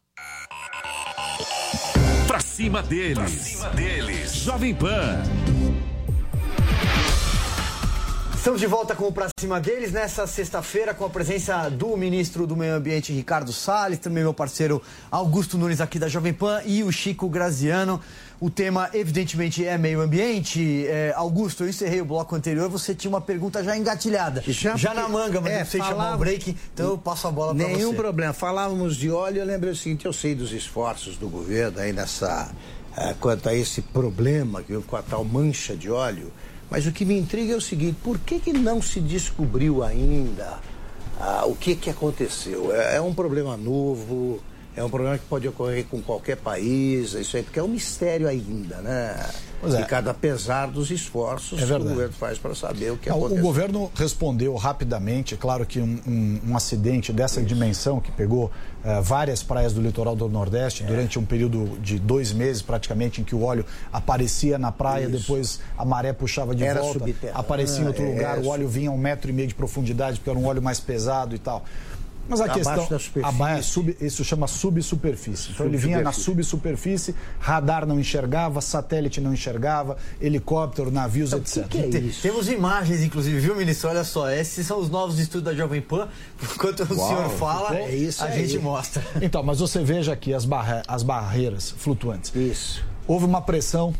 Pra 2.26 2.40
cima 2.40 2.82
deles. 2.82 3.14
Pra 3.14 3.28
cima 3.28 3.68
deles. 3.70 4.34
Jovem 4.36 4.74
Pan. 4.74 5.43
Estamos 8.44 8.60
de 8.60 8.66
volta 8.66 8.94
com 8.94 9.06
o 9.06 9.10
Pra 9.10 9.26
Cima 9.40 9.58
deles 9.58 9.90
nessa 9.90 10.26
sexta-feira 10.26 10.92
com 10.92 11.06
a 11.06 11.08
presença 11.08 11.70
do 11.70 11.96
ministro 11.96 12.46
do 12.46 12.54
Meio 12.54 12.74
Ambiente, 12.74 13.10
Ricardo 13.10 13.54
Salles, 13.54 13.98
também 13.98 14.22
meu 14.22 14.34
parceiro 14.34 14.82
Augusto 15.10 15.56
Nunes 15.56 15.80
aqui 15.80 15.98
da 15.98 16.08
Jovem 16.08 16.34
Pan 16.34 16.60
e 16.66 16.82
o 16.82 16.92
Chico 16.92 17.26
Graziano. 17.26 17.98
O 18.38 18.50
tema, 18.50 18.90
evidentemente, 18.92 19.64
é 19.64 19.78
meio 19.78 20.02
ambiente. 20.02 20.86
É, 20.88 21.14
Augusto, 21.16 21.64
eu 21.64 21.70
encerrei 21.70 22.02
o 22.02 22.04
bloco 22.04 22.36
anterior, 22.36 22.68
você 22.68 22.94
tinha 22.94 23.08
uma 23.08 23.20
pergunta 23.22 23.64
já 23.64 23.78
engatilhada. 23.78 24.44
Já, 24.46 24.76
já 24.76 24.92
na 24.92 25.08
manga, 25.08 25.40
mas 25.40 25.50
é, 25.50 25.58
não 25.60 25.66
sei 25.66 25.80
falava... 25.80 26.02
chamar 26.02 26.14
o 26.14 26.18
break, 26.18 26.56
então 26.74 26.90
eu 26.90 26.98
passo 26.98 27.26
a 27.26 27.30
bola 27.30 27.54
para 27.54 27.64
você. 27.64 27.76
Nenhum 27.76 27.94
problema. 27.94 28.34
Falávamos 28.34 28.94
de 28.94 29.10
óleo, 29.10 29.38
eu 29.38 29.46
lembrei 29.46 29.72
o 29.72 29.76
seguinte, 29.76 30.04
eu 30.04 30.12
sei 30.12 30.34
dos 30.34 30.52
esforços 30.52 31.16
do 31.16 31.30
governo 31.30 31.80
aí 31.80 31.94
nessa... 31.94 32.52
Uh, 32.96 33.12
quanto 33.18 33.48
a 33.48 33.54
esse 33.54 33.82
problema, 33.82 34.62
com 34.86 34.96
a 34.96 35.02
tal 35.02 35.24
mancha 35.24 35.74
de 35.74 35.90
óleo, 35.90 36.30
mas 36.70 36.86
o 36.86 36.92
que 36.92 37.04
me 37.04 37.18
intriga 37.18 37.52
é 37.52 37.56
o 37.56 37.60
seguinte: 37.60 37.96
por 38.02 38.18
que, 38.18 38.38
que 38.38 38.52
não 38.52 38.80
se 38.80 39.00
descobriu 39.00 39.82
ainda 39.82 40.58
ah, 41.18 41.44
o 41.46 41.54
que, 41.54 41.76
que 41.76 41.90
aconteceu? 41.90 42.74
É, 42.74 42.96
é 42.96 43.00
um 43.00 43.14
problema 43.14 43.56
novo, 43.56 44.40
é 44.76 44.82
um 44.82 44.90
problema 44.90 45.16
que 45.16 45.24
pode 45.26 45.46
ocorrer 45.46 45.84
com 45.84 46.02
qualquer 46.02 46.36
país, 46.36 47.12
isso 47.12 47.36
aí, 47.36 47.42
porque 47.42 47.58
é 47.58 47.62
um 47.62 47.68
mistério 47.68 48.26
ainda, 48.26 48.76
né? 48.78 49.24
Pois 49.60 49.74
é. 49.74 49.80
E 49.80 49.84
cada 49.84 50.10
apesar 50.10 50.66
dos 50.66 50.90
esforços 50.90 51.62
é 51.62 51.66
que 51.66 51.72
o 51.72 51.78
governo 51.78 52.12
faz 52.12 52.38
para 52.38 52.54
saber 52.54 52.90
o 52.90 52.96
que 52.96 53.08
Não, 53.08 53.18
aconteceu. 53.18 53.42
O 53.42 53.46
governo 53.46 53.92
respondeu 53.94 54.54
rapidamente, 54.56 55.34
é 55.34 55.36
claro 55.36 55.64
que 55.64 55.80
um, 55.80 56.00
um, 56.06 56.40
um 56.48 56.56
acidente 56.56 57.12
dessa 57.12 57.40
isso. 57.40 57.48
dimensão, 57.48 58.00
que 58.00 58.10
pegou 58.10 58.46
uh, 58.46 59.00
várias 59.00 59.42
praias 59.44 59.72
do 59.72 59.80
litoral 59.80 60.16
do 60.16 60.28
Nordeste 60.28 60.82
é. 60.82 60.86
durante 60.86 61.18
um 61.20 61.24
período 61.24 61.78
de 61.80 61.98
dois 61.98 62.32
meses 62.32 62.60
praticamente, 62.60 63.20
em 63.20 63.24
que 63.24 63.34
o 63.34 63.42
óleo 63.42 63.64
aparecia 63.92 64.58
na 64.58 64.72
praia, 64.72 65.04
isso. 65.04 65.18
depois 65.18 65.60
a 65.78 65.84
maré 65.84 66.12
puxava 66.12 66.54
de 66.54 66.64
era 66.64 66.80
volta, 66.80 67.04
aparecia 67.32 67.84
em 67.84 67.86
outro 67.86 68.04
ah, 68.04 68.08
lugar, 68.08 68.38
o 68.38 68.48
óleo 68.48 68.68
vinha 68.68 68.90
a 68.90 68.92
um 68.92 68.98
metro 68.98 69.30
e 69.30 69.32
meio 69.32 69.46
de 69.46 69.54
profundidade, 69.54 70.18
porque 70.18 70.30
era 70.30 70.38
um 70.38 70.46
óleo 70.46 70.60
mais 70.60 70.80
pesado 70.80 71.34
e 71.34 71.38
tal. 71.38 71.64
Mas 72.28 72.40
a 72.40 72.44
Abaixo 72.44 72.58
questão. 72.58 72.88
Da 72.88 72.98
superfície. 72.98 73.62
sub, 73.62 73.96
isso 74.00 74.24
chama 74.24 74.46
subsuperfície. 74.46 75.52
Então 75.52 75.66
ele 75.66 75.76
vinha 75.76 76.00
na 76.02 76.12
subsuperfície, 76.12 77.14
radar 77.38 77.86
não 77.86 78.00
enxergava, 78.00 78.60
satélite 78.60 79.20
não 79.20 79.32
enxergava, 79.32 79.96
helicóptero, 80.20 80.90
navios, 80.90 81.32
então, 81.32 81.40
etc. 81.40 81.68
Que 81.68 81.88
que 81.88 81.96
é 81.96 82.00
isso? 82.00 82.22
Temos 82.22 82.48
imagens, 82.48 83.02
inclusive, 83.02 83.38
viu, 83.38 83.54
ministro? 83.54 83.90
Olha 83.90 84.04
só, 84.04 84.30
esses 84.30 84.66
são 84.66 84.78
os 84.78 84.88
novos 84.88 85.18
estudos 85.18 85.44
da 85.44 85.54
Jovem 85.54 85.80
Pan. 85.80 86.08
Enquanto 86.54 86.80
o 86.80 86.96
Uau, 86.96 87.08
senhor 87.08 87.30
fala, 87.30 87.76
é 87.76 87.94
isso 87.94 88.24
a 88.24 88.30
gente 88.30 88.58
mostra. 88.58 89.02
Então, 89.20 89.42
mas 89.42 89.60
você 89.60 89.82
veja 89.82 90.12
aqui 90.12 90.32
as, 90.32 90.44
barre 90.44 90.82
as 90.88 91.02
barreiras 91.02 91.70
flutuantes. 91.70 92.34
Isso. 92.34 92.84
Houve 93.06 93.26
uma 93.26 93.42
pressão. 93.42 93.94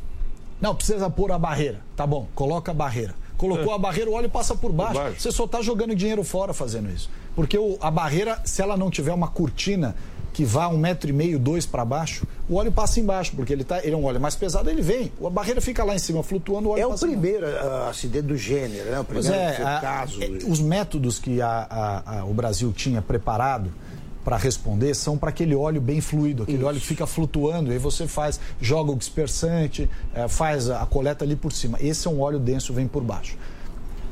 Não, 0.60 0.74
precisa 0.74 1.10
pôr 1.10 1.30
a 1.30 1.38
barreira. 1.38 1.80
Tá 1.94 2.06
bom, 2.06 2.26
coloca 2.34 2.70
a 2.70 2.74
barreira. 2.74 3.14
Colocou 3.44 3.72
é. 3.72 3.76
a 3.76 3.78
barreira, 3.78 4.10
o 4.10 4.14
óleo 4.14 4.30
passa 4.30 4.54
por 4.54 4.72
baixo. 4.72 4.92
por 4.94 5.02
baixo. 5.02 5.20
Você 5.20 5.30
só 5.30 5.44
está 5.44 5.60
jogando 5.60 5.94
dinheiro 5.94 6.24
fora 6.24 6.54
fazendo 6.54 6.90
isso. 6.90 7.10
Porque 7.36 7.58
o, 7.58 7.76
a 7.80 7.90
barreira, 7.90 8.40
se 8.44 8.62
ela 8.62 8.74
não 8.74 8.90
tiver 8.90 9.12
uma 9.12 9.28
cortina 9.28 9.94
que 10.32 10.44
vá 10.44 10.66
um 10.66 10.78
metro 10.78 11.10
e 11.10 11.12
meio, 11.12 11.38
dois 11.38 11.66
para 11.66 11.84
baixo, 11.84 12.26
o 12.48 12.56
óleo 12.56 12.72
passa 12.72 12.98
embaixo, 12.98 13.32
porque 13.36 13.52
ele, 13.52 13.62
tá, 13.62 13.78
ele 13.84 13.94
é 13.94 13.96
um 13.96 14.04
óleo 14.04 14.20
mais 14.20 14.34
pesado, 14.34 14.68
ele 14.68 14.82
vem. 14.82 15.12
A 15.24 15.30
barreira 15.30 15.60
fica 15.60 15.84
lá 15.84 15.94
em 15.94 15.98
cima, 15.98 16.22
flutuando, 16.22 16.70
o 16.70 16.72
óleo 16.72 16.82
É 16.82 16.86
o 16.86 16.98
primeiro 16.98 17.46
uh, 17.46 17.88
acidente 17.88 18.26
do 18.26 18.36
gênero, 18.36 18.90
né? 18.90 18.98
O 18.98 19.04
primeiro 19.04 19.36
é, 19.36 19.62
a, 19.62 19.80
caso. 19.80 20.22
É, 20.22 20.26
os 20.46 20.58
métodos 20.58 21.18
que 21.18 21.40
a, 21.40 22.02
a, 22.04 22.24
o 22.24 22.32
Brasil 22.34 22.72
tinha 22.72 23.00
preparado 23.00 23.70
para 24.24 24.36
responder 24.36 24.94
são 24.94 25.18
para 25.18 25.28
aquele 25.28 25.54
óleo 25.54 25.80
bem 25.80 26.00
fluido, 26.00 26.44
aquele 26.44 26.58
Isso. 26.58 26.66
óleo 26.66 26.80
que 26.80 26.86
fica 26.86 27.06
flutuando, 27.06 27.70
e 27.70 27.74
aí 27.74 27.78
você 27.78 28.06
faz, 28.06 28.40
joga 28.60 28.90
o 28.90 28.96
dispersante, 28.96 29.88
é, 30.14 30.26
faz 30.26 30.70
a 30.70 30.84
coleta 30.86 31.24
ali 31.24 31.36
por 31.36 31.52
cima. 31.52 31.78
Esse 31.80 32.08
é 32.08 32.10
um 32.10 32.20
óleo 32.20 32.38
denso, 32.38 32.72
vem 32.72 32.88
por 32.88 33.02
baixo. 33.02 33.36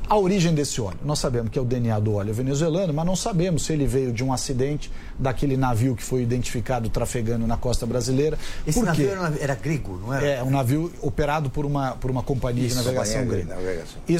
A 0.09 0.19
origem 0.19 0.53
desse 0.53 0.79
óleo. 0.79 0.99
Nós 1.03 1.21
sabemos 1.21 1.51
que 1.51 1.59
é 1.59 1.63
o 1.63 1.65
DNA 1.65 1.99
do 2.01 2.15
óleo 2.15 2.35
venezuelano, 2.35 2.93
mas 2.93 3.07
não 3.07 3.17
sabemos 3.17 3.65
se 3.65 3.73
ele 3.73 3.87
veio 3.87 4.13
de 4.13 4.23
um 4.23 4.31
acidente 4.31 4.93
daquele 5.19 5.57
navio 5.57 5.97
que 5.97 6.03
foi 6.03 6.23
identificado 6.23 6.91
trafegando 6.91 7.47
na 7.47 7.57
costa 7.57 7.87
brasileira. 7.87 8.39
Esse 8.67 8.79
Por 8.79 8.85
navio 8.85 9.09
era, 9.09 9.35
era, 9.41 9.55
grego, 9.55 9.99
não 9.99 10.13
era? 10.13 10.27
É, 10.27 10.43
um 10.43 10.51
navio 10.51 10.93
operado 11.01 11.49
por 11.49 11.65
uma, 11.65 11.93
por 11.93 12.11
uma 12.11 12.23
companhia 12.23 12.67
Isso, 12.67 12.77
de 12.77 12.85
navegação 12.85 13.25
grega. 13.27 13.57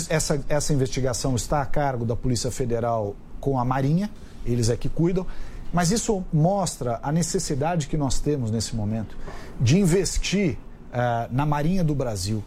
Essa, 0.09 0.43
essa 0.49 0.73
investigação 0.73 1.37
está 1.37 1.61
a 1.61 1.67
cargo 1.67 2.07
da 2.07 2.17
Polícia 2.17 2.51
Federal 2.51 3.15
com 3.39 3.59
a 3.59 3.65
Marinha, 3.65 4.09
eles 4.47 4.71
é 4.71 4.77
que 4.77 4.89
cuidam. 4.89 5.27
Mas 5.73 5.91
isso 5.91 6.23
mostra 6.33 7.01
a 7.03 7.11
necessidade 7.11 7.87
que 7.87 7.97
nós 7.97 8.21
temos 8.21 8.51
nesse 8.51 8.77
momento 8.77 9.17
de 9.61 9.79
investir 9.79 10.59
uh, 10.93 11.33
na 11.33 11.47
Marinha 11.47 11.83
do 11.83 11.95
Brasil 11.95 12.45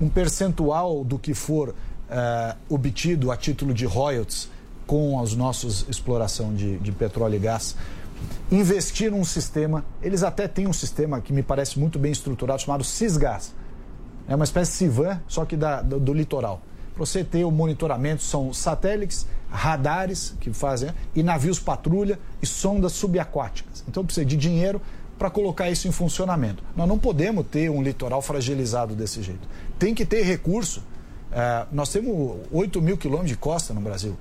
um 0.00 0.08
percentual 0.08 1.04
do 1.04 1.18
que 1.18 1.34
for 1.34 1.70
uh, 1.70 1.74
obtido 2.68 3.30
a 3.30 3.36
título 3.36 3.74
de 3.74 3.84
royalties 3.84 4.48
com 4.86 5.20
as 5.20 5.34
nossas 5.34 5.84
exploração 5.88 6.54
de, 6.54 6.78
de 6.78 6.90
petróleo 6.92 7.34
e 7.34 7.38
gás, 7.38 7.76
investir 8.50 9.10
num 9.10 9.24
sistema, 9.24 9.84
eles 10.02 10.22
até 10.22 10.48
têm 10.48 10.66
um 10.66 10.72
sistema 10.72 11.20
que 11.20 11.32
me 11.32 11.42
parece 11.42 11.78
muito 11.78 11.98
bem 11.98 12.10
estruturado 12.10 12.62
chamado 12.62 12.82
Cisgas. 12.82 13.54
É 14.26 14.34
uma 14.34 14.44
espécie 14.44 14.72
de 14.72 14.76
Civan, 14.78 15.20
só 15.28 15.44
que 15.44 15.56
da, 15.56 15.82
do, 15.82 16.00
do 16.00 16.14
litoral. 16.14 16.62
Você 16.98 17.24
ter 17.24 17.44
o 17.44 17.50
monitoramento, 17.50 18.22
são 18.22 18.52
satélites, 18.52 19.26
radares 19.48 20.34
que 20.40 20.52
fazem, 20.52 20.90
e 21.14 21.22
navios 21.22 21.58
patrulha 21.58 22.18
e 22.42 22.46
sondas 22.46 22.92
subaquáticas. 22.92 23.84
Então 23.88 24.04
precisa 24.04 24.26
de 24.26 24.36
dinheiro 24.36 24.80
para 25.18 25.30
colocar 25.30 25.70
isso 25.70 25.88
em 25.88 25.92
funcionamento. 25.92 26.62
Nós 26.76 26.86
não 26.86 26.98
podemos 26.98 27.46
ter 27.46 27.70
um 27.70 27.82
litoral 27.82 28.20
fragilizado 28.20 28.94
desse 28.94 29.22
jeito. 29.22 29.48
Tem 29.78 29.94
que 29.94 30.04
ter 30.04 30.22
recurso 30.22 30.82
é, 31.30 31.66
nós 31.70 31.90
temos 31.90 32.38
8 32.50 32.80
mil 32.80 32.96
quilômetros 32.96 33.30
de 33.30 33.36
costa 33.36 33.74
no 33.74 33.80
Brasil. 33.80 34.16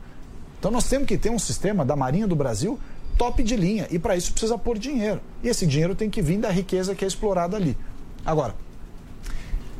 Então 0.59 0.71
nós 0.71 0.85
temos 0.85 1.07
que 1.07 1.17
ter 1.17 1.29
um 1.29 1.39
sistema 1.39 1.85
da 1.85 1.95
Marinha 1.95 2.27
do 2.27 2.35
Brasil 2.35 2.79
top 3.17 3.41
de 3.41 3.55
linha. 3.55 3.87
E 3.89 3.97
para 3.97 4.15
isso 4.15 4.31
precisa 4.31 4.57
pôr 4.57 4.77
dinheiro. 4.77 5.21
E 5.43 5.47
esse 5.47 5.65
dinheiro 5.65 5.95
tem 5.95 6.09
que 6.09 6.21
vir 6.21 6.37
da 6.37 6.51
riqueza 6.51 6.93
que 6.93 7.03
é 7.03 7.07
explorada 7.07 7.55
ali. 7.57 7.77
Agora, 8.25 8.55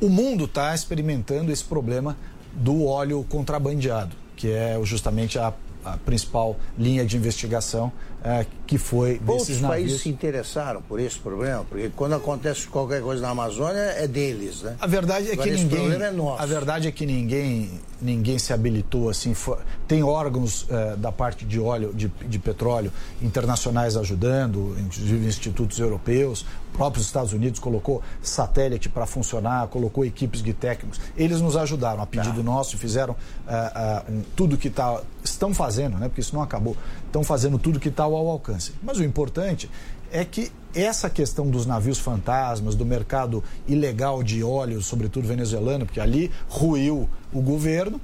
o 0.02 0.10
mundo 0.10 0.46
está 0.46 0.74
experimentando 0.74 1.52
esse 1.52 1.64
problema 1.64 2.18
do 2.58 2.86
óleo 2.86 3.26
contrabandeado, 3.30 4.16
que 4.36 4.52
é 4.52 4.78
justamente 4.84 5.40
a 5.40 5.54
a 5.88 5.98
principal 5.98 6.58
linha 6.78 7.06
de 7.06 7.16
investigação 7.16 7.92
é, 8.24 8.46
que 8.66 8.78
foi 8.78 9.22
Outros 9.26 9.62
navios. 9.62 9.68
países 9.68 10.02
se 10.02 10.10
interessaram 10.10 10.82
por 10.82 11.00
esse 11.00 11.18
problema, 11.18 11.64
porque 11.64 11.90
quando 11.96 12.16
acontece 12.16 12.68
qualquer 12.68 13.02
coisa 13.02 13.22
na 13.22 13.30
Amazônia 13.30 13.80
é 13.80 14.06
deles, 14.08 14.64
né? 14.64 14.76
A 14.80 14.88
verdade 14.88 15.30
é 15.30 15.34
Agora, 15.34 15.50
que 15.50 15.56
ninguém, 15.56 15.92
é 15.92 16.14
a 16.38 16.46
verdade 16.46 16.88
é 16.88 16.92
que 16.92 17.06
ninguém, 17.06 17.80
ninguém 18.02 18.38
se 18.38 18.52
habilitou 18.52 19.10
assim. 19.10 19.34
For, 19.34 19.60
tem 19.88 20.04
órgãos 20.04 20.66
é, 20.70 20.98
da 20.98 21.12
parte 21.12 21.46
de 21.46 21.60
óleo, 21.60 21.94
de, 21.94 22.08
de 22.08 22.40
petróleo 22.40 22.92
internacionais 23.22 23.96
ajudando, 23.96 24.76
inclusive 24.80 25.26
institutos 25.26 25.80
europeus, 25.80 26.46
próprios 26.78 27.08
Estados 27.08 27.34
Unidos 27.34 27.60
colocou 27.60 28.02
satélite 28.22 28.88
para 28.88 29.06
funcionar, 29.08 29.68
colocou 29.68 30.06
equipes 30.06 30.44
de 30.44 30.54
técnicos. 30.54 31.02
Eles 31.18 31.42
nos 31.42 31.58
ajudaram 31.58 32.02
a 32.02 32.06
pedido 32.06 32.38
tá. 32.38 32.44
nosso, 32.44 32.78
fizeram 32.78 33.14
uh, 33.14 33.18
uh, 33.18 34.14
um, 34.14 34.22
tudo 34.36 34.58
que 34.58 34.70
tá, 34.70 35.02
estão 35.24 35.54
fazendo, 35.54 35.98
né? 35.98 36.08
Porque 36.08 36.22
isso 36.22 36.36
não 36.36 36.42
acabou. 36.44 36.78
Estão 37.08 37.24
fazendo 37.24 37.58
tudo 37.58 37.80
que 37.80 37.90
está 37.90 38.04
ao 38.04 38.16
alcance. 38.16 38.74
Mas 38.84 39.00
o 39.00 39.04
importante 39.04 39.70
é 40.12 40.24
que 40.24 40.52
essa 40.74 41.10
questão 41.10 41.50
dos 41.50 41.66
navios 41.66 41.98
fantasmas, 41.98 42.76
do 42.76 42.86
mercado 42.86 43.44
ilegal 43.68 44.22
de 44.22 44.44
óleo, 44.44 44.82
sobretudo 44.82 45.28
venezuelano, 45.28 45.86
porque 45.86 46.00
ali 46.00 46.32
ruiu 46.48 47.10
o 47.34 47.42
governo. 47.42 48.00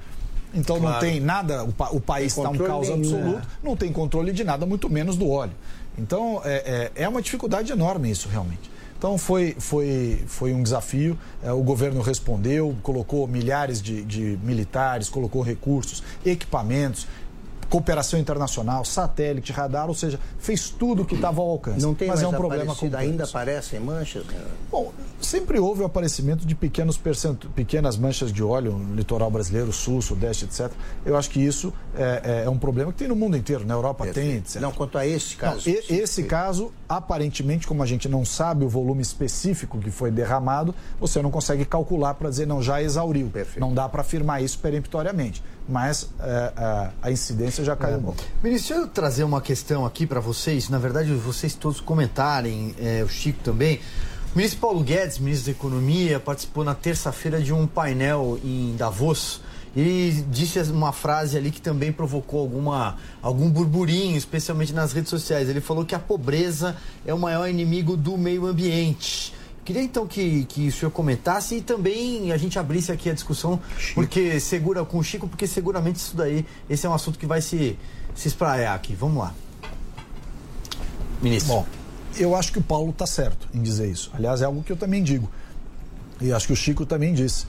Então 0.52 0.78
claro. 0.78 0.94
não 0.94 1.00
tem 1.00 1.20
nada, 1.20 1.64
o, 1.64 1.72
pa, 1.72 1.88
o 1.90 2.00
país 2.00 2.36
está 2.36 2.48
um 2.48 2.56
caos 2.56 2.88
absoluto, 2.88 3.38
né? 3.38 3.42
não 3.62 3.76
tem 3.76 3.92
controle 3.92 4.32
de 4.32 4.44
nada, 4.44 4.64
muito 4.64 4.88
menos 4.88 5.16
do 5.16 5.28
óleo. 5.28 5.52
Então, 5.96 6.40
é, 6.44 6.90
é, 6.96 7.02
é 7.04 7.08
uma 7.08 7.22
dificuldade 7.22 7.70
enorme 7.72 8.10
isso, 8.10 8.28
realmente. 8.28 8.74
Então 9.04 9.18
foi, 9.18 9.54
foi, 9.58 10.24
foi 10.26 10.54
um 10.54 10.62
desafio, 10.62 11.18
é, 11.42 11.52
o 11.52 11.62
governo 11.62 12.00
respondeu, 12.00 12.74
colocou 12.82 13.28
milhares 13.28 13.82
de, 13.82 14.02
de 14.02 14.38
militares, 14.42 15.10
colocou 15.10 15.42
recursos, 15.42 16.02
equipamentos, 16.24 17.06
cooperação 17.74 18.20
internacional, 18.20 18.84
satélite, 18.84 19.50
radar, 19.50 19.88
ou 19.88 19.94
seja, 19.94 20.20
fez 20.38 20.70
tudo 20.70 21.02
o 21.02 21.04
que 21.04 21.16
estava 21.16 21.40
ao 21.40 21.50
alcance. 21.50 21.82
Não 21.82 21.92
tem 21.92 22.06
mas 22.06 22.22
é 22.22 22.28
um 22.28 22.30
problema 22.30 22.72
complexo. 22.72 22.96
Ainda 22.96 23.24
aparecem 23.24 23.80
manchas? 23.80 24.24
Bom, 24.70 24.92
sempre 25.20 25.58
houve 25.58 25.82
o 25.82 25.84
aparecimento 25.84 26.46
de 26.46 26.54
pequenos 26.54 26.96
pequenas 27.52 27.96
manchas 27.96 28.32
de 28.32 28.44
óleo 28.44 28.78
no 28.78 28.94
litoral 28.94 29.28
brasileiro, 29.28 29.72
sul, 29.72 30.00
sudeste, 30.00 30.44
etc. 30.44 30.70
Eu 31.04 31.16
acho 31.16 31.28
que 31.28 31.40
isso 31.40 31.72
é, 31.96 32.42
é, 32.42 32.44
é 32.44 32.48
um 32.48 32.58
problema 32.58 32.92
que 32.92 32.98
tem 32.98 33.08
no 33.08 33.16
mundo 33.16 33.36
inteiro, 33.36 33.66
na 33.66 33.74
Europa 33.74 34.04
Perfeito. 34.04 34.24
tem, 34.24 34.36
etc. 34.36 34.60
Não, 34.60 34.70
quanto 34.70 34.96
a 34.96 35.04
esse 35.04 35.34
caso. 35.34 35.68
Não, 35.68 35.76
esse 35.98 36.22
caso, 36.22 36.72
aparentemente, 36.88 37.66
como 37.66 37.82
a 37.82 37.86
gente 37.86 38.08
não 38.08 38.24
sabe 38.24 38.64
o 38.64 38.68
volume 38.68 39.02
específico 39.02 39.80
que 39.80 39.90
foi 39.90 40.12
derramado, 40.12 40.72
você 41.00 41.20
não 41.20 41.30
consegue 41.32 41.64
calcular 41.64 42.14
para 42.14 42.30
dizer, 42.30 42.46
não, 42.46 42.62
já 42.62 42.80
exauriu. 42.80 43.30
Perfeito. 43.30 43.58
Não 43.58 43.74
dá 43.74 43.88
para 43.88 44.02
afirmar 44.02 44.40
isso 44.40 44.60
peremptoriamente 44.60 45.42
mas 45.68 46.08
é, 46.20 46.52
a, 46.56 46.90
a, 47.02 47.10
incidência 47.10 47.64
já 47.64 47.74
caiu 47.74 47.94
é. 47.94 47.98
um 47.98 48.02
pouco. 48.02 48.22
Ministro, 48.42 48.74
deixa 48.74 48.86
eu 48.86 48.88
trazer 48.88 49.24
uma 49.24 49.40
questão 49.40 49.86
aqui 49.86 50.06
para 50.06 50.20
vocês, 50.20 50.68
na 50.68 50.78
verdade 50.78 51.12
vocês 51.14 51.54
todos 51.54 51.80
comentarem, 51.80 52.74
é, 52.78 53.02
o 53.02 53.08
Chico 53.08 53.40
também. 53.42 53.80
O 54.34 54.36
ministro 54.36 54.60
Paulo 54.60 54.80
Guedes, 54.82 55.18
ministro 55.18 55.52
da 55.52 55.58
Economia, 55.58 56.18
participou 56.18 56.64
na 56.64 56.74
terça-feira 56.74 57.40
de 57.40 57.52
um 57.52 57.68
painel 57.68 58.36
em 58.44 58.74
Davos 58.76 59.40
E 59.76 60.24
disse 60.28 60.58
uma 60.70 60.92
frase 60.92 61.38
ali 61.38 61.52
que 61.52 61.60
também 61.60 61.92
provocou 61.92 62.40
alguma, 62.40 62.96
algum 63.22 63.48
burburinho, 63.48 64.16
especialmente 64.16 64.72
nas 64.72 64.92
redes 64.92 65.08
sociais. 65.08 65.48
Ele 65.48 65.60
falou 65.60 65.84
que 65.84 65.94
a 65.94 66.00
pobreza 66.00 66.76
é 67.06 67.14
o 67.14 67.18
maior 67.18 67.48
inimigo 67.48 67.96
do 67.96 68.18
meio 68.18 68.46
ambiente. 68.46 69.32
Queria 69.64 69.82
então 69.82 70.06
que, 70.06 70.44
que 70.44 70.68
o 70.68 70.72
senhor 70.72 70.90
comentasse 70.90 71.56
e 71.56 71.62
também 71.62 72.32
a 72.32 72.36
gente 72.36 72.58
abrisse 72.58 72.92
aqui 72.92 73.08
a 73.08 73.14
discussão, 73.14 73.58
Chico. 73.78 73.94
porque 73.94 74.38
segura 74.38 74.84
com 74.84 74.98
o 74.98 75.02
Chico, 75.02 75.26
porque 75.26 75.46
seguramente 75.46 75.96
isso 75.96 76.14
daí, 76.14 76.44
esse 76.68 76.86
é 76.86 76.90
um 76.90 76.94
assunto 76.94 77.18
que 77.18 77.26
vai 77.26 77.40
se, 77.40 77.78
se 78.14 78.28
espraiar 78.28 78.74
aqui. 78.74 78.94
Vamos 78.94 79.18
lá. 79.18 79.34
Ministro. 81.22 81.54
Bom, 81.54 81.66
eu 82.18 82.36
acho 82.36 82.52
que 82.52 82.58
o 82.58 82.62
Paulo 82.62 82.90
está 82.90 83.06
certo 83.06 83.48
em 83.54 83.62
dizer 83.62 83.90
isso. 83.90 84.10
Aliás, 84.12 84.42
é 84.42 84.44
algo 84.44 84.62
que 84.62 84.70
eu 84.70 84.76
também 84.76 85.02
digo. 85.02 85.30
E 86.20 86.32
acho 86.32 86.46
que 86.46 86.52
o 86.52 86.56
Chico 86.56 86.84
também 86.84 87.14
disse. 87.14 87.46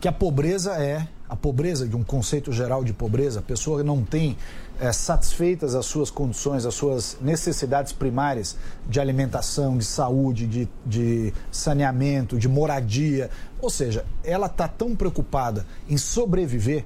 Que 0.00 0.08
a 0.08 0.12
pobreza 0.12 0.74
é, 0.82 1.06
a 1.28 1.36
pobreza, 1.36 1.86
de 1.86 1.94
um 1.94 2.02
conceito 2.02 2.50
geral 2.52 2.82
de 2.82 2.92
pobreza, 2.92 3.40
a 3.40 3.42
pessoa 3.42 3.82
não 3.82 4.02
tem 4.02 4.36
é, 4.80 4.92
satisfeitas 4.92 5.74
as 5.74 5.86
suas 5.86 6.10
condições, 6.10 6.64
as 6.64 6.74
suas 6.74 7.16
necessidades 7.20 7.92
primárias 7.92 8.56
de 8.88 9.00
alimentação, 9.00 9.76
de 9.76 9.84
saúde, 9.84 10.46
de, 10.46 10.68
de 10.86 11.32
saneamento, 11.50 12.38
de 12.38 12.48
moradia. 12.48 13.30
Ou 13.60 13.70
seja, 13.70 14.04
ela 14.22 14.46
está 14.46 14.68
tão 14.68 14.94
preocupada 14.94 15.66
em 15.88 15.96
sobreviver, 15.96 16.84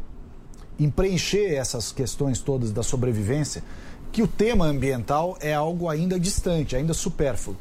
em 0.78 0.88
preencher 0.88 1.54
essas 1.54 1.92
questões 1.92 2.38
todas 2.38 2.72
da 2.72 2.82
sobrevivência, 2.82 3.62
que 4.10 4.22
o 4.22 4.28
tema 4.28 4.66
ambiental 4.66 5.36
é 5.40 5.54
algo 5.54 5.88
ainda 5.88 6.18
distante, 6.18 6.76
ainda 6.76 6.94
supérfluo. 6.94 7.56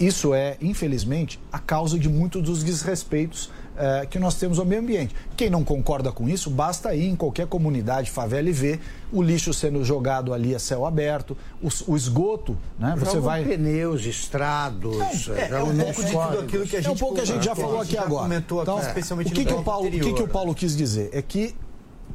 Isso 0.00 0.34
é, 0.34 0.56
infelizmente, 0.60 1.38
a 1.52 1.58
causa 1.58 1.98
de 1.98 2.08
muitos 2.08 2.42
dos 2.42 2.64
desrespeitos 2.64 3.50
é, 3.76 4.06
que 4.06 4.18
nós 4.18 4.34
temos 4.34 4.58
ao 4.58 4.64
meio 4.64 4.80
ambiente. 4.80 5.14
Quem 5.36 5.48
não 5.48 5.64
concorda 5.64 6.12
com 6.12 6.28
isso, 6.28 6.50
basta 6.50 6.94
ir 6.94 7.08
em 7.08 7.16
qualquer 7.16 7.46
comunidade, 7.46 8.10
favela 8.10 8.48
e 8.48 8.52
ver 8.52 8.80
o 9.12 9.22
lixo 9.22 9.52
sendo 9.52 9.84
jogado 9.84 10.32
ali 10.32 10.54
a 10.54 10.58
céu 10.58 10.86
aberto, 10.86 11.36
o, 11.62 11.68
o 11.92 11.96
esgoto, 11.96 12.56
né? 12.78 12.94
Você 12.98 13.06
Jogam 13.06 13.22
vai 13.22 13.44
pneus, 13.44 14.04
estrados, 14.04 15.28
é, 15.28 15.40
é, 15.40 15.50
é 15.50 15.62
um 15.62 15.76
pouco 15.76 16.04
de 16.04 16.10
tudo 16.10 16.38
aquilo 16.40 16.66
que 16.66 16.76
a 16.76 16.80
gente, 16.80 16.88
é 16.88 16.92
um 16.92 16.96
pouco 16.96 17.14
que 17.14 17.20
a 17.20 17.26
gente 17.26 17.44
já 17.44 17.54
falou 17.54 17.80
aqui 17.80 17.96
agora. 17.96 18.22
Comentou 18.22 18.62
então, 18.62 18.78
especialmente 18.78 19.32
o 19.32 19.34
que, 19.34 19.44
que 19.44 19.52
o 19.52 19.62
Paulo, 19.62 19.88
o 19.88 19.90
que, 19.90 20.12
que 20.12 20.22
o 20.22 20.28
Paulo 20.28 20.54
quis 20.54 20.76
dizer 20.76 21.10
é 21.12 21.22
que 21.22 21.54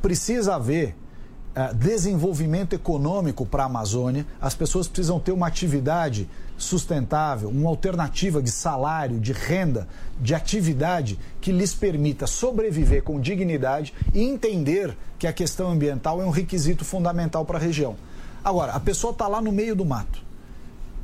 precisa 0.02 0.56
haver 0.56 0.96
uh, 1.56 1.74
desenvolvimento 1.74 2.74
econômico 2.74 3.46
para 3.46 3.64
a 3.64 3.66
Amazônia. 3.66 4.26
As 4.40 4.54
pessoas 4.54 4.88
precisam 4.88 5.20
ter 5.20 5.32
uma 5.32 5.48
atividade 5.48 6.30
sustentável, 6.58 7.50
uma 7.50 7.70
alternativa 7.70 8.42
de 8.42 8.50
salário, 8.50 9.20
de 9.20 9.32
renda, 9.32 9.88
de 10.20 10.34
atividade 10.34 11.20
que 11.40 11.52
lhes 11.52 11.74
permita 11.74 12.26
sobreviver 12.26 13.04
com 13.04 13.20
dignidade 13.20 13.94
e 14.14 14.24
entender 14.24 14.98
que 15.20 15.28
a 15.28 15.34
questão 15.34 15.70
ambiental 15.70 16.22
é 16.22 16.26
um 16.26 16.32
requisito 16.32 16.84
fundamental 16.84 17.46
para 17.46 17.58
a 17.58 17.62
região. 17.62 17.96
Agora, 18.44 18.74
a 18.74 18.80
pessoa 18.80 19.12
está 19.12 19.28
lá 19.28 19.42
no 19.42 19.52
meio 19.52 19.76
do 19.76 19.86
mato, 19.86 20.22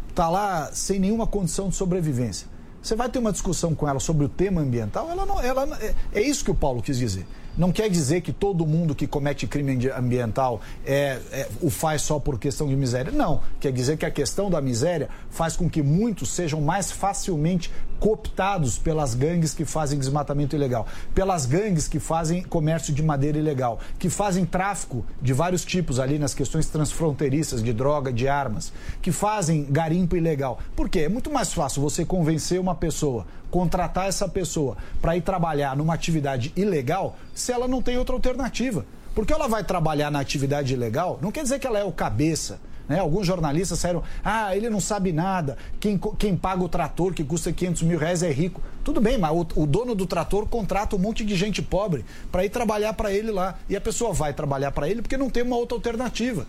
está 0.10 0.30
lá 0.30 0.72
sem 0.74 1.00
nenhuma 1.00 1.28
condição 1.28 1.70
de 1.70 1.76
sobrevivência. 1.76 2.48
Você 2.82 2.96
vai 2.96 3.08
ter 3.08 3.20
uma 3.20 3.32
discussão 3.32 3.74
com 3.74 3.88
ela 3.88 4.00
sobre 4.00 4.26
o 4.26 4.30
tema 4.30 4.62
ambiental, 4.62 5.10
ela 5.10 5.26
não, 5.26 5.40
ela, 5.40 5.78
é, 5.82 5.94
é 6.14 6.22
isso 6.22 6.44
que 6.44 6.52
o 6.52 6.56
Paulo 6.56 6.82
quis 6.82 6.98
dizer. 6.98 7.26
Não 7.58 7.72
quer 7.72 7.90
dizer 7.90 8.22
que 8.22 8.34
todo 8.34 8.66
mundo 8.66 8.96
que 8.96 9.06
comete 9.06 9.46
crime 9.46 9.90
ambiental 9.96 10.60
é, 10.86 11.20
é, 11.32 11.50
o 11.62 11.70
faz 11.70 12.02
só 12.02 12.20
por 12.20 12.40
questão 12.40 12.68
de 12.68 12.76
miséria. 12.76 13.12
Não. 13.12 13.42
Quer 13.60 13.72
dizer 13.72 13.98
que 13.98 14.06
a 14.06 14.12
questão 14.12 14.50
da 14.50 14.60
miséria 14.60 15.10
faz 15.30 15.56
com 15.56 15.70
que 15.70 15.84
muitos 15.84 16.30
sejam 16.30 16.60
mais 16.62 16.92
facilmente 16.92 17.72
cooptados 18.00 18.78
pelas 18.78 19.16
gangues 19.16 19.54
que 19.54 19.64
fazem 19.64 19.98
desmatamento 19.98 20.56
ilegal, 20.56 20.86
pelas 21.16 21.46
gangues 21.46 21.88
que 21.88 22.00
fazem 22.00 22.44
comércio 22.44 22.94
de 22.94 23.02
madeira 23.02 23.38
ilegal, 23.38 23.80
que 23.98 24.10
fazem 24.10 24.46
tráfico 24.46 25.06
de 25.22 25.32
vários 25.32 25.64
tipos 25.64 26.02
ali 26.02 26.20
nas 26.20 26.34
questões 26.34 26.66
transfronteiriças 26.66 27.64
de 27.64 27.72
droga, 27.72 28.12
de 28.12 28.28
armas, 28.28 28.74
que 29.02 29.12
fazem 29.12 29.66
garimpo 29.70 30.18
ilegal. 30.18 30.60
Por 30.76 30.90
quê? 30.90 31.02
É 31.02 31.10
muito 31.10 31.32
mais 31.32 31.54
fácil 31.54 31.82
você 31.82 32.04
convencer 32.04 32.60
uma 32.60 32.76
pessoa, 32.76 33.26
contratar 33.54 34.08
essa 34.08 34.28
pessoa 34.28 34.76
para 35.00 35.16
ir 35.16 35.22
trabalhar 35.22 35.78
numa 35.78 35.94
atividade 35.94 36.52
ilegal 36.56 37.16
se 37.36 37.52
ela 37.52 37.68
não 37.68 37.84
tem 37.84 38.00
outra 38.00 38.16
alternativa. 38.16 38.84
Porque 39.14 39.32
ela 39.32 39.48
vai 39.48 39.64
trabalhar 39.64 40.10
na 40.10 40.20
atividade 40.20 40.74
ilegal, 40.74 41.20
não 41.22 41.32
quer 41.32 41.44
dizer 41.44 41.60
que 41.60 41.68
ela 41.68 41.78
é 41.78 41.84
o 41.84 41.92
cabeça 41.92 42.60
né? 42.88 43.00
Alguns 43.00 43.26
jornalistas 43.26 43.80
saíram, 43.80 44.04
ah, 44.24 44.56
ele 44.56 44.70
não 44.70 44.82
sabe 44.82 45.14
nada, 45.14 45.58
quem, 45.80 45.98
quem 46.18 46.36
paga 46.36 46.64
o 46.64 46.68
trator 46.68 47.14
que 47.14 47.24
custa 47.24 47.52
500 47.52 47.84
mil 47.84 47.98
reais 47.98 48.24
é 48.24 48.32
rico. 48.32 48.62
Tudo 48.84 49.00
bem, 49.00 49.18
mas 49.18 49.32
o, 49.32 49.62
o 49.62 49.66
dono 49.66 49.96
do 49.96 50.06
trator 50.06 50.46
contrata 50.48 50.96
um 50.96 51.00
monte 51.00 51.24
de 51.24 51.36
gente 51.36 51.62
pobre 51.62 52.04
para 52.32 52.44
ir 52.44 52.50
trabalhar 52.50 52.94
para 52.94 53.14
ele 53.14 53.32
lá. 53.32 53.56
E 53.70 53.76
a 53.76 53.82
pessoa 53.82 54.12
vai 54.12 54.34
trabalhar 54.34 54.72
para 54.72 54.90
ele 54.90 55.02
porque 55.02 55.16
não 55.16 55.30
tem 55.30 55.44
uma 55.44 55.56
outra 55.56 55.78
alternativa. 55.78 56.46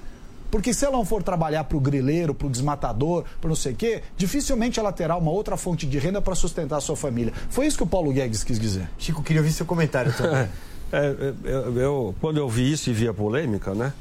Porque 0.55 0.73
se 0.73 0.85
ela 0.85 0.97
não 0.97 1.05
for 1.05 1.21
trabalhar 1.21 1.65
para 1.65 1.77
o 1.77 1.81
grileiro, 1.81 2.33
para 2.33 2.47
o 2.47 2.51
desmatador, 2.51 3.25
para 3.41 3.49
não 3.49 3.57
sei 3.57 3.73
o 3.73 3.75
quê, 3.75 4.05
dificilmente 4.17 4.79
ela 4.79 4.93
terá 4.93 5.17
uma 5.17 5.33
outra 5.33 5.57
fonte 5.57 5.85
de 5.85 5.99
renda 5.99 6.23
para 6.23 6.37
sustentar 6.37 6.77
a 6.77 6.81
sua 6.81 6.95
família. 6.95 7.33
Foi 7.51 7.67
isso 7.67 7.77
que 7.77 7.83
o 7.83 7.87
Paulo 7.89 8.13
Guedes 8.13 8.45
quis 8.45 8.61
dizer. 8.61 8.89
Chico, 8.97 9.21
queria 9.21 9.43
ouvir 9.43 9.53
seu 9.53 9.67
comentário 9.67 10.13
também. 10.17 10.49
é, 10.93 11.33
eu, 11.43 11.77
eu, 11.77 12.15
quando 12.21 12.37
eu 12.37 12.49
vi 12.49 12.71
isso 12.71 12.89
e 12.89 12.93
vi 12.93 13.09
a 13.09 13.13
polêmica, 13.13 13.75
né? 13.75 13.93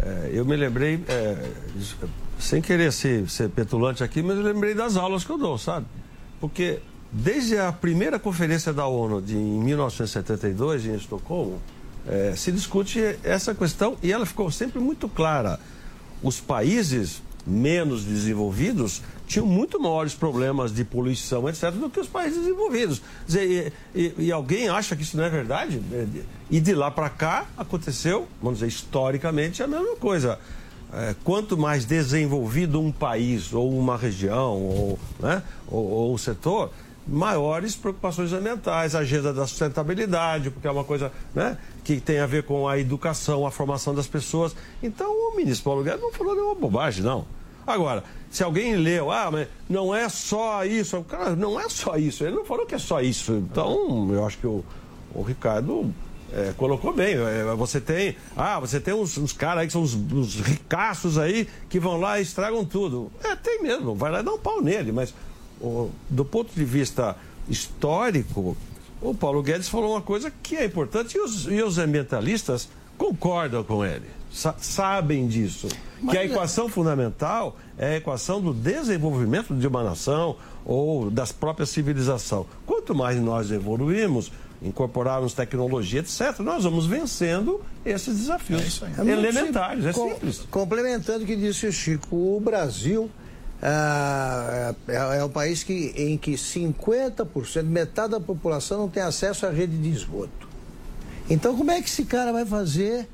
É, 0.00 0.30
eu 0.34 0.44
me 0.44 0.54
lembrei, 0.54 1.02
é, 1.08 1.36
sem 2.38 2.62
querer 2.62 2.92
ser, 2.92 3.28
ser 3.28 3.48
petulante 3.48 4.04
aqui, 4.04 4.22
mas 4.22 4.36
eu 4.36 4.44
lembrei 4.44 4.74
das 4.74 4.96
aulas 4.96 5.24
que 5.24 5.30
eu 5.30 5.36
dou, 5.36 5.58
sabe? 5.58 5.86
Porque 6.40 6.78
desde 7.10 7.58
a 7.58 7.72
primeira 7.72 8.20
conferência 8.20 8.72
da 8.72 8.86
ONU 8.86 9.20
de, 9.20 9.36
em 9.36 9.60
1972, 9.64 10.86
em 10.86 10.94
Estocolmo, 10.94 11.60
é, 12.06 12.34
se 12.36 12.52
discute 12.52 13.00
essa 13.24 13.52
questão 13.52 13.98
e 14.00 14.12
ela 14.12 14.24
ficou 14.24 14.48
sempre 14.48 14.78
muito 14.78 15.08
clara. 15.08 15.58
Os 16.22 16.40
países 16.40 17.22
menos 17.46 18.04
desenvolvidos 18.04 19.02
tinham 19.26 19.46
muito 19.46 19.80
maiores 19.80 20.14
problemas 20.14 20.72
de 20.72 20.84
poluição, 20.84 21.48
etc., 21.48 21.70
do 21.72 21.90
que 21.90 22.00
os 22.00 22.06
países 22.06 22.38
desenvolvidos. 22.38 23.02
Dizer, 23.26 23.72
e, 23.94 24.00
e, 24.00 24.14
e, 24.26 24.32
alguém 24.32 24.68
acha 24.68 24.96
que 24.96 25.02
isso 25.02 25.16
não 25.16 25.24
é 25.24 25.30
verdade? 25.30 25.80
É, 25.92 26.06
e 26.50 26.60
de 26.60 26.74
lá 26.74 26.90
para 26.90 27.10
cá 27.10 27.46
aconteceu, 27.56 28.26
vamos 28.42 28.60
dizer, 28.60 28.68
historicamente, 28.68 29.62
a 29.62 29.66
mesma 29.66 29.96
coisa. 29.96 30.38
É, 30.90 31.14
quanto 31.22 31.56
mais 31.58 31.84
desenvolvido 31.84 32.80
um 32.80 32.90
país, 32.90 33.52
ou 33.52 33.78
uma 33.78 33.96
região, 33.96 34.56
ou, 34.56 34.98
né, 35.20 35.42
ou, 35.66 35.84
ou 35.84 36.14
um 36.14 36.18
setor, 36.18 36.72
maiores 37.08 37.74
preocupações 37.74 38.32
ambientais, 38.32 38.94
a 38.94 39.00
agenda 39.00 39.32
da 39.32 39.46
sustentabilidade, 39.46 40.50
porque 40.50 40.68
é 40.68 40.70
uma 40.70 40.84
coisa 40.84 41.10
né, 41.34 41.56
que 41.82 42.00
tem 42.00 42.18
a 42.18 42.26
ver 42.26 42.42
com 42.42 42.68
a 42.68 42.78
educação, 42.78 43.46
a 43.46 43.50
formação 43.50 43.94
das 43.94 44.06
pessoas. 44.06 44.54
Então 44.82 45.10
o 45.10 45.36
ministro 45.36 45.64
Paulo 45.64 45.82
Guedes 45.82 46.00
não 46.00 46.12
falou 46.12 46.34
nenhuma 46.34 46.54
bobagem, 46.54 47.02
não. 47.02 47.26
Agora, 47.66 48.02
se 48.30 48.42
alguém 48.42 48.76
leu, 48.76 49.10
ah, 49.10 49.30
mas 49.30 49.48
não 49.68 49.94
é 49.94 50.08
só 50.08 50.64
isso, 50.64 51.02
cara, 51.04 51.34
não 51.34 51.58
é 51.58 51.68
só 51.68 51.96
isso, 51.96 52.24
ele 52.24 52.36
não 52.36 52.44
falou 52.44 52.66
que 52.66 52.74
é 52.74 52.78
só 52.78 53.00
isso. 53.00 53.32
Então, 53.32 54.08
eu 54.12 54.26
acho 54.26 54.38
que 54.38 54.46
o, 54.46 54.64
o 55.14 55.22
Ricardo 55.22 55.92
é, 56.32 56.52
colocou 56.56 56.92
bem. 56.92 57.14
É, 57.14 57.44
você 57.56 57.80
tem, 57.80 58.16
ah, 58.36 58.58
você 58.60 58.80
tem 58.80 58.94
uns, 58.94 59.16
uns 59.18 59.32
caras 59.32 59.62
aí 59.62 59.66
que 59.66 59.72
são 59.72 59.82
os, 59.82 59.94
os 59.94 60.40
ricaços 60.40 61.18
aí 61.18 61.48
que 61.68 61.78
vão 61.78 61.98
lá 61.98 62.18
e 62.18 62.22
estragam 62.22 62.64
tudo. 62.64 63.10
É, 63.22 63.34
tem 63.36 63.62
mesmo, 63.62 63.94
vai 63.94 64.10
lá 64.10 64.20
e 64.20 64.22
dá 64.22 64.32
um 64.32 64.38
pau 64.38 64.60
nele, 64.60 64.92
mas 64.92 65.14
o, 65.60 65.90
do 66.08 66.24
ponto 66.24 66.52
de 66.54 66.64
vista 66.64 67.16
histórico, 67.48 68.56
o 69.00 69.14
Paulo 69.14 69.42
Guedes 69.42 69.68
falou 69.68 69.92
uma 69.92 70.02
coisa 70.02 70.32
que 70.42 70.56
é 70.56 70.64
importante 70.64 71.16
e 71.16 71.20
os, 71.20 71.46
e 71.46 71.62
os 71.62 71.78
ambientalistas 71.78 72.68
concordam 72.96 73.62
com 73.62 73.84
ele 73.84 74.18
sa 74.30 74.54
sabem 74.58 75.26
disso. 75.26 75.68
Mas... 76.00 76.12
Que 76.12 76.18
a 76.18 76.24
equação 76.24 76.68
fundamental 76.68 77.56
é 77.76 77.94
a 77.94 77.96
equação 77.96 78.40
do 78.40 78.52
desenvolvimento 78.52 79.54
de 79.54 79.66
uma 79.66 79.82
nação 79.82 80.36
ou 80.64 81.10
das 81.10 81.32
próprias 81.32 81.70
civilização. 81.70 82.46
Quanto 82.66 82.94
mais 82.94 83.20
nós 83.20 83.50
evoluímos, 83.50 84.30
incorporarmos 84.62 85.32
tecnologia, 85.32 86.00
etc., 86.00 86.38
nós 86.40 86.64
vamos 86.64 86.86
vencendo 86.86 87.60
esses 87.84 88.18
desafios 88.18 88.82
é 88.82 89.00
elementares. 89.00 89.86
É 89.86 89.92
simples. 89.92 90.46
Complementando 90.50 91.24
o 91.24 91.26
que 91.26 91.36
disse 91.36 91.66
o 91.66 91.72
Chico, 91.72 92.14
o 92.16 92.40
Brasil 92.40 93.10
é, 93.62 94.74
é, 94.88 95.18
é 95.18 95.24
um 95.24 95.28
país 95.28 95.62
que, 95.62 95.92
em 95.96 96.16
que 96.16 96.32
50%, 96.32 97.64
metade 97.64 98.12
da 98.12 98.20
população 98.20 98.78
não 98.78 98.88
tem 98.88 99.02
acesso 99.02 99.46
à 99.46 99.50
rede 99.50 99.76
de 99.76 99.90
esgoto. 99.90 100.48
Então, 101.28 101.56
como 101.56 101.70
é 101.70 101.82
que 101.82 101.88
esse 101.88 102.04
cara 102.04 102.32
vai 102.32 102.46
fazer 102.46 103.08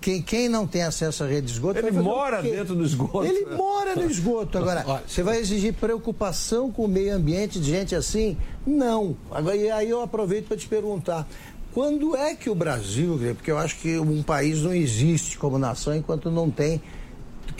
quem, 0.00 0.20
quem 0.20 0.48
não 0.48 0.66
tem 0.66 0.82
acesso 0.82 1.24
à 1.24 1.26
rede 1.26 1.46
de 1.46 1.52
esgoto. 1.52 1.78
Ele 1.78 1.90
mora 1.90 2.42
dentro 2.42 2.74
do 2.74 2.84
esgoto. 2.84 3.24
Ele 3.24 3.46
mora 3.46 3.96
no 3.96 4.10
esgoto. 4.10 4.58
Agora, 4.58 4.84
você 5.08 5.22
vai 5.22 5.38
exigir 5.38 5.72
preocupação 5.72 6.70
com 6.70 6.84
o 6.84 6.88
meio 6.88 7.14
ambiente 7.14 7.58
de 7.58 7.70
gente 7.70 7.94
assim? 7.94 8.36
Não. 8.66 9.16
Agora, 9.30 9.56
e 9.56 9.70
aí 9.70 9.88
eu 9.88 10.02
aproveito 10.02 10.48
para 10.48 10.56
te 10.56 10.68
perguntar. 10.68 11.26
Quando 11.72 12.14
é 12.16 12.34
que 12.34 12.50
o 12.50 12.54
Brasil, 12.54 13.18
porque 13.34 13.50
eu 13.50 13.56
acho 13.56 13.78
que 13.78 13.98
um 13.98 14.22
país 14.22 14.60
não 14.60 14.74
existe 14.74 15.38
como 15.38 15.56
nação 15.56 15.94
enquanto 15.94 16.30
não 16.30 16.50
tem 16.50 16.82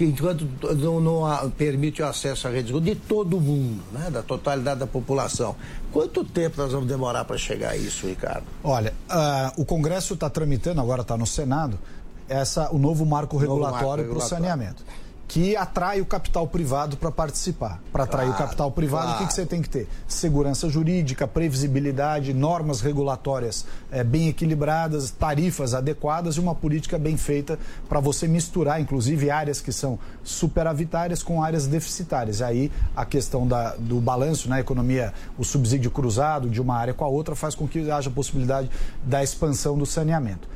que 0.01 0.05
enquanto 0.07 0.48
não, 0.76 0.98
não 0.98 1.51
permite 1.51 2.01
o 2.01 2.07
acesso 2.07 2.48
à 2.48 2.51
rede 2.51 2.72
de 2.72 2.80
de 2.80 2.94
todo 2.94 3.38
mundo, 3.38 3.82
né? 3.92 4.09
da 4.11 4.22
totalidade 4.22 4.80
da 4.80 4.86
população. 4.86 5.55
Quanto 5.92 6.24
tempo 6.24 6.57
nós 6.57 6.72
vamos 6.72 6.88
demorar 6.88 7.26
para 7.26 7.36
chegar 7.36 7.72
a 7.72 7.76
isso, 7.76 8.07
Ricardo? 8.07 8.44
Olha, 8.64 8.94
uh, 9.11 9.61
o 9.61 9.64
Congresso 9.66 10.14
está 10.14 10.30
tramitando, 10.30 10.80
agora 10.80 11.03
está 11.03 11.18
no 11.18 11.26
Senado, 11.26 11.78
essa, 12.26 12.74
o 12.74 12.78
novo 12.78 13.05
marco 13.05 13.36
regulatório 13.36 14.09
para 14.09 14.16
o 14.16 14.20
saneamento 14.22 14.82
que 15.31 15.55
atrai 15.55 16.01
o 16.01 16.05
capital 16.05 16.45
privado 16.49 16.97
para 16.97 17.12
participar. 17.12 17.81
Para 17.93 18.03
atrair 18.03 18.26
claro, 18.26 18.43
o 18.43 18.47
capital 18.47 18.70
privado, 18.72 19.05
claro. 19.05 19.16
o 19.16 19.22
que, 19.22 19.28
que, 19.28 19.33
você 19.33 19.47
tem 19.47 19.62
que 19.62 19.68
ter? 19.68 19.87
Segurança 20.09 20.68
jurídica, 20.68 21.24
previsibilidade, 21.24 22.35
normas 22.35 22.81
regulatórias 22.81 23.64
é, 23.93 24.03
bem 24.03 24.26
equilibradas, 24.26 25.12
tarifas 25.12 25.72
adequadas 25.72 26.35
e 26.35 26.41
uma 26.41 26.53
política 26.53 26.99
bem 26.99 27.16
feita 27.16 27.61
para 27.89 28.01
você 28.01 28.26
misturar, 28.26 28.81
inclusive, 28.81 29.31
áreas 29.31 29.61
que 29.61 29.70
são 29.70 30.01
superavitárias 30.24 31.22
com 31.22 31.41
áreas 31.41 31.68
deficitárias. 31.68 32.43
Aí 32.43 32.72
a 32.97 33.05
questão 33.05 33.47
da, 33.47 33.76
do 33.76 34.01
balanço 34.01 34.49
na 34.49 34.59
economia, 34.59 35.14
o 35.39 35.45
subsídio 35.45 35.93
cruzado 35.93 36.51
de 36.51 36.61
uma 36.61 36.74
área 36.74 36.93
com 36.93 37.05
a 37.05 37.09
outra, 37.09 37.37
faz 37.37 37.55
com 37.55 37.68
que 37.68 37.89
haja 37.89 38.11
possibilidade 38.11 38.68
da 39.05 39.22
expansão 39.22 39.78
do 39.78 39.87
saneamento. 39.87 40.49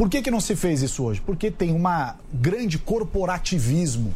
Por 0.00 0.08
que, 0.08 0.22
que 0.22 0.30
não 0.30 0.40
se 0.40 0.56
fez 0.56 0.80
isso 0.80 1.04
hoje? 1.04 1.20
Porque 1.20 1.50
tem 1.50 1.74
um 1.74 1.82
grande 2.32 2.78
corporativismo 2.78 4.14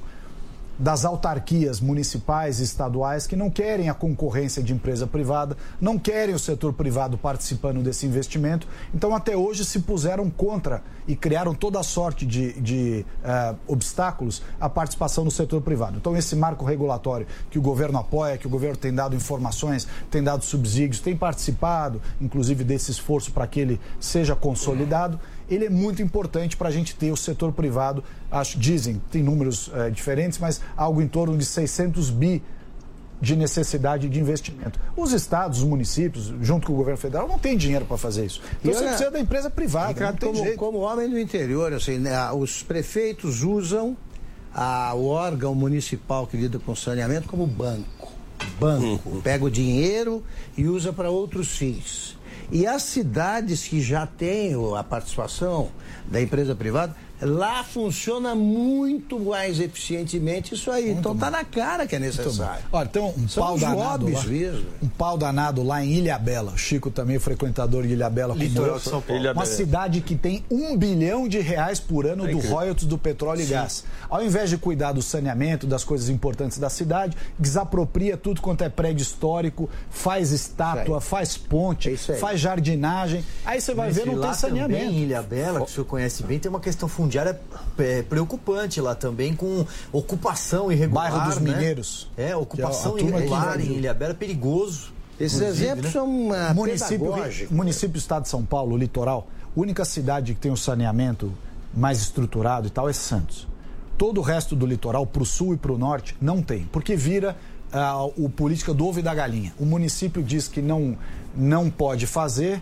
das 0.79 1.05
autarquias 1.05 1.79
municipais 1.79 2.59
e 2.59 2.65
estaduais 2.65 3.27
que 3.27 3.37
não 3.37 3.51
querem 3.51 3.91
a 3.91 3.95
concorrência 3.95 4.63
de 4.63 4.73
empresa 4.73 5.07
privada, 5.07 5.59
não 5.79 5.99
querem 5.99 6.35
o 6.35 6.39
setor 6.39 6.73
privado 6.73 7.19
participando 7.19 7.83
desse 7.83 8.07
investimento. 8.07 8.67
Então, 8.95 9.15
até 9.15 9.37
hoje, 9.37 9.63
se 9.63 9.81
puseram 9.81 10.31
contra 10.31 10.83
e 11.07 11.15
criaram 11.15 11.55
toda 11.55 11.79
a 11.79 11.83
sorte 11.83 12.25
de, 12.25 12.59
de 12.61 13.05
uh, 13.23 13.55
obstáculos 13.67 14.43
à 14.59 14.71
participação 14.71 15.23
do 15.23 15.31
setor 15.31 15.61
privado. 15.61 15.99
Então, 15.99 16.17
esse 16.17 16.35
marco 16.35 16.65
regulatório 16.65 17.27
que 17.51 17.59
o 17.59 17.63
governo 17.63 17.99
apoia, 17.99 18.39
que 18.39 18.47
o 18.47 18.51
governo 18.51 18.79
tem 18.79 18.93
dado 18.93 19.15
informações, 19.15 19.87
tem 20.11 20.23
dado 20.23 20.47
subsídios, 20.47 21.01
tem 21.01 21.15
participado, 21.15 22.01
inclusive, 22.19 22.65
desse 22.65 22.91
esforço 22.91 23.33
para 23.33 23.47
que 23.47 23.61
ele 23.61 23.79
seja 24.01 24.35
consolidado 24.35 25.21
ele 25.49 25.67
é 25.67 25.71
muito 25.71 26.03
importante 26.03 26.57
para 26.57 26.69
a 26.69 26.73
gente 26.73 26.95
ter 26.95 27.13
o 27.13 27.17
setor 27.17 27.53
privado, 27.53 28.03
acho, 28.31 28.59
dizem, 28.59 29.01
tem 29.11 29.23
números 29.23 29.71
é, 29.75 29.91
diferentes, 29.91 30.39
mas 30.39 30.61
algo 30.77 31.03
em 31.03 31.09
torno 31.09 31.37
de 31.37 31.45
600 31.45 32.11
bi 32.11 32.43
de 33.21 33.37
necessidade 33.37 34.09
de 34.09 34.21
investimento. 34.21 34.79
Os 34.97 35.13
estados, 35.13 35.59
os 35.59 35.65
municípios, 35.65 36.33
junto 36.43 36.67
com 36.67 36.73
o 36.75 36.77
governo 36.77 36.99
federal, 36.99 37.27
não 37.27 37.39
tem 37.39 37.57
dinheiro 37.57 37.85
para 37.85 37.97
fazer 37.97 38.27
isso. 38.27 38.41
Então 38.61 38.71
e 38.71 38.75
você 38.75 38.81
olha, 38.81 38.89
precisa 38.89 39.11
da 39.11 39.21
empresa 39.21 39.51
privada. 39.51 39.89
Ricardo, 39.89 40.27
como, 40.27 40.57
como, 40.57 40.79
homem 40.79 41.09
do 41.09 41.19
interior, 41.19 41.73
assim, 41.73 41.99
né, 41.99 42.31
os 42.33 42.63
prefeitos 42.63 43.43
usam 43.43 43.97
a, 44.55 44.93
o 44.95 45.07
órgão 45.07 45.55
municipal 45.55 46.27
que 46.27 46.37
lida 46.37 46.59
com 46.59 46.75
saneamento 46.75 47.29
como 47.29 47.47
banco. 47.47 48.13
Banco. 48.59 49.09
Uhum. 49.09 49.21
Pega 49.23 49.45
o 49.45 49.51
dinheiro 49.51 50.23
e 50.57 50.67
usa 50.67 50.93
para 50.93 51.09
outros 51.11 51.57
fins. 51.57 52.17
E 52.51 52.67
as 52.67 52.83
cidades 52.83 53.67
que 53.67 53.81
já 53.81 54.07
têm 54.07 54.53
a 54.77 54.85
participação 54.85 55.71
da 56.07 56.21
empresa 56.21 56.55
privada, 56.55 56.95
Lá 57.23 57.63
funciona 57.63 58.35
muito 58.35 59.21
mais 59.21 59.61
eficientemente 59.61 60.55
isso 60.55 60.71
aí. 60.71 60.87
Muito 60.87 60.99
então 60.99 61.17
tá 61.17 61.31
na 61.31 61.45
cara 61.45 61.87
que 61.87 61.95
é 61.95 61.99
necessário. 61.99 62.65
Olha, 62.73 62.89
tem 62.89 63.01
um 63.01 63.29
São 63.29 63.45
pau 63.45 63.59
danado 63.59 64.11
lá, 64.11 64.25
mesmo. 64.25 64.67
Um 64.83 64.89
pau 64.89 65.17
danado 65.17 65.63
lá 65.63 65.83
em 65.83 65.93
Ilhabela. 65.93 66.53
O 66.53 66.59
Chico 66.59 66.91
também 66.91 67.17
é 67.17 67.19
frequentador 67.21 67.87
de 67.87 67.93
Ilhabela. 67.93 68.35
Litoral 68.35 68.79
de 68.79 68.85
São 68.85 69.01
Paulo. 69.01 69.23
Ilhabela. 69.23 69.47
Uma 69.47 69.47
cidade 69.47 70.01
que 70.01 70.17
tem 70.17 70.45
um 70.51 70.77
bilhão 70.77 71.29
de 71.29 71.39
reais 71.39 71.79
por 71.79 72.05
ano 72.05 72.29
é 72.29 72.33
do 72.33 72.39
royalties 72.41 72.87
do 72.87 72.99
petróleo 72.99 73.41
Sim. 73.41 73.47
e 73.47 73.51
gás. 73.51 73.85
Ao 74.11 74.23
invés 74.23 74.51
de 74.51 74.59
cuidar 74.59 74.93
do 74.93 75.01
saneamento, 75.01 75.69
das 75.69 75.85
coisas 75.85 76.09
importantes 76.09 76.59
da 76.59 76.69
cidade, 76.69 77.17
desapropria 77.39 78.17
tudo 78.17 78.41
quanto 78.41 78.65
é 78.65 78.69
prédio 78.69 79.03
histórico, 79.03 79.71
faz 79.89 80.33
estátua, 80.33 81.01
faz 81.01 81.37
ponte, 81.37 81.93
é 81.93 81.97
faz 81.97 82.41
jardinagem. 82.41 83.25
Aí 83.45 83.61
você 83.61 83.73
vai 83.73 83.87
Mas 83.87 83.97
ver, 83.97 84.07
não 84.07 84.21
tem 84.21 84.35
saneamento. 84.35 84.81
Também, 84.81 84.99
em 84.99 85.03
Ilhabela, 85.05 85.61
que 85.61 85.71
o 85.71 85.73
senhor 85.73 85.87
conhece 85.87 86.23
bem, 86.25 86.41
tem 86.41 86.51
uma 86.51 86.61
questão 86.61 86.89
fundamental 86.89 87.04
fundiária 87.05 87.39
é 87.79 88.03
preocupante 88.03 88.81
lá 88.81 88.95
também, 88.95 89.35
com 89.35 89.67
ocupação 89.93 90.73
irregular. 90.73 91.11
Bairro 91.11 91.29
dos 91.29 91.41
né? 91.41 91.53
Mineiros. 91.53 92.11
É, 92.17 92.35
ocupação 92.35 92.99
irregular 92.99 93.61
em 93.61 93.75
Ilhabela 93.75 94.13
é 94.13 94.15
perigoso. 94.15 94.93
Esses 95.21 95.41
exemplos 95.41 95.87
né? 95.87 95.91
são 95.93 96.07
uma 96.07 96.53
município, 96.55 97.15
município 97.51 97.93
do 97.93 97.99
estado 97.99 98.23
de 98.23 98.29
São 98.29 98.45
Paulo, 98.45 98.77
litoral, 98.77 99.29
única 99.55 99.85
cidade 99.85 100.35
que 100.35 100.41
tem 100.41 100.51
o 100.51 100.55
um 100.55 100.57
saneamento 100.57 101.33
mais 101.73 102.01
estruturado 102.01 102.67
e 102.67 102.71
tal 102.71 102.89
é 102.89 102.93
Santos. 102.93 103.47
Todo 103.97 104.19
o 104.19 104.23
resto 104.23 104.57
do 104.57 104.67
litoral, 104.67 105.07
para 105.07 105.23
o 105.23 105.27
sul 105.27 105.55
e 105.55 105.57
para 105.57 105.73
o 105.73 105.79
norte, 105.79 106.17
não 106.21 106.43
tem, 106.43 106.65
porque 106.73 106.97
vira 106.97 107.37
uh, 107.73 108.13
o 108.17 108.29
política 108.29 108.75
do 108.75 108.85
ovo 108.87 108.99
e 108.99 109.03
da 109.03 109.15
galinha. 109.15 109.55
O 109.57 109.65
município 109.65 110.21
diz 110.21 110.49
que 110.49 110.61
não, 110.61 110.99
não 111.37 111.71
pode 111.71 112.09
fazer, 112.09 112.61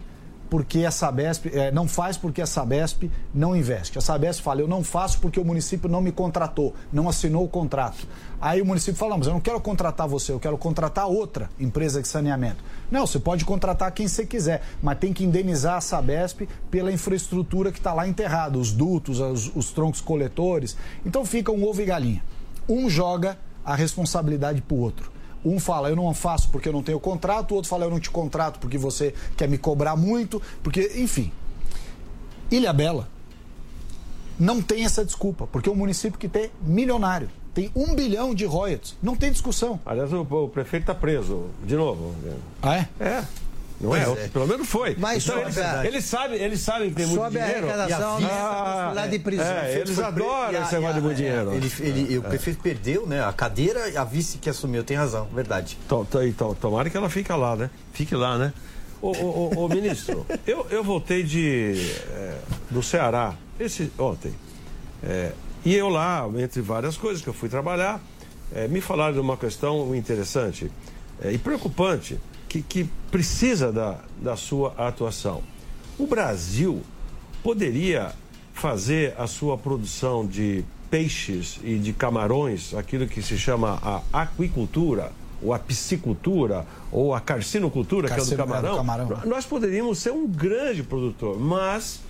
porque 0.53 0.84
a 0.84 0.90
Sabesp 0.90 1.46
é, 1.46 1.72
não 1.72 1.88
faz 1.88 2.18
porque 2.18 2.42
a 2.42 2.44
Sabesp 2.44 3.11
não 3.34 3.57
investe. 3.57 3.96
A 3.96 4.03
Sabesp 4.03 4.42
fala, 4.42 4.61
eu 4.61 4.68
não 4.68 4.84
faço 4.84 5.18
porque 5.18 5.40
o 5.40 5.44
município 5.46 5.88
não 5.88 6.03
me 6.03 6.12
contratou, 6.12 6.74
não 6.92 7.09
assinou 7.09 7.42
o 7.42 7.48
contrato. 7.48 8.07
Aí 8.38 8.61
o 8.61 8.66
município 8.66 8.98
fala, 8.98 9.16
mas 9.16 9.28
eu 9.28 9.32
não 9.32 9.40
quero 9.40 9.59
contratar 9.62 10.07
você, 10.07 10.30
eu 10.30 10.38
quero 10.38 10.59
contratar 10.59 11.07
outra 11.07 11.48
empresa 11.59 12.03
de 12.03 12.09
saneamento. 12.09 12.62
Não, 12.90 13.07
você 13.07 13.18
pode 13.18 13.46
contratar 13.46 13.90
quem 13.92 14.07
você 14.07 14.26
quiser, 14.26 14.61
mas 14.82 14.98
tem 14.98 15.11
que 15.11 15.24
indenizar 15.24 15.76
a 15.76 15.80
Sabesp 15.80 16.46
pela 16.70 16.92
infraestrutura 16.92 17.72
que 17.72 17.78
está 17.78 17.94
lá 17.94 18.07
enterrada, 18.07 18.59
os 18.59 18.72
dutos, 18.72 19.20
os, 19.20 19.50
os 19.57 19.70
troncos 19.72 20.03
coletores. 20.03 20.76
Então 21.07 21.24
fica 21.24 21.50
um 21.50 21.66
ovo 21.66 21.80
e 21.80 21.86
galinha. 21.86 22.22
Um 22.68 22.90
joga 22.90 23.38
a 23.64 23.74
responsabilidade 23.74 24.61
para 24.61 24.74
o 24.74 24.80
outro. 24.80 25.12
Um 25.45 25.59
fala, 25.59 25.88
eu 25.88 25.97
não 25.97 26.12
faço 26.14 26.49
porque 26.51 26.68
eu 26.68 26.72
não 26.72 26.82
tenho 26.82 27.01
contrato, 27.01 27.53
o 27.53 27.55
outro 27.57 27.68
fala, 27.68 27.84
eu 27.84 27.90
não 27.90 27.99
te 27.99 28.11
contrato 28.11 28.59
porque 28.59 28.78
você 28.78 29.14
quer 29.36 29.49
me 29.49 29.59
cobrar 29.59 29.97
muito, 29.97 30.40
porque, 30.62 30.93
enfim. 30.97 31.32
Ilha 32.51 32.72
Bela 32.72 33.09
não 34.38 34.61
tem 34.61 34.84
essa 34.84 35.05
desculpa, 35.05 35.47
porque 35.47 35.68
é 35.68 35.72
um 35.72 35.76
município 35.76 36.18
que 36.18 36.28
tem 36.28 36.51
milionário, 36.61 37.30
tem 37.55 37.70
um 37.74 37.95
bilhão 37.95 38.34
de 38.34 38.45
royalties, 38.45 38.97
não 39.03 39.16
tem 39.16 39.30
discussão. 39.30 39.80
Aliás, 39.84 40.12
o, 40.12 40.20
o 40.20 40.49
prefeito 40.49 40.84
está 40.84 40.95
preso, 40.95 41.47
de 41.64 41.76
novo. 41.76 42.14
Ah, 42.62 42.76
é? 42.76 42.88
É. 43.01 43.24
Não 43.83 43.97
é? 43.97 44.03
é? 44.03 44.28
Pelo 44.28 44.47
menos 44.47 44.68
foi. 44.68 44.95
Mas 44.97 45.24
então, 45.26 45.41
eles, 45.41 45.59
a... 45.59 45.85
eles, 45.85 46.05
sabem, 46.05 46.41
eles 46.41 46.61
sabem 46.61 46.91
que 46.91 46.95
tem 46.95 47.07
muito 47.07 47.20
sobe 47.20 47.39
dinheiro. 47.39 47.66
a 47.66 47.72
arrecadação 47.74 48.20
e 48.20 48.24
a... 48.24 48.93
lá 48.95 49.07
de 49.09 49.18
prisão. 49.18 49.45
É, 49.45 49.80
eles 49.80 49.99
adoram 49.99 50.62
esse 50.62 50.74
negócio 50.74 50.95
de 50.95 51.01
muito 51.01 51.16
dinheiro. 51.16 51.53
Ele, 51.53 51.72
ele, 51.80 52.14
é. 52.14 52.18
O 52.18 52.22
prefeito 52.22 52.62
perdeu, 52.62 53.07
né? 53.07 53.24
A 53.24 53.33
cadeira, 53.33 54.01
a 54.01 54.05
vice 54.05 54.39
que 54.39 54.49
assumiu, 54.49 54.85
tem 54.85 54.97
razão, 54.97 55.26
verdade. 55.35 55.76
Então, 55.85 56.07
então, 56.22 56.55
tomara 56.55 56.89
que 56.89 56.97
ela 56.97 57.11
fique 57.11 57.33
lá, 57.33 57.57
né? 57.57 57.70
Fique 57.93 58.14
lá, 58.14 58.39
né? 58.39 58.53
Ô, 59.01 59.11
ô, 59.11 59.51
ô, 59.57 59.64
ô 59.64 59.68
ministro, 59.68 60.24
eu, 60.47 60.64
eu 60.70 60.85
voltei 60.85 61.24
de, 61.24 61.74
é, 62.11 62.39
do 62.70 62.83
Ceará 62.83 63.35
esse, 63.59 63.93
ontem. 63.99 64.33
É, 65.03 65.33
e 65.64 65.74
eu 65.74 65.89
lá, 65.89 66.28
entre 66.39 66.61
várias 66.61 66.97
coisas 66.97 67.20
que 67.20 67.28
eu 67.28 67.35
fui 67.35 67.49
trabalhar, 67.49 68.01
é, 68.55 68.68
me 68.68 68.80
falaram 68.80 69.14
de 69.14 69.20
uma 69.20 69.37
questão 69.37 69.95
interessante 69.95 70.70
é, 71.20 71.33
e 71.33 71.39
preocupante 71.39 72.18
que, 72.53 72.61
que 72.61 72.90
precisa 73.11 73.72
da, 73.72 73.96
da 74.20 74.36
sua 74.36 74.74
atuação. 74.76 75.42
O 75.98 76.07
Brasil 76.07 76.82
poderia 77.42 78.12
fazer 78.53 79.14
a 79.16 79.26
sua 79.26 79.57
produção 79.57 80.26
de 80.26 80.62
peixes 80.90 81.59
e 81.64 81.78
de 81.78 81.94
camarões, 81.94 82.74
aquilo 82.74 83.07
que 83.07 83.22
se 83.22 83.38
chama 83.38 83.78
a 83.82 84.03
aquicultura, 84.22 85.11
ou 85.42 85.55
a 85.55 85.59
piscicultura, 85.59 86.66
ou 86.92 87.14
a 87.14 87.20
carcinocultura, 87.20 88.09
Carcino, 88.09 88.26
que 88.26 88.34
é 88.34 88.36
do 88.36 88.46
camarão, 88.46 88.68
é 88.68 88.72
do 88.72 88.76
camarão, 88.76 89.20
nós 89.24 89.46
poderíamos 89.46 89.98
ser 89.98 90.12
um 90.12 90.28
grande 90.28 90.82
produtor, 90.82 91.40
mas 91.40 92.00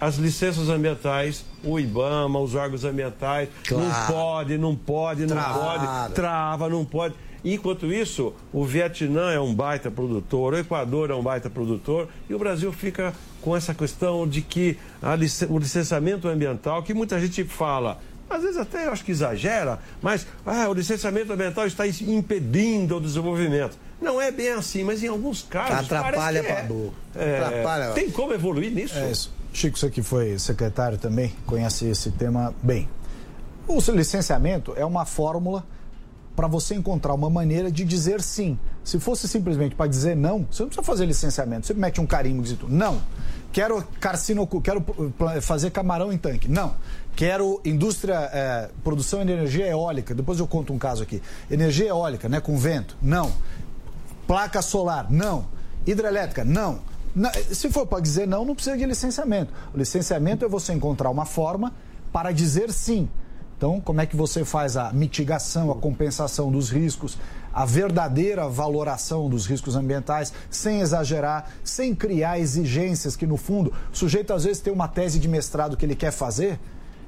as 0.00 0.14
licenças 0.14 0.68
ambientais, 0.68 1.44
o 1.64 1.78
IBAMA, 1.78 2.38
os 2.38 2.54
órgãos 2.54 2.84
ambientais, 2.84 3.48
claro. 3.66 3.84
não 3.84 4.06
pode, 4.06 4.58
não 4.58 4.76
pode, 4.76 5.26
não 5.26 5.36
pode, 5.36 6.14
trava, 6.14 6.68
não 6.68 6.84
pode. 6.84 7.14
Enquanto 7.44 7.92
isso, 7.92 8.32
o 8.52 8.64
Vietnã 8.64 9.32
é 9.32 9.40
um 9.40 9.52
baita 9.52 9.90
produtor, 9.90 10.54
o 10.54 10.58
Equador 10.58 11.10
é 11.10 11.14
um 11.14 11.22
baita 11.22 11.50
produtor 11.50 12.08
e 12.30 12.34
o 12.34 12.38
Brasil 12.38 12.72
fica 12.72 13.12
com 13.40 13.56
essa 13.56 13.74
questão 13.74 14.28
de 14.28 14.40
que 14.42 14.78
lic 15.18 15.46
o 15.50 15.58
licenciamento 15.58 16.28
ambiental, 16.28 16.82
que 16.84 16.94
muita 16.94 17.20
gente 17.20 17.42
fala, 17.42 18.00
às 18.30 18.42
vezes 18.42 18.56
até 18.56 18.86
eu 18.86 18.92
acho 18.92 19.04
que 19.04 19.10
exagera, 19.10 19.78
mas 20.00 20.26
ah, 20.46 20.68
o 20.68 20.74
licenciamento 20.74 21.32
ambiental 21.32 21.66
está 21.66 21.86
impedindo 21.86 22.96
o 22.96 23.00
desenvolvimento. 23.00 23.76
Não 24.00 24.20
é 24.20 24.30
bem 24.30 24.50
assim, 24.50 24.84
mas 24.84 25.02
em 25.02 25.08
alguns 25.08 25.42
casos. 25.42 25.86
Atrapalha 25.92 26.42
para 26.42 27.22
é. 27.22 27.28
é, 27.28 27.38
Atrapalha. 27.44 27.92
Tem 27.92 28.10
como 28.10 28.32
evoluir 28.32 28.72
nisso? 28.72 28.98
É 28.98 29.10
isso. 29.10 29.32
Chico, 29.52 29.78
você 29.78 29.90
que 29.90 30.02
foi 30.02 30.38
secretário 30.38 30.96
também, 30.96 31.34
conhece 31.46 31.86
esse 31.86 32.10
tema 32.10 32.54
bem. 32.62 32.88
O 33.68 33.78
licenciamento 33.92 34.72
é 34.76 34.84
uma 34.84 35.04
fórmula 35.04 35.64
para 36.34 36.46
você 36.46 36.74
encontrar 36.74 37.14
uma 37.14 37.28
maneira 37.28 37.70
de 37.70 37.84
dizer 37.84 38.20
sim. 38.22 38.58
Se 38.82 38.98
fosse 38.98 39.28
simplesmente 39.28 39.74
para 39.74 39.86
dizer 39.86 40.16
não, 40.16 40.46
você 40.50 40.62
não 40.62 40.68
precisa 40.68 40.82
fazer 40.82 41.06
licenciamento. 41.06 41.66
Você 41.66 41.74
mete 41.74 42.00
um 42.00 42.06
carimbo 42.06 42.42
dizendo 42.42 42.68
não. 42.68 43.00
quero 43.52 43.84
carcino, 44.00 44.46
quero 44.60 44.84
fazer 45.42 45.70
camarão 45.70 46.12
em 46.12 46.18
tanque. 46.18 46.48
Não. 46.48 46.74
Quero 47.14 47.60
indústria, 47.64 48.30
é, 48.32 48.70
produção 48.82 49.24
de 49.24 49.32
energia 49.32 49.66
eólica. 49.66 50.14
Depois 50.14 50.38
eu 50.38 50.46
conto 50.46 50.72
um 50.72 50.78
caso 50.78 51.02
aqui. 51.02 51.22
Energia 51.50 51.88
eólica, 51.88 52.28
né, 52.28 52.40
com 52.40 52.56
vento. 52.56 52.96
Não. 53.02 53.30
Placa 54.26 54.62
solar. 54.62 55.10
Não. 55.10 55.46
Hidrelétrica. 55.86 56.44
Não. 56.44 56.80
Se 57.52 57.70
for 57.70 57.86
para 57.86 58.00
dizer 58.00 58.26
não, 58.26 58.44
não 58.44 58.54
precisa 58.54 58.76
de 58.76 58.86
licenciamento. 58.86 59.52
O 59.74 59.78
licenciamento 59.78 60.44
é 60.44 60.48
você 60.48 60.72
encontrar 60.72 61.10
uma 61.10 61.26
forma 61.26 61.74
para 62.10 62.32
dizer 62.32 62.72
sim. 62.72 63.08
Então, 63.62 63.80
como 63.80 64.00
é 64.00 64.06
que 64.06 64.16
você 64.16 64.44
faz 64.44 64.76
a 64.76 64.92
mitigação, 64.92 65.70
a 65.70 65.76
compensação 65.76 66.50
dos 66.50 66.68
riscos, 66.68 67.16
a 67.54 67.64
verdadeira 67.64 68.48
valoração 68.48 69.30
dos 69.30 69.46
riscos 69.46 69.76
ambientais, 69.76 70.32
sem 70.50 70.80
exagerar, 70.80 71.48
sem 71.62 71.94
criar 71.94 72.40
exigências 72.40 73.14
que, 73.14 73.24
no 73.24 73.36
fundo, 73.36 73.72
o 73.92 73.96
sujeito 73.96 74.32
às 74.32 74.42
vezes 74.42 74.60
tem 74.60 74.72
uma 74.72 74.88
tese 74.88 75.20
de 75.20 75.28
mestrado 75.28 75.76
que 75.76 75.86
ele 75.86 75.94
quer 75.94 76.10
fazer. 76.10 76.54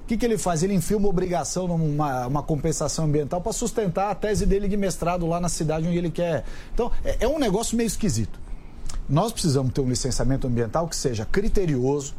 O 0.05 0.07
que, 0.07 0.17
que 0.17 0.25
ele 0.25 0.39
faz? 0.39 0.63
Ele 0.63 0.75
enfia 0.75 0.97
uma 0.97 1.09
obrigação 1.09 1.67
numa 1.67 2.29
uma 2.29 2.43
compensação 2.45 3.07
ambiental 3.07 3.41
para 3.41 3.53
sustentar 3.53 4.13
a 4.13 4.15
tese 4.15 4.47
dele 4.47 4.69
de 4.69 4.77
mestrado 4.77 5.27
lá 5.27 5.41
na 5.41 5.49
cidade 5.49 5.89
onde 5.89 5.99
ele 5.99 6.11
quer. 6.13 6.45
Então, 6.73 6.89
é, 7.05 7.17
é 7.25 7.27
um 7.27 7.41
negócio 7.41 7.77
meio 7.77 7.89
esquisito. 7.89 8.39
Nós 9.09 9.33
precisamos 9.33 9.73
ter 9.73 9.81
um 9.81 9.89
licenciamento 9.89 10.47
ambiental 10.47 10.87
que 10.87 10.95
seja 10.95 11.25
criterioso, 11.25 12.15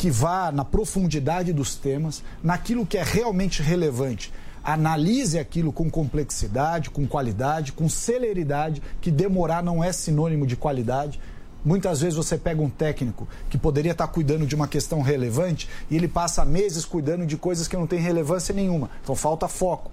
que 0.00 0.10
vá 0.10 0.50
na 0.50 0.64
profundidade 0.64 1.52
dos 1.52 1.74
temas, 1.74 2.22
naquilo 2.42 2.86
que 2.86 2.96
é 2.96 3.02
realmente 3.02 3.62
relevante. 3.62 4.32
Analise 4.64 5.38
aquilo 5.38 5.70
com 5.70 5.90
complexidade, 5.90 6.88
com 6.88 7.06
qualidade, 7.06 7.72
com 7.72 7.86
celeridade, 7.86 8.82
que 8.98 9.10
demorar 9.10 9.62
não 9.62 9.84
é 9.84 9.92
sinônimo 9.92 10.46
de 10.46 10.56
qualidade. 10.56 11.20
Muitas 11.62 12.00
vezes 12.00 12.16
você 12.16 12.38
pega 12.38 12.62
um 12.62 12.70
técnico 12.70 13.28
que 13.50 13.58
poderia 13.58 13.92
estar 13.92 14.08
cuidando 14.08 14.46
de 14.46 14.54
uma 14.54 14.66
questão 14.66 15.02
relevante 15.02 15.68
e 15.90 15.96
ele 15.96 16.08
passa 16.08 16.46
meses 16.46 16.86
cuidando 16.86 17.26
de 17.26 17.36
coisas 17.36 17.68
que 17.68 17.76
não 17.76 17.86
têm 17.86 18.00
relevância 18.00 18.54
nenhuma. 18.54 18.88
Então 19.02 19.14
falta 19.14 19.48
foco. 19.48 19.92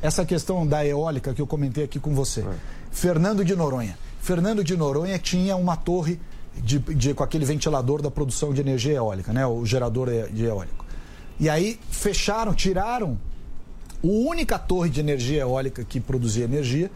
Essa 0.00 0.24
questão 0.24 0.66
da 0.66 0.86
eólica 0.86 1.34
que 1.34 1.42
eu 1.42 1.46
comentei 1.46 1.84
aqui 1.84 2.00
com 2.00 2.14
você. 2.14 2.40
É. 2.40 2.54
Fernando 2.90 3.44
de 3.44 3.54
Noronha. 3.54 3.98
Fernando 4.22 4.64
de 4.64 4.74
Noronha 4.74 5.18
tinha 5.18 5.54
uma 5.54 5.76
torre 5.76 6.18
de, 6.62 6.78
de, 6.78 7.14
com 7.14 7.22
aquele 7.22 7.44
ventilador 7.44 8.02
da 8.02 8.10
produção 8.10 8.52
de 8.52 8.60
energia 8.60 8.94
eólica, 8.94 9.32
né? 9.32 9.46
o 9.46 9.64
gerador 9.64 10.08
de 10.30 10.44
eólico. 10.44 10.84
E 11.40 11.48
aí 11.48 11.78
fecharam, 11.90 12.54
tiraram 12.54 13.18
a 14.02 14.06
única 14.06 14.58
torre 14.58 14.90
de 14.90 15.00
energia 15.00 15.42
eólica 15.42 15.84
que 15.84 16.00
produzia 16.00 16.44
energia, 16.44 16.90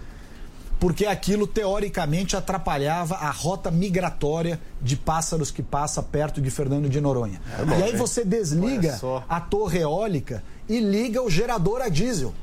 porque 0.80 1.06
aquilo 1.06 1.46
teoricamente 1.46 2.36
atrapalhava 2.36 3.14
a 3.14 3.30
rota 3.30 3.70
migratória 3.70 4.60
de 4.80 4.96
pássaros 4.96 5.50
que 5.50 5.62
passa 5.62 6.02
perto 6.02 6.40
de 6.40 6.50
Fernando 6.50 6.88
de 6.88 7.00
Noronha. 7.00 7.40
É 7.56 7.64
bom, 7.64 7.78
e 7.78 7.82
aí 7.84 7.96
você 7.96 8.24
desliga 8.24 8.98
a 9.28 9.40
torre 9.40 9.78
eólica 9.78 10.42
e 10.68 10.80
liga 10.80 11.22
o 11.22 11.30
gerador 11.30 11.80
a 11.80 11.88
diesel. 11.88 12.34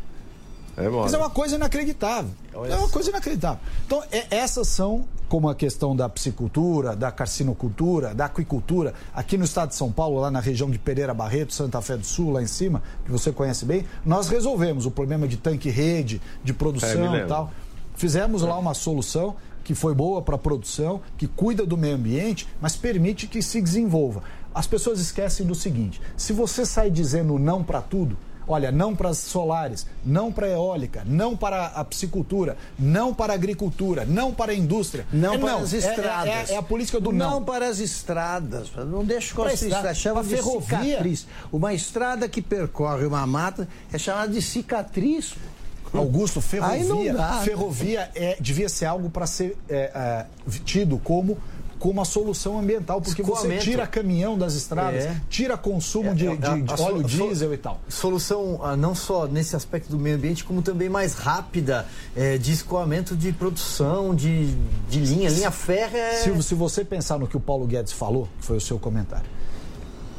É 0.77 1.05
Isso 1.05 1.15
é 1.15 1.19
uma 1.19 1.29
coisa 1.29 1.57
inacreditável. 1.57 2.31
É 2.53 2.75
uma 2.75 2.87
coisa 2.87 3.09
inacreditável. 3.09 3.59
Então, 3.85 4.01
é, 4.09 4.27
essas 4.31 4.69
são, 4.69 5.05
como 5.29 5.47
a 5.47 5.53
questão 5.53 5.95
da 5.95 6.09
piscicultura, 6.09 6.95
da 6.95 7.11
carcinocultura, 7.11 8.15
da 8.15 8.25
aquicultura, 8.25 8.95
aqui 9.13 9.37
no 9.37 9.45
estado 9.45 9.69
de 9.69 9.75
São 9.75 9.91
Paulo, 9.91 10.19
lá 10.19 10.31
na 10.31 10.39
região 10.39 10.69
de 10.69 10.79
Pereira 10.79 11.13
Barreto, 11.13 11.53
Santa 11.53 11.79
Fé 11.81 11.95
do 11.95 12.05
Sul, 12.05 12.31
lá 12.31 12.41
em 12.41 12.47
cima, 12.47 12.81
que 13.05 13.11
você 13.11 13.31
conhece 13.31 13.63
bem, 13.63 13.85
nós 14.03 14.27
resolvemos 14.27 14.87
o 14.87 14.91
problema 14.91 15.27
de 15.27 15.37
tanque-rede, 15.37 16.19
de 16.43 16.51
produção 16.51 17.15
é, 17.15 17.23
e 17.23 17.27
tal. 17.27 17.51
Fizemos 17.95 18.41
lá 18.41 18.57
uma 18.57 18.73
solução 18.73 19.35
que 19.63 19.75
foi 19.75 19.93
boa 19.93 20.19
para 20.19 20.33
a 20.33 20.39
produção, 20.39 20.99
que 21.15 21.27
cuida 21.27 21.63
do 21.63 21.77
meio 21.77 21.95
ambiente, 21.95 22.47
mas 22.59 22.75
permite 22.75 23.27
que 23.27 23.39
se 23.39 23.61
desenvolva. 23.61 24.23
As 24.53 24.65
pessoas 24.65 24.99
esquecem 24.99 25.45
do 25.45 25.53
seguinte: 25.53 26.01
se 26.17 26.33
você 26.33 26.65
sai 26.65 26.89
dizendo 26.89 27.37
não 27.37 27.63
para 27.63 27.81
tudo, 27.81 28.17
Olha, 28.49 28.71
não 28.71 28.95
para 28.95 29.09
as 29.09 29.19
solares, 29.19 29.85
não 30.03 30.31
para 30.31 30.47
a 30.47 30.49
eólica, 30.49 31.03
não 31.05 31.37
para 31.37 31.67
a 31.67 31.85
piscicultura, 31.85 32.57
não 32.79 33.13
para 33.13 33.31
a 33.31 33.35
agricultura, 33.35 34.05
não 34.05 34.33
para 34.33 34.53
a 34.53 34.55
indústria. 34.55 35.05
Não 35.13 35.35
é, 35.35 35.37
para 35.37 35.51
não. 35.51 35.59
as 35.59 35.71
estradas. 35.71 36.49
É, 36.49 36.53
é, 36.53 36.55
é, 36.55 36.57
a 36.57 36.63
política 36.63 36.99
do 36.99 37.11
não. 37.11 37.29
Não 37.29 37.43
para 37.43 37.67
as 37.67 37.77
estradas. 37.77 38.71
Não 38.75 39.05
deixe 39.05 39.35
com 39.35 39.43
as 39.43 39.61
estradas. 39.61 39.97
Chama 39.97 40.23
de 40.23 40.29
ferrovia. 40.29 40.79
cicatriz. 40.79 41.27
Uma 41.51 41.75
estrada 41.75 42.27
que 42.27 42.41
percorre 42.41 43.05
uma 43.05 43.25
mata 43.27 43.67
é 43.93 43.99
chamada 43.99 44.33
de 44.33 44.41
cicatriz. 44.41 45.35
Augusto, 45.93 46.39
ferrovia, 46.39 47.13
dá, 47.13 47.37
né? 47.37 47.41
ferrovia 47.43 48.11
é, 48.13 48.37
devia 48.39 48.69
ser 48.69 48.85
algo 48.85 49.09
para 49.09 49.25
ser 49.25 49.57
é, 49.67 49.91
é, 49.93 50.25
tido 50.63 50.99
como 50.99 51.35
com 51.79 51.89
uma 51.89 52.03
solução 52.03 52.59
ambiental, 52.59 53.01
porque 53.01 53.23
você 53.23 53.57
tira 53.57 53.87
caminhão 53.87 54.37
das 54.37 54.53
estradas, 54.53 55.05
é. 55.05 55.21
tira 55.29 55.57
consumo 55.57 56.09
é, 56.09 56.13
de, 56.13 56.27
é, 56.27 56.35
de, 56.35 56.61
de 56.61 56.81
óleo 56.81 57.03
diesel 57.03 57.53
e 57.53 57.57
tal. 57.57 57.79
Solução 57.87 58.59
ah, 58.61 58.75
não 58.75 58.93
só 58.93 59.25
nesse 59.25 59.55
aspecto 59.55 59.89
do 59.89 59.97
meio 59.97 60.17
ambiente, 60.17 60.43
como 60.43 60.61
também 60.61 60.89
mais 60.89 61.13
rápida 61.13 61.87
é, 62.15 62.37
de 62.37 62.51
escoamento 62.51 63.15
de 63.15 63.31
produção, 63.31 64.13
de, 64.13 64.53
de 64.89 64.99
linha, 64.99 65.29
linha 65.29 65.51
férrea. 65.51 66.21
Silvio, 66.21 66.43
se 66.43 66.53
você 66.53 66.83
pensar 66.83 67.17
no 67.17 67.27
que 67.27 67.37
o 67.37 67.39
Paulo 67.39 67.65
Guedes 67.65 67.93
falou, 67.93 68.27
foi 68.39 68.57
o 68.57 68.61
seu 68.61 68.77
comentário, 68.77 69.29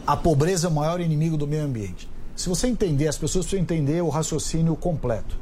a 0.06 0.16
pobreza 0.16 0.66
é 0.66 0.70
o 0.70 0.72
maior 0.72 1.00
inimigo 1.00 1.36
do 1.36 1.46
meio 1.46 1.64
ambiente. 1.64 2.08
Se 2.34 2.48
você 2.48 2.68
entender, 2.68 3.06
as 3.06 3.18
pessoas 3.18 3.44
precisam 3.44 3.62
entender 3.62 4.02
o 4.02 4.08
raciocínio 4.08 4.74
completo. 4.74 5.36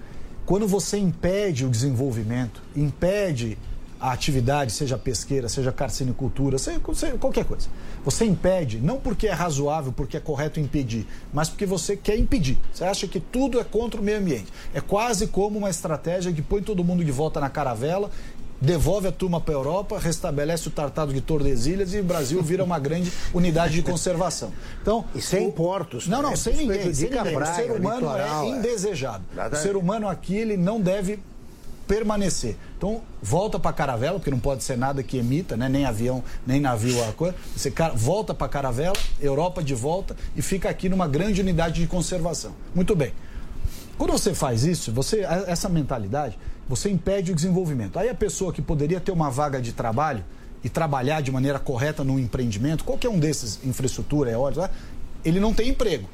Quando 0.44 0.66
você 0.66 0.98
impede 0.98 1.64
o 1.64 1.68
desenvolvimento, 1.68 2.60
impede 2.74 3.56
a 4.00 4.12
atividade, 4.12 4.72
seja 4.72 4.96
pesqueira, 4.96 5.48
seja 5.48 5.72
carcinicultura, 5.72 6.58
seja, 6.58 6.80
qualquer 7.18 7.44
coisa. 7.44 7.68
Você 8.04 8.24
impede, 8.24 8.78
não 8.78 8.98
porque 8.98 9.26
é 9.26 9.32
razoável, 9.32 9.92
porque 9.92 10.16
é 10.16 10.20
correto 10.20 10.60
impedir, 10.60 11.06
mas 11.32 11.48
porque 11.48 11.66
você 11.66 11.96
quer 11.96 12.16
impedir. 12.16 12.58
Você 12.72 12.84
acha 12.84 13.08
que 13.08 13.18
tudo 13.18 13.58
é 13.58 13.64
contra 13.64 14.00
o 14.00 14.04
meio 14.04 14.18
ambiente. 14.18 14.46
É 14.72 14.80
quase 14.80 15.26
como 15.26 15.58
uma 15.58 15.70
estratégia 15.70 16.32
que 16.32 16.42
põe 16.42 16.62
todo 16.62 16.84
mundo 16.84 17.04
de 17.04 17.10
volta 17.10 17.40
na 17.40 17.50
caravela, 17.50 18.10
devolve 18.60 19.08
a 19.08 19.12
turma 19.12 19.40
para 19.40 19.54
a 19.54 19.56
Europa, 19.56 19.98
restabelece 19.98 20.68
o 20.68 20.70
Tratado 20.70 21.12
de 21.12 21.20
Tordesilhas 21.20 21.94
e 21.94 22.00
o 22.00 22.04
Brasil 22.04 22.42
vira 22.42 22.64
uma 22.64 22.78
grande 22.78 23.12
unidade 23.32 23.74
de 23.74 23.82
conservação. 23.82 24.52
Então, 24.82 25.04
e 25.14 25.20
sem 25.20 25.48
o... 25.48 25.52
portos. 25.52 26.06
Não, 26.06 26.22
não, 26.22 26.36
sem 26.36 26.56
ninguém. 26.56 26.92
Sem 26.94 27.10
ninguém. 27.10 27.34
Praia, 27.34 27.52
o 27.52 27.56
ser 27.56 27.70
humano 27.72 28.00
litoral, 28.00 28.44
é 28.44 28.48
indesejado. 28.48 29.24
É. 29.36 29.48
O 29.48 29.56
ser 29.56 29.76
humano 29.76 30.08
aqui 30.08 30.36
ele 30.36 30.56
não 30.56 30.80
deve 30.80 31.18
permanecer. 31.86 32.56
Então, 32.78 33.02
volta 33.20 33.58
para 33.58 33.72
a 33.72 33.74
caravela, 33.74 34.20
porque 34.20 34.30
não 34.30 34.38
pode 34.38 34.62
ser 34.62 34.78
nada 34.78 35.02
que 35.02 35.18
emita, 35.18 35.56
né? 35.56 35.68
nem 35.68 35.84
avião, 35.84 36.22
nem 36.46 36.60
navio, 36.60 37.02
a 37.02 37.12
coisa. 37.12 37.34
Você 37.56 37.72
volta 37.96 38.32
para 38.32 38.46
a 38.46 38.48
caravela, 38.48 38.94
Europa 39.20 39.64
de 39.64 39.74
volta 39.74 40.16
e 40.36 40.40
fica 40.40 40.70
aqui 40.70 40.88
numa 40.88 41.08
grande 41.08 41.40
unidade 41.40 41.80
de 41.80 41.88
conservação. 41.88 42.52
Muito 42.72 42.94
bem. 42.94 43.12
Quando 43.98 44.12
você 44.12 44.32
faz 44.32 44.62
isso, 44.62 44.92
você 44.92 45.26
essa 45.48 45.68
mentalidade, 45.68 46.38
você 46.68 46.88
impede 46.88 47.32
o 47.32 47.34
desenvolvimento. 47.34 47.98
Aí 47.98 48.08
a 48.08 48.14
pessoa 48.14 48.52
que 48.52 48.62
poderia 48.62 49.00
ter 49.00 49.10
uma 49.10 49.28
vaga 49.28 49.60
de 49.60 49.72
trabalho 49.72 50.24
e 50.62 50.68
trabalhar 50.68 51.20
de 51.20 51.32
maneira 51.32 51.58
correta 51.58 52.04
num 52.04 52.16
empreendimento, 52.16 52.84
qualquer 52.84 53.08
um 53.08 53.18
desses, 53.18 53.58
infraestrutura, 53.64 54.30
eólica, 54.30 54.70
ele 55.24 55.40
não 55.40 55.52
tem 55.52 55.70
emprego 55.70 56.08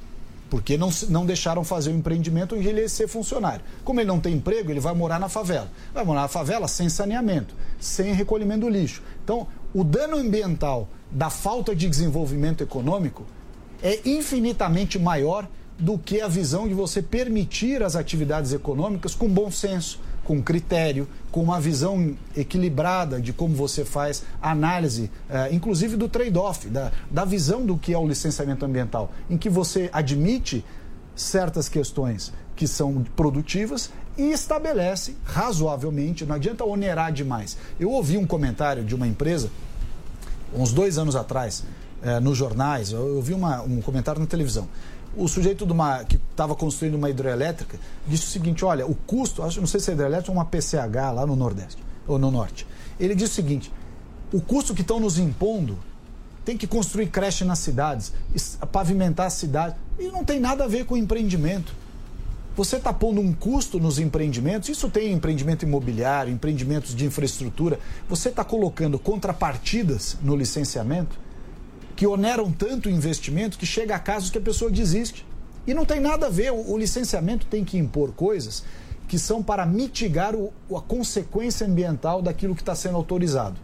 porque 0.54 0.78
não, 0.78 0.88
não 1.08 1.26
deixaram 1.26 1.64
fazer 1.64 1.90
o 1.90 1.96
empreendimento 1.96 2.54
onde 2.54 2.68
ele 2.68 2.82
ia 2.82 2.88
ser 2.88 3.08
funcionário. 3.08 3.64
Como 3.82 3.98
ele 3.98 4.06
não 4.06 4.20
tem 4.20 4.34
emprego, 4.34 4.70
ele 4.70 4.78
vai 4.78 4.94
morar 4.94 5.18
na 5.18 5.28
favela. 5.28 5.68
Vai 5.92 6.04
morar 6.04 6.20
na 6.20 6.28
favela 6.28 6.68
sem 6.68 6.88
saneamento, 6.88 7.56
sem 7.80 8.12
recolhimento 8.12 8.60
do 8.60 8.68
lixo. 8.68 9.02
Então, 9.24 9.48
o 9.74 9.82
dano 9.82 10.16
ambiental 10.16 10.88
da 11.10 11.28
falta 11.28 11.74
de 11.74 11.88
desenvolvimento 11.88 12.62
econômico 12.62 13.24
é 13.82 13.98
infinitamente 14.08 14.96
maior 14.96 15.48
do 15.76 15.98
que 15.98 16.20
a 16.20 16.28
visão 16.28 16.68
de 16.68 16.74
você 16.74 17.02
permitir 17.02 17.82
as 17.82 17.96
atividades 17.96 18.52
econômicas 18.52 19.12
com 19.12 19.28
bom 19.28 19.50
senso, 19.50 19.98
com 20.24 20.42
critério, 20.42 21.06
com 21.30 21.42
uma 21.42 21.60
visão 21.60 22.16
equilibrada 22.36 23.20
de 23.20 23.32
como 23.32 23.54
você 23.54 23.84
faz 23.84 24.24
a 24.40 24.50
análise, 24.50 25.10
eh, 25.28 25.50
inclusive 25.52 25.96
do 25.96 26.08
trade-off, 26.08 26.68
da, 26.68 26.90
da 27.10 27.24
visão 27.24 27.64
do 27.64 27.76
que 27.76 27.92
é 27.92 27.98
o 27.98 28.06
licenciamento 28.06 28.64
ambiental, 28.64 29.12
em 29.28 29.36
que 29.36 29.50
você 29.50 29.90
admite 29.92 30.64
certas 31.14 31.68
questões 31.68 32.32
que 32.56 32.66
são 32.66 33.04
produtivas 33.14 33.90
e 34.16 34.32
estabelece 34.32 35.16
razoavelmente, 35.24 36.24
não 36.24 36.36
adianta 36.36 36.64
onerar 36.64 37.12
demais. 37.12 37.56
Eu 37.78 37.90
ouvi 37.90 38.16
um 38.16 38.26
comentário 38.26 38.84
de 38.84 38.94
uma 38.94 39.06
empresa, 39.06 39.50
uns 40.54 40.72
dois 40.72 40.98
anos 40.98 41.16
atrás, 41.16 41.64
eh, 42.02 42.20
nos 42.20 42.38
jornais, 42.38 42.92
eu 42.92 43.16
ouvi 43.16 43.34
uma, 43.34 43.60
um 43.62 43.80
comentário 43.80 44.20
na 44.20 44.26
televisão 44.26 44.68
o 45.16 45.28
sujeito 45.28 45.64
uma, 45.64 46.04
que 46.04 46.16
estava 46.16 46.54
construindo 46.54 46.94
uma 46.94 47.08
hidrelétrica 47.08 47.78
disse 48.06 48.24
o 48.24 48.28
seguinte: 48.28 48.64
olha, 48.64 48.86
o 48.86 48.94
custo, 48.94 49.42
acho, 49.42 49.60
não 49.60 49.66
sei 49.66 49.80
se 49.80 49.90
é 49.90 49.94
hidrelétrica 49.94 50.30
ou 50.30 50.36
uma 50.36 50.44
PCH 50.44 51.12
lá 51.14 51.26
no 51.26 51.36
Nordeste 51.36 51.82
ou 52.06 52.18
no 52.18 52.30
Norte. 52.30 52.66
Ele 52.98 53.14
disse 53.14 53.32
o 53.32 53.34
seguinte: 53.34 53.72
o 54.32 54.40
custo 54.40 54.74
que 54.74 54.82
estão 54.82 54.98
nos 55.00 55.18
impondo 55.18 55.78
tem 56.44 56.56
que 56.56 56.66
construir 56.66 57.06
creche 57.06 57.44
nas 57.44 57.58
cidades, 57.58 58.12
pavimentar 58.70 59.26
a 59.26 59.30
cidade. 59.30 59.76
E 59.98 60.08
não 60.08 60.24
tem 60.24 60.38
nada 60.38 60.64
a 60.64 60.68
ver 60.68 60.84
com 60.84 60.96
empreendimento. 60.96 61.74
Você 62.56 62.76
está 62.76 62.92
pondo 62.92 63.20
um 63.20 63.32
custo 63.32 63.80
nos 63.80 63.98
empreendimentos, 63.98 64.68
isso 64.68 64.88
tem 64.88 65.12
empreendimento 65.12 65.64
imobiliário, 65.64 66.32
empreendimentos 66.32 66.94
de 66.94 67.04
infraestrutura. 67.04 67.80
Você 68.08 68.28
está 68.28 68.44
colocando 68.44 68.96
contrapartidas 68.96 70.16
no 70.22 70.36
licenciamento 70.36 71.23
que 72.04 72.06
oneram 72.06 72.52
tanto 72.52 72.90
o 72.90 72.92
investimento 72.92 73.56
que 73.56 73.64
chega 73.64 73.96
a 73.96 73.98
casos 73.98 74.28
que 74.28 74.36
a 74.36 74.40
pessoa 74.40 74.70
desiste. 74.70 75.24
E 75.66 75.72
não 75.72 75.86
tem 75.86 76.00
nada 76.00 76.26
a 76.26 76.28
ver, 76.28 76.52
o, 76.52 76.76
licenciamento 76.76 77.46
tem 77.46 77.64
que 77.64 77.78
impor 77.78 78.12
coisas 78.12 78.62
que 79.08 79.18
são 79.18 79.42
para 79.42 79.64
mitigar 79.64 80.34
o, 80.34 80.52
a 80.76 80.82
consequência 80.82 81.66
ambiental 81.66 82.20
daquilo 82.20 82.54
que 82.54 82.60
está 82.60 82.74
sendo 82.74 82.96
autorizado. 82.96 83.56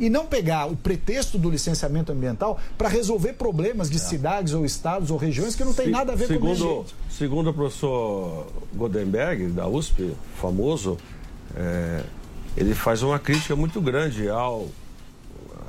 E 0.00 0.08
não 0.08 0.24
pegar 0.24 0.70
o 0.70 0.74
pretexto 0.74 1.36
do 1.36 1.50
licenciamento 1.50 2.10
ambiental 2.10 2.58
para 2.78 2.88
resolver 2.88 3.34
problemas 3.34 3.90
de 3.90 3.98
é. 3.98 4.00
cidades 4.00 4.54
ou 4.54 4.64
estados 4.64 5.10
ou 5.10 5.18
regiões 5.18 5.54
que 5.54 5.62
não 5.62 5.74
tem 5.74 5.84
Se, 5.84 5.90
nada 5.90 6.12
a 6.12 6.16
ver 6.16 6.28
segundo, 6.28 6.58
com 6.58 6.64
o 6.64 6.70
ambiente. 6.70 6.94
Segundo 7.10 7.50
o 7.50 7.52
professor 7.52 8.46
Godenberg, 8.74 9.48
da 9.48 9.68
USP, 9.68 10.14
famoso, 10.40 10.96
é, 11.54 12.02
ele 12.56 12.74
faz 12.74 13.02
uma 13.02 13.18
crítica 13.18 13.54
muito 13.54 13.82
grande 13.82 14.30
ao 14.30 14.70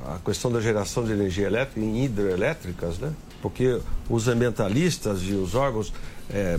a 0.06 0.18
questão 0.24 0.50
da 0.50 0.60
geração 0.60 1.04
de 1.04 1.12
energia 1.12 1.46
elétrica 1.46 1.80
em 1.80 2.04
hidrelétricas, 2.04 2.98
né? 2.98 3.12
Porque 3.40 3.80
os 4.08 4.28
ambientalistas 4.28 5.22
e 5.22 5.32
os 5.32 5.54
órgãos 5.54 5.92
é, 6.30 6.58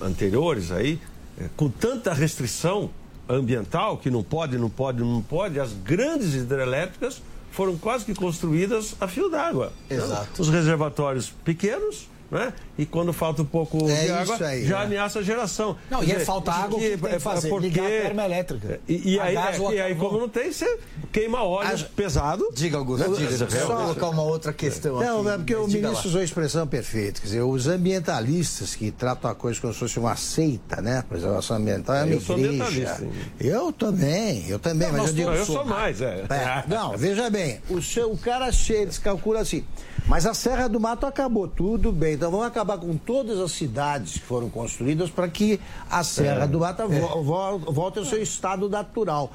anteriores 0.00 0.70
aí 0.70 1.00
é, 1.40 1.48
com 1.56 1.68
tanta 1.68 2.12
restrição 2.12 2.90
ambiental, 3.28 3.98
que 3.98 4.10
não 4.10 4.22
pode, 4.22 4.56
não 4.56 4.70
pode, 4.70 5.00
não 5.00 5.22
pode, 5.22 5.60
as 5.60 5.72
grandes 5.72 6.34
hidrelétricas 6.34 7.22
foram 7.50 7.76
quase 7.76 8.04
que 8.04 8.14
construídas 8.14 8.94
a 9.00 9.06
fio 9.06 9.28
d'água. 9.28 9.72
Exato. 9.88 10.40
Os 10.40 10.48
reservatórios 10.48 11.32
pequenos 11.44 12.08
né? 12.30 12.52
E 12.76 12.84
quando 12.84 13.12
falta 13.12 13.42
um 13.42 13.46
pouco 13.46 13.88
é 13.88 14.04
de 14.04 14.10
água, 14.10 14.38
aí, 14.46 14.64
já 14.64 14.80
é. 14.80 14.84
ameaça 14.84 15.18
a 15.18 15.22
geração. 15.22 15.76
Não, 15.90 16.00
Quer 16.00 16.06
e 16.06 16.10
é 16.10 16.12
dizer, 16.12 16.22
é 16.22 16.24
falta 16.26 16.52
água, 16.52 16.78
que, 16.78 16.90
que 16.90 16.96
tem 16.98 17.10
que 17.10 17.18
fazer? 17.18 17.48
Porque... 17.48 17.68
Ligar 17.68 17.86
a 17.86 17.88
termoelétrica. 17.88 18.80
E, 18.88 19.14
e 19.14 19.20
aí, 19.20 19.36
é, 19.36 19.58
e 19.72 19.80
aí 19.80 19.94
como 19.94 20.18
não 20.18 20.28
tem, 20.28 20.52
você 20.52 20.78
queima 21.10 21.42
óleo 21.42 21.74
a... 21.74 21.96
pesado. 21.96 22.48
Diga, 22.54 22.78
Augusto, 22.78 23.16
diga. 23.16 23.50
Só 23.50 23.76
colocar 23.76 24.08
uma 24.08 24.22
outra 24.22 24.52
questão 24.52 24.96
não, 24.96 25.20
aqui. 25.20 25.28
Não, 25.28 25.36
porque 25.38 25.54
o 25.54 25.66
ministro 25.66 26.08
usou 26.08 26.20
a 26.20 26.24
expressão 26.24 26.66
perfeita. 26.66 27.20
Quer 27.20 27.26
dizer, 27.26 27.42
os 27.42 27.66
ambientalistas 27.66 28.74
que 28.74 28.90
tratam 28.90 29.30
a 29.30 29.34
coisa 29.34 29.60
como 29.60 29.72
se 29.72 29.78
fosse 29.78 29.98
uma 29.98 30.16
seita, 30.16 30.80
né? 30.80 30.98
A 30.98 31.02
preservação 31.02 31.56
ambiental 31.56 31.96
é 31.96 32.04
uma 32.04 32.14
eu 32.14 32.38
igreja. 32.38 33.00
Eu 33.40 33.72
também, 33.72 34.48
eu 34.48 34.58
também, 34.58 34.88
não, 34.88 34.98
mas 34.98 35.08
eu 35.08 35.14
digo... 35.14 35.30
Eu 35.30 35.44
sou 35.44 35.64
mais, 35.64 36.00
é. 36.00 36.24
Não, 36.68 36.96
veja 36.96 37.30
bem, 37.30 37.60
o, 37.68 37.80
seu, 37.80 38.12
o 38.12 38.18
cara 38.18 38.52
cheio, 38.52 38.82
eles 38.82 38.98
calculam 38.98 39.40
assim... 39.40 39.64
Mas 40.08 40.24
a 40.24 40.32
Serra 40.32 40.70
do 40.70 40.80
Mato 40.80 41.04
acabou, 41.04 41.46
tudo 41.46 41.92
bem. 41.92 42.14
Então 42.14 42.30
vamos 42.30 42.46
acabar 42.46 42.78
com 42.78 42.96
todas 42.96 43.38
as 43.38 43.52
cidades 43.52 44.14
que 44.14 44.20
foram 44.20 44.48
construídas 44.48 45.10
para 45.10 45.28
que 45.28 45.60
a 45.90 46.02
Serra 46.02 46.44
é. 46.44 46.48
do 46.48 46.60
Mato 46.60 46.82
é. 46.82 46.86
volte 47.70 47.98
ao 47.98 48.06
seu 48.06 48.22
estado 48.22 48.70
natural. 48.70 49.30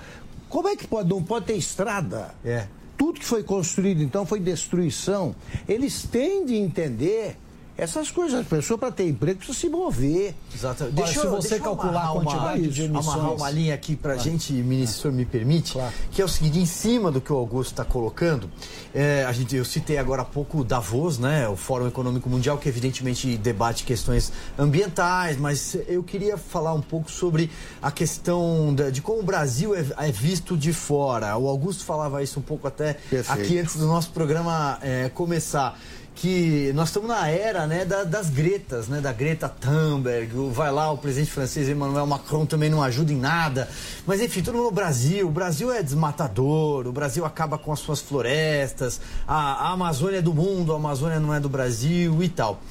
Como 0.50 0.68
é 0.68 0.76
que 0.76 0.88
pode? 0.88 1.08
Não 1.08 1.22
pode 1.22 1.46
ter 1.46 1.54
estrada? 1.54 2.34
É. 2.44 2.66
Tudo 2.98 3.20
que 3.20 3.26
foi 3.26 3.44
construído, 3.44 4.02
então, 4.02 4.26
foi 4.26 4.40
destruição. 4.40 5.36
Eles 5.68 6.04
têm 6.04 6.44
de 6.44 6.56
entender 6.56 7.38
essas 7.76 8.12
coisas, 8.12 8.42
a 8.42 8.44
pessoa 8.44 8.78
para 8.78 8.92
ter 8.92 9.08
emprego 9.08 9.38
precisa 9.38 9.58
se 9.58 9.70
mover. 9.70 10.36
Exatamente. 10.54 10.96
Deixa, 10.96 11.20
Olha, 11.22 11.30
se 11.30 11.36
você 11.36 11.50
deixa 11.50 11.64
calcular 11.64 12.10
a 12.10 12.12
quantidade 12.12 12.62
uma, 12.62 12.68
de 12.68 12.82
emissões... 12.84 13.16
Amarrar 13.16 13.34
uma 13.34 13.50
linha 13.50 13.74
aqui 13.74 13.96
para 13.96 14.14
a 14.14 14.16
claro. 14.16 14.30
gente, 14.30 14.54
ministro, 14.54 15.04
claro. 15.04 15.18
me 15.18 15.26
permite, 15.26 15.74
claro. 15.74 15.94
que 16.12 16.22
é 16.22 16.26
o 16.26 16.28
seguinte, 16.28 16.60
em 16.60 16.66
cima 16.66 17.12
do 17.12 17.20
que 17.20 17.34
o 17.34 17.36
Augusto 17.36 17.72
está 17.72 17.84
colocando, 17.84 18.50
é, 18.94 19.26
a 19.28 19.32
gente, 19.32 19.56
eu 19.56 19.66
citei 19.66 19.98
agora 19.98 20.22
há 20.22 20.26
pouco 20.26 20.60
o 20.60 20.64
Davos, 20.64 21.18
né, 21.18 21.48
o 21.48 21.56
Fórum 21.56 21.88
Econômico 21.88 22.30
Mundial, 22.30 22.60
que 22.60 22.70
evidentemente 22.70 23.38
debate 23.38 23.84
questões 23.84 24.32
ambientais, 24.58 25.38
mas 25.38 25.76
eu 25.88 26.04
queria 26.04 26.38
falar 26.38 26.74
um 26.74 26.82
pouco 26.82 27.10
sobre 27.10 27.50
a 27.82 27.92
questão 27.92 28.74
de, 28.76 28.92
de 28.92 29.02
como 29.02 29.20
o 29.20 29.24
Brasil 29.24 29.74
é, 29.74 29.84
é, 29.98 30.12
visto 30.12 30.56
de 30.56 30.72
fora. 30.74 31.36
O 31.38 31.48
Augusto 31.48 31.84
falava 31.84 32.22
isso 32.22 32.40
um 32.40 32.44
pouco 32.44 32.68
até 32.68 32.94
Perfeito. 32.94 33.32
aqui 33.32 33.58
antes 33.58 33.78
do 33.78 33.88
nosso 33.88 34.12
programa 34.12 34.78
é, 34.82 35.10
começar 35.10 35.80
que 36.16 36.72
nós 36.74 36.90
estamos 36.90 37.10
na 37.10 37.28
era 37.28 37.66
né, 37.66 37.86
da, 37.86 38.04
das 38.04 38.30
Gretas, 38.30 38.88
né, 38.88 39.02
da 39.02 39.12
Greta 39.12 39.50
Thunberg, 39.50 40.32
vai 40.52 40.72
lá 40.72 40.92
o 40.92 40.98
presidente 40.98 41.32
francês 41.32 41.68
Emmanuel 41.68 42.06
Macron 42.06 42.46
também 42.46 42.70
não 42.70 42.82
ajuda 42.84 43.12
em 43.12 43.18
nada, 43.18 43.68
mas 44.06 44.22
enfim, 44.22 44.42
todo 44.42 44.56
mundo 44.56 44.66
no 44.66 44.72
Brasil, 44.72 45.28
o 45.28 45.32
Brasil 45.32 45.72
é 45.72 45.82
desmatador, 45.82 46.88
o 46.88 46.92
Brasil 46.92 47.26
acaba 47.26 47.58
com 47.58 47.72
as 47.72 47.80
suas 47.80 48.00
florestas, 48.00 49.02
a, 49.28 49.68
a 49.68 49.72
Amazônia 49.72 50.20
é 50.20 50.22
do 50.22 50.34
mundo, 50.34 50.74
a 50.74 50.76
Amazônia 50.76 51.20
não 51.20 51.34
é 51.34 51.40
do 51.40 51.50
Brasil 51.50 52.22
e 52.22 52.30
tal. 52.30 52.62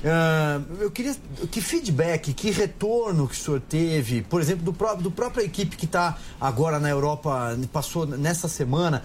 Uh, 0.00 0.82
eu 0.82 0.90
queria. 0.90 1.14
Que 1.50 1.60
feedback, 1.60 2.32
que 2.32 2.50
retorno 2.50 3.28
que 3.28 3.34
o 3.34 3.38
senhor 3.38 3.60
teve, 3.60 4.22
por 4.22 4.40
exemplo, 4.40 4.64
do 4.64 4.72
próprio, 4.72 5.02
do 5.02 5.10
própria 5.10 5.42
equipe 5.42 5.76
que 5.76 5.84
está 5.84 6.16
agora 6.40 6.78
na 6.78 6.88
Europa, 6.88 7.58
passou 7.70 8.06
nessa 8.06 8.48
semana, 8.48 9.02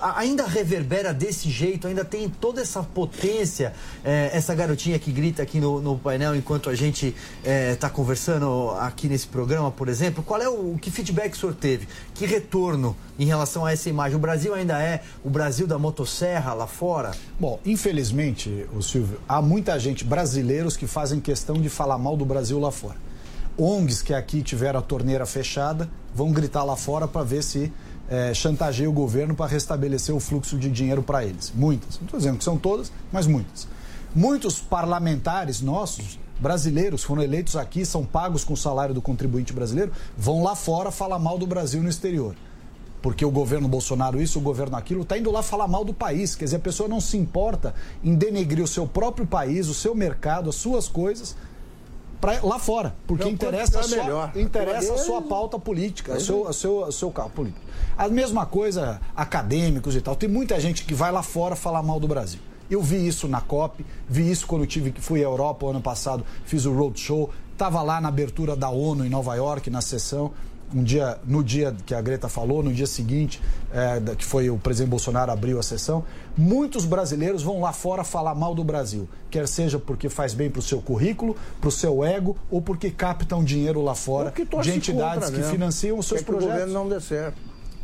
ainda 0.00 0.44
reverbera 0.44 1.14
desse 1.14 1.48
jeito, 1.50 1.86
ainda 1.86 2.04
tem 2.04 2.28
toda 2.28 2.60
essa 2.60 2.82
potência, 2.82 3.74
eh, 4.04 4.30
essa 4.32 4.54
garotinha 4.54 4.98
que 4.98 5.12
grita 5.12 5.42
aqui 5.42 5.60
no, 5.60 5.80
no 5.80 5.98
painel 5.98 6.34
enquanto 6.34 6.68
a 6.68 6.74
gente 6.74 7.14
está 7.42 7.86
eh, 7.86 7.90
conversando 7.90 8.70
aqui 8.80 9.08
nesse 9.08 9.28
programa, 9.28 9.70
por 9.70 9.88
exemplo. 9.88 10.22
Qual 10.24 10.40
é 10.40 10.48
o 10.48 10.76
que 10.80 10.90
feedback 10.90 11.30
que 11.30 11.36
o 11.36 11.40
senhor 11.40 11.54
teve? 11.54 11.86
Que 12.14 12.26
retorno 12.26 12.96
em 13.18 13.26
relação 13.26 13.64
a 13.64 13.72
essa 13.72 13.88
imagem? 13.88 14.16
O 14.16 14.20
Brasil 14.20 14.52
ainda 14.52 14.82
é 14.82 15.02
o 15.22 15.30
Brasil 15.30 15.66
da 15.66 15.78
motosserra 15.78 16.54
lá 16.54 16.66
fora? 16.66 17.12
Bom, 17.38 17.60
infelizmente, 17.64 18.66
o 18.74 18.82
Silvio, 18.82 19.20
há 19.28 19.40
muita 19.40 19.78
gente 19.78 20.04
brasileira 20.04 20.23
brasileiros 20.24 20.74
que 20.74 20.86
fazem 20.86 21.20
questão 21.20 21.60
de 21.60 21.68
falar 21.68 21.98
mal 21.98 22.16
do 22.16 22.24
Brasil 22.24 22.58
lá 22.58 22.70
fora. 22.70 22.96
ONGs 23.58 24.00
que 24.00 24.14
aqui 24.14 24.42
tiveram 24.42 24.80
a 24.80 24.82
torneira 24.82 25.26
fechada 25.26 25.88
vão 26.14 26.32
gritar 26.32 26.64
lá 26.64 26.76
fora 26.76 27.06
para 27.06 27.22
ver 27.22 27.42
se 27.42 27.70
é, 28.08 28.32
chantageia 28.32 28.88
o 28.88 28.92
governo 28.92 29.34
para 29.34 29.46
restabelecer 29.46 30.14
o 30.14 30.18
fluxo 30.18 30.58
de 30.58 30.70
dinheiro 30.70 31.02
para 31.02 31.26
eles. 31.26 31.52
Muitas. 31.54 31.98
Não 31.98 32.06
estou 32.06 32.18
dizendo 32.18 32.38
que 32.38 32.44
são 32.44 32.56
todas, 32.56 32.90
mas 33.12 33.26
muitas. 33.26 33.68
Muitos 34.14 34.60
parlamentares 34.60 35.60
nossos, 35.60 36.18
brasileiros, 36.40 37.04
foram 37.04 37.22
eleitos 37.22 37.54
aqui, 37.54 37.84
são 37.84 38.02
pagos 38.02 38.44
com 38.44 38.54
o 38.54 38.56
salário 38.56 38.94
do 38.94 39.02
contribuinte 39.02 39.52
brasileiro, 39.52 39.92
vão 40.16 40.42
lá 40.42 40.56
fora 40.56 40.90
falar 40.90 41.18
mal 41.18 41.36
do 41.36 41.46
Brasil 41.46 41.82
no 41.82 41.88
exterior 41.90 42.34
porque 43.04 43.22
o 43.22 43.30
governo 43.30 43.68
Bolsonaro 43.68 44.18
isso, 44.18 44.38
o 44.38 44.40
governo 44.40 44.78
aquilo, 44.78 45.02
está 45.02 45.18
indo 45.18 45.30
lá 45.30 45.42
falar 45.42 45.68
mal 45.68 45.84
do 45.84 45.92
país. 45.92 46.34
Quer 46.34 46.46
dizer, 46.46 46.56
a 46.56 46.60
pessoa 46.60 46.88
não 46.88 47.02
se 47.02 47.18
importa 47.18 47.74
em 48.02 48.14
denegrir 48.14 48.64
o 48.64 48.66
seu 48.66 48.86
próprio 48.86 49.26
país, 49.26 49.68
o 49.68 49.74
seu 49.74 49.94
mercado, 49.94 50.48
as 50.48 50.54
suas 50.54 50.88
coisas. 50.88 51.36
Pra, 52.18 52.40
lá 52.42 52.58
fora, 52.58 52.96
porque 53.06 53.28
interessa, 53.28 53.80
a 53.80 53.82
sua, 53.82 54.32
interessa 54.34 54.94
a 54.94 54.96
sua 54.96 55.20
pauta 55.20 55.58
política, 55.58 56.14
o 56.14 56.20
seu, 56.20 56.50
seu, 56.54 56.90
seu 56.90 57.10
carro 57.10 57.28
político. 57.28 57.60
A 57.94 58.08
mesma 58.08 58.46
coisa, 58.46 58.98
acadêmicos 59.14 59.94
e 59.94 60.00
tal. 60.00 60.16
Tem 60.16 60.26
muita 60.26 60.58
gente 60.58 60.82
que 60.86 60.94
vai 60.94 61.12
lá 61.12 61.22
fora 61.22 61.54
falar 61.54 61.82
mal 61.82 62.00
do 62.00 62.08
Brasil. 62.08 62.40
Eu 62.70 62.80
vi 62.80 63.06
isso 63.06 63.28
na 63.28 63.42
COP, 63.42 63.84
vi 64.08 64.30
isso 64.30 64.46
quando 64.46 64.66
tive 64.66 64.90
que 64.90 65.02
fui 65.02 65.20
à 65.20 65.24
Europa 65.24 65.66
ano 65.66 65.82
passado, 65.82 66.24
fiz 66.46 66.64
o 66.64 66.72
roadshow, 66.72 67.28
estava 67.52 67.82
lá 67.82 68.00
na 68.00 68.08
abertura 68.08 68.56
da 68.56 68.70
ONU 68.70 69.04
em 69.04 69.10
Nova 69.10 69.34
York, 69.34 69.68
na 69.68 69.82
sessão 69.82 70.32
um 70.72 70.82
dia, 70.82 71.18
no 71.24 71.42
dia 71.42 71.74
que 71.84 71.94
a 71.94 72.00
Greta 72.00 72.28
falou, 72.28 72.62
no 72.62 72.72
dia 72.72 72.86
seguinte, 72.86 73.40
é, 73.72 74.14
que 74.14 74.24
foi 74.24 74.50
o 74.50 74.58
presidente 74.58 74.90
Bolsonaro 74.90 75.32
abriu 75.32 75.58
a 75.58 75.62
sessão, 75.62 76.04
muitos 76.36 76.84
brasileiros 76.84 77.42
vão 77.42 77.60
lá 77.60 77.72
fora 77.72 78.04
falar 78.04 78.34
mal 78.34 78.54
do 78.54 78.62
Brasil, 78.62 79.08
quer 79.30 79.48
seja 79.48 79.78
porque 79.78 80.08
faz 80.08 80.34
bem 80.34 80.50
para 80.50 80.60
o 80.60 80.62
seu 80.62 80.80
currículo, 80.80 81.36
para 81.60 81.68
o 81.68 81.72
seu 81.72 82.04
ego, 82.04 82.36
ou 82.50 82.62
porque 82.62 82.90
captam 82.90 83.42
dinheiro 83.42 83.82
lá 83.82 83.94
fora 83.94 84.32
de 84.62 84.70
entidades 84.70 85.30
que 85.30 85.42
financiam 85.42 85.98
os 85.98 86.06
seus 86.06 86.20
quer 86.20 86.26
projetos. 86.26 86.54
Que 86.54 86.60
o 86.60 86.66
governo 86.66 86.84
não 86.84 86.88
dê 86.88 87.00
certo. 87.00 87.36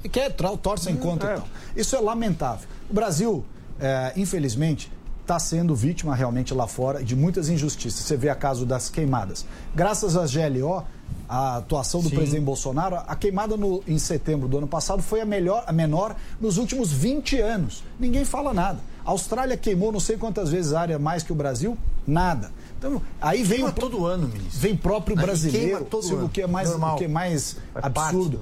E 0.03 0.09
quer 0.09 0.33
torce 0.33 0.91
em 0.91 0.97
conta. 0.97 1.28
É. 1.28 1.35
Então. 1.35 1.45
Isso 1.76 1.97
é 1.97 2.01
lamentável. 2.01 2.68
O 2.89 2.95
Brasil, 2.95 3.45
é, 3.78 4.12
infelizmente, 4.16 4.91
está 5.20 5.39
sendo 5.39 5.76
vítima 5.76 6.14
realmente 6.14 6.53
lá 6.53 6.66
fora 6.66 7.05
de 7.05 7.14
muitas 7.14 7.49
injustiças. 7.49 8.01
Você 8.01 8.16
vê 8.16 8.28
a 8.28 8.35
caso 8.35 8.66
das 8.66 8.89
queimadas. 8.91 9.47
Graças 9.74 10.16
às 10.16 10.35
GLO, 10.35 10.85
a 11.31 11.59
atuação 11.59 12.03
do 12.03 12.09
Sim. 12.09 12.16
presidente 12.16 12.43
Bolsonaro, 12.43 12.97
a 13.07 13.14
queimada 13.14 13.57
no, 13.57 13.85
em 13.87 14.01
setembro 14.01 14.49
do 14.49 14.59
ano 14.59 14.66
passado 14.66 15.01
foi 15.01 15.20
a, 15.20 15.24
melhor, 15.24 15.62
a 15.64 15.72
menor 15.72 16.16
nos 16.41 16.59
últimos 16.59 16.91
20 16.91 17.39
anos. 17.39 17.85
Ninguém 18.01 18.24
fala 18.24 18.53
nada. 18.53 18.81
A 19.05 19.12
Austrália 19.12 19.57
queimou 19.57 19.93
não 19.93 20.01
sei 20.01 20.16
quantas 20.16 20.51
vezes 20.51 20.72
a 20.72 20.81
área 20.81 20.99
mais 20.99 21.22
que 21.22 21.31
o 21.31 21.35
Brasil, 21.35 21.78
nada. 22.05 22.51
Então, 22.76 23.01
aí 23.20 23.45
vem 23.45 23.62
o, 23.62 23.70
todo 23.70 24.05
ano, 24.07 24.26
ministro. 24.26 24.59
Vem 24.59 24.76
próprio 24.76 25.14
brasileiro, 25.14 25.87
o 26.24 26.28
que 26.28 26.43
é 26.43 26.49
mais, 26.49 26.74
o 26.74 26.97
que 26.97 27.05
é 27.05 27.09
mais 27.09 27.59
absurdo. 27.76 28.41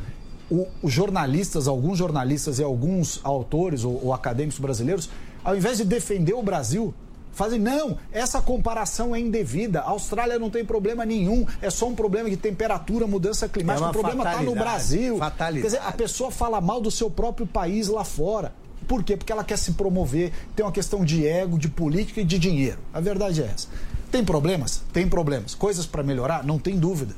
O, 0.50 0.66
os 0.82 0.90
jornalistas, 0.90 1.68
alguns 1.68 1.98
jornalistas 1.98 2.58
e 2.58 2.62
alguns 2.62 3.20
autores 3.22 3.84
ou, 3.84 4.02
ou 4.02 4.14
acadêmicos 4.14 4.58
brasileiros, 4.58 5.10
ao 5.44 5.54
invés 5.54 5.76
de 5.76 5.84
defender 5.84 6.32
o 6.32 6.42
Brasil, 6.42 6.94
fazem, 7.38 7.60
não, 7.60 7.96
essa 8.10 8.42
comparação 8.42 9.14
é 9.14 9.20
indevida. 9.20 9.80
A 9.80 9.90
Austrália 9.90 10.40
não 10.40 10.50
tem 10.50 10.64
problema 10.64 11.06
nenhum, 11.06 11.46
é 11.62 11.70
só 11.70 11.86
um 11.86 11.94
problema 11.94 12.28
de 12.28 12.36
temperatura, 12.36 13.06
mudança 13.06 13.48
climática. 13.48 13.86
É 13.86 13.90
o 13.90 13.92
problema 13.92 14.24
está 14.24 14.42
no 14.42 14.54
Brasil. 14.56 15.18
Fatalidade. 15.18 15.62
Quer 15.62 15.78
dizer, 15.78 15.88
a 15.88 15.92
pessoa 15.92 16.32
fala 16.32 16.60
mal 16.60 16.80
do 16.80 16.90
seu 16.90 17.08
próprio 17.08 17.46
país 17.46 17.86
lá 17.86 18.04
fora. 18.04 18.52
Por 18.88 19.04
quê? 19.04 19.16
Porque 19.16 19.30
ela 19.30 19.44
quer 19.44 19.56
se 19.56 19.72
promover, 19.72 20.32
tem 20.56 20.66
uma 20.66 20.72
questão 20.72 21.04
de 21.04 21.24
ego, 21.24 21.58
de 21.58 21.68
política 21.68 22.20
e 22.20 22.24
de 22.24 22.38
dinheiro. 22.38 22.78
A 22.92 23.00
verdade 23.00 23.40
é 23.40 23.46
essa. 23.46 23.68
Tem 24.10 24.24
problemas? 24.24 24.82
Tem 24.92 25.08
problemas. 25.08 25.54
Coisas 25.54 25.86
para 25.86 26.02
melhorar? 26.02 26.44
Não 26.44 26.58
tem 26.58 26.76
dúvida. 26.76 27.14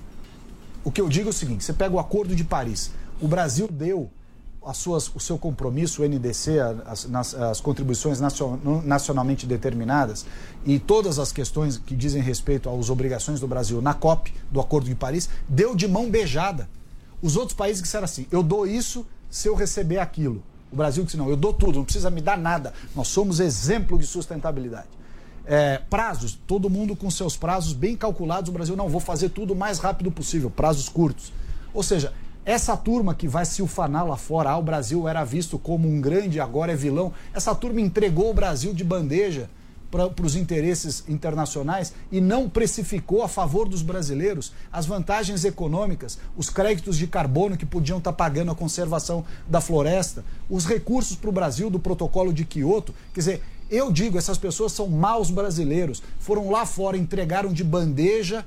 O 0.84 0.90
que 0.90 1.00
eu 1.00 1.08
digo 1.08 1.28
é 1.28 1.30
o 1.30 1.32
seguinte: 1.32 1.64
você 1.64 1.72
pega 1.72 1.94
o 1.94 1.98
Acordo 1.98 2.36
de 2.36 2.44
Paris. 2.44 2.90
O 3.20 3.28
Brasil 3.28 3.68
deu 3.70 4.10
suas, 4.74 5.10
o 5.14 5.20
seu 5.20 5.38
compromisso, 5.38 6.02
o 6.02 6.08
NDC, 6.08 6.58
as, 6.86 7.06
nas, 7.06 7.34
as 7.34 7.60
contribuições 7.60 8.20
nacionalmente 8.84 9.46
determinadas 9.46 10.26
e 10.64 10.78
todas 10.78 11.18
as 11.18 11.32
questões 11.32 11.78
que 11.78 11.96
dizem 11.96 12.22
respeito 12.22 12.68
às 12.68 12.90
obrigações 12.90 13.40
do 13.40 13.48
Brasil 13.48 13.80
na 13.80 13.94
COP, 13.94 14.32
do 14.50 14.60
Acordo 14.60 14.88
de 14.88 14.94
Paris, 14.94 15.28
deu 15.48 15.74
de 15.74 15.88
mão 15.88 16.10
beijada. 16.10 16.68
Os 17.22 17.36
outros 17.36 17.56
países 17.56 17.82
disseram 17.82 18.04
assim: 18.04 18.26
eu 18.30 18.42
dou 18.42 18.66
isso 18.66 19.06
se 19.30 19.48
eu 19.48 19.54
receber 19.54 19.98
aquilo. 19.98 20.42
O 20.70 20.76
Brasil 20.76 21.04
disse: 21.04 21.16
não, 21.16 21.28
eu 21.28 21.36
dou 21.36 21.52
tudo, 21.52 21.78
não 21.78 21.84
precisa 21.84 22.10
me 22.10 22.20
dar 22.20 22.36
nada. 22.36 22.72
Nós 22.94 23.08
somos 23.08 23.40
exemplo 23.40 23.98
de 23.98 24.06
sustentabilidade. 24.06 24.88
É, 25.46 25.78
prazos, 25.90 26.38
todo 26.46 26.70
mundo 26.70 26.94
com 26.94 27.10
seus 27.10 27.36
prazos 27.36 27.72
bem 27.72 27.96
calculados. 27.96 28.50
O 28.50 28.52
Brasil 28.52 28.76
não, 28.76 28.88
vou 28.88 29.00
fazer 29.00 29.30
tudo 29.30 29.54
o 29.54 29.56
mais 29.56 29.78
rápido 29.78 30.10
possível, 30.10 30.50
prazos 30.50 30.88
curtos. 30.88 31.32
Ou 31.72 31.82
seja, 31.82 32.12
essa 32.50 32.76
turma 32.76 33.14
que 33.14 33.28
vai 33.28 33.44
se 33.44 33.62
ufanar 33.62 34.04
lá 34.04 34.16
fora, 34.16 34.50
ah, 34.50 34.58
o 34.58 34.62
Brasil 34.62 35.06
era 35.06 35.22
visto 35.22 35.56
como 35.56 35.88
um 35.88 36.00
grande, 36.00 36.40
agora 36.40 36.72
é 36.72 36.76
vilão. 36.76 37.12
Essa 37.32 37.54
turma 37.54 37.80
entregou 37.80 38.28
o 38.28 38.34
Brasil 38.34 38.74
de 38.74 38.82
bandeja 38.82 39.48
para 39.88 40.10
os 40.24 40.34
interesses 40.34 41.04
internacionais 41.08 41.92
e 42.10 42.20
não 42.20 42.48
precificou 42.48 43.22
a 43.22 43.28
favor 43.28 43.68
dos 43.68 43.82
brasileiros 43.82 44.52
as 44.72 44.84
vantagens 44.84 45.44
econômicas, 45.44 46.18
os 46.36 46.50
créditos 46.50 46.98
de 46.98 47.06
carbono 47.06 47.56
que 47.56 47.64
podiam 47.64 47.98
estar 47.98 48.10
tá 48.10 48.16
pagando 48.16 48.50
a 48.50 48.54
conservação 48.56 49.24
da 49.48 49.60
floresta, 49.60 50.24
os 50.48 50.66
recursos 50.66 51.16
para 51.16 51.30
o 51.30 51.32
Brasil 51.32 51.70
do 51.70 51.78
protocolo 51.78 52.32
de 52.32 52.44
Quioto. 52.44 52.92
Quer 53.14 53.20
dizer, 53.20 53.42
eu 53.70 53.92
digo, 53.92 54.18
essas 54.18 54.38
pessoas 54.38 54.72
são 54.72 54.88
maus 54.88 55.30
brasileiros, 55.30 56.02
foram 56.18 56.50
lá 56.50 56.66
fora, 56.66 56.96
entregaram 56.96 57.52
de 57.52 57.62
bandeja 57.62 58.44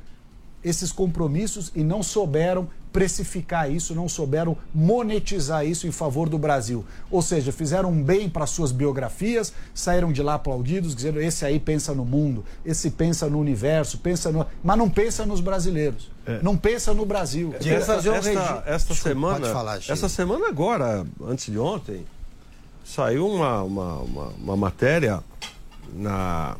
esses 0.62 0.92
compromissos 0.92 1.72
e 1.74 1.84
não 1.84 2.04
souberam 2.04 2.68
precificar 2.94 3.70
isso, 3.70 3.96
não 3.96 4.08
souberam 4.08 4.56
monetizar 4.74 5.66
isso 5.66 5.88
em 5.88 5.92
favor 5.92 6.30
do 6.30 6.38
Brasil. 6.38 6.86
Ou 7.10 7.24
seja, 7.24 7.52
fizeram 7.52 7.92
um 7.92 8.02
bem 8.02 8.30
para 8.30 8.46
suas 8.46 8.72
biografias, 8.72 9.52
saíram 9.74 10.14
de 10.14 10.22
lá 10.22 10.36
aplaudidos, 10.36 10.96
dizendo: 10.96 11.20
esse 11.20 11.44
aí 11.44 11.60
pensa 11.60 11.94
no 11.94 12.06
mundo, 12.06 12.46
esse 12.64 12.92
pensa 12.92 13.28
no 13.28 13.40
universo, 13.40 13.98
pensa 13.98 14.32
no. 14.32 14.46
Mas 14.64 14.78
não 14.78 14.90
pensa 14.90 15.26
nos 15.26 15.42
brasileiros. 15.42 16.12
É. 16.26 16.40
Não 16.42 16.56
pensa 16.56 16.94
no 16.94 17.06
Brasil. 17.06 17.54
É, 17.60 17.70
esta, 17.70 17.96
fazer 17.96 18.12
um 18.12 18.16
esta, 18.16 18.64
esta 18.66 18.96
semana, 18.96 19.50
falar, 19.50 19.80
essa 19.90 20.08
semana 20.08 20.48
agora, 20.48 21.06
antes 21.26 21.52
de 21.52 21.58
ontem, 21.58 22.06
saiu 22.86 23.28
uma, 23.28 23.64
uma, 23.64 23.96
uma, 23.98 24.28
uma 24.28 24.56
matéria 24.56 25.22
na, 25.94 26.56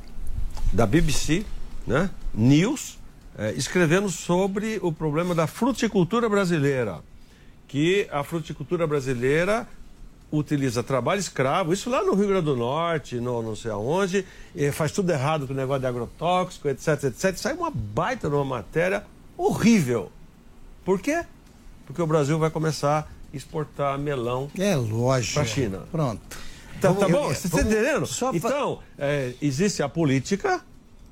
da 0.74 0.86
BBC, 0.86 1.46
né? 1.86 2.10
News 2.34 2.98
é, 3.38 3.52
escrevendo 3.54 4.10
sobre 4.10 4.80
o 4.82 4.92
problema 4.92 5.34
da 5.34 5.48
fruticultura 5.48 6.30
brasileira. 6.30 7.00
Que 7.68 8.08
a 8.12 8.24
fruticultura 8.24 8.86
brasileira 8.86 9.68
utiliza 10.32 10.82
trabalho 10.82 11.20
escravo, 11.20 11.74
isso 11.74 11.90
lá 11.90 12.04
no 12.04 12.16
Rio 12.16 12.28
Grande 12.28 12.46
do 12.46 12.56
Norte, 12.56 13.20
no 13.20 13.44
não 13.44 13.56
sei 13.56 13.70
aonde, 13.70 14.26
faz 14.74 14.92
tudo 14.92 15.12
errado 15.12 15.46
com 15.46 15.54
o 15.54 15.56
negócio 15.56 15.82
de 15.82 15.88
agrotóxico, 15.88 16.68
etc, 16.68 17.04
etc. 17.04 17.36
Sai 17.38 17.54
uma 17.54 17.70
baita 17.70 18.28
numa 18.28 18.44
matéria 18.44 19.06
horrível. 19.38 20.12
Por 20.84 21.00
quê? 21.00 21.24
Porque 21.86 22.02
o 22.02 22.08
Brasil 22.08 22.40
vai 22.40 22.50
começar 22.50 23.08
a 23.32 23.36
exportar 23.36 23.98
melão 24.00 24.50
é 24.58 24.76
lógico 24.76 25.36
para 25.36 25.44
a 25.44 25.46
China. 25.46 25.84
Pronto. 25.92 26.22
Tá, 26.82 26.94
tá 26.94 27.08
bom? 27.08 27.28
Você 27.30 27.48
está 27.48 27.62
entendendo? 27.62 28.06
Então, 28.34 28.80
é, 28.98 29.34
existe 29.42 29.84
a 29.84 29.90
política, 29.90 30.62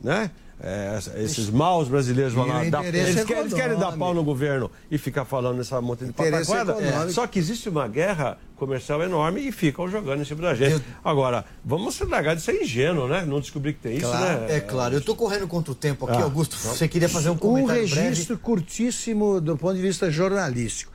né? 0.02 0.32
É, 0.64 1.00
esses 1.24 1.50
maus 1.50 1.88
brasileiros 1.88 2.34
vão 2.34 2.46
lá. 2.46 2.64
Dar, 2.66 2.86
eles, 2.86 3.26
querem, 3.26 3.42
eles, 3.42 3.54
querem, 3.54 3.80
dar 3.80 3.98
pau 3.98 4.14
no 4.14 4.24
governo 4.24 4.70
e 4.92 4.98
ficar 5.00 5.26
falando 5.26 5.58
nessa 5.58 5.82
monte 5.82 6.06
de 6.06 6.14
pataquada. 6.14 6.74
É. 6.74 7.10
Só 7.10 7.26
que 7.26 7.40
existe 7.40 7.68
uma 7.68 7.88
guerra 7.88 8.38
comercial 8.56 9.02
enorme 9.02 9.48
e 9.48 9.52
ficam 9.52 9.90
jogando 9.90 10.22
em 10.22 10.26
cima 10.26 10.44
da 10.44 10.54
gente. 10.54 10.74
Eu... 10.74 10.82
Agora, 11.04 11.46
vamos 11.66 11.96
se 11.96 12.06
largar 12.06 12.36
de 12.36 12.44
ser 12.44 12.62
ingênuo, 12.62 13.08
né? 13.08 13.26
Não 13.26 13.40
descobrir 13.40 13.74
que 13.74 13.80
tem 13.80 14.00
claro, 14.00 14.24
isso, 14.24 14.42
né? 14.42 14.58
É 14.58 14.60
claro. 14.60 14.94
Eu 14.94 15.00
estou 15.00 15.16
correndo 15.16 15.48
contra 15.48 15.72
o 15.72 15.76
tempo 15.76 16.06
aqui, 16.06 16.22
ah, 16.22 16.26
Augusto. 16.26 16.56
Você 16.56 16.88
queria 16.88 17.10
fazer 17.10 17.32
um 17.32 17.38
comentário 17.38 17.82
Um 17.82 17.86
registro 17.86 18.36
breve? 18.36 18.44
curtíssimo 18.44 19.42
do 19.42 19.58
ponto 19.58 19.76
de 19.76 19.82
vista 19.82 20.12
jornalístico. 20.12 20.92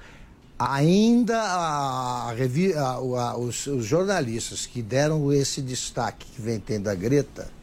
Ainda 0.57 1.43
a, 1.43 2.31
a, 2.31 2.93
a, 2.93 3.37
os, 3.37 3.67
os 3.67 3.85
jornalistas 3.85 4.65
que 4.65 4.81
deram 4.81 5.33
esse 5.33 5.61
destaque 5.61 6.25
que 6.25 6.41
vem 6.41 6.61
tendo 6.61 6.89
a 6.89 6.95
Greta 6.95 7.56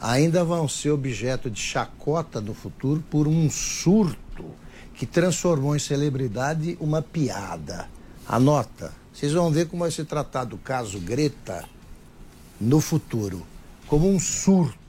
ainda 0.00 0.44
vão 0.44 0.68
ser 0.68 0.90
objeto 0.90 1.50
de 1.50 1.60
chacota 1.60 2.40
no 2.40 2.54
futuro 2.54 3.02
por 3.10 3.26
um 3.26 3.50
surto 3.50 4.44
que 4.94 5.06
transformou 5.06 5.76
em 5.76 5.78
celebridade 5.78 6.76
uma 6.80 7.02
piada. 7.02 7.88
Anota, 8.26 8.92
vocês 9.12 9.32
vão 9.32 9.50
ver 9.50 9.66
como 9.68 9.82
vai 9.82 9.90
ser 9.90 10.04
tratado 10.04 10.56
o 10.56 10.58
caso 10.58 10.98
Greta 10.98 11.64
no 12.60 12.80
futuro, 12.80 13.46
como 13.86 14.08
um 14.08 14.18
surto 14.18 14.86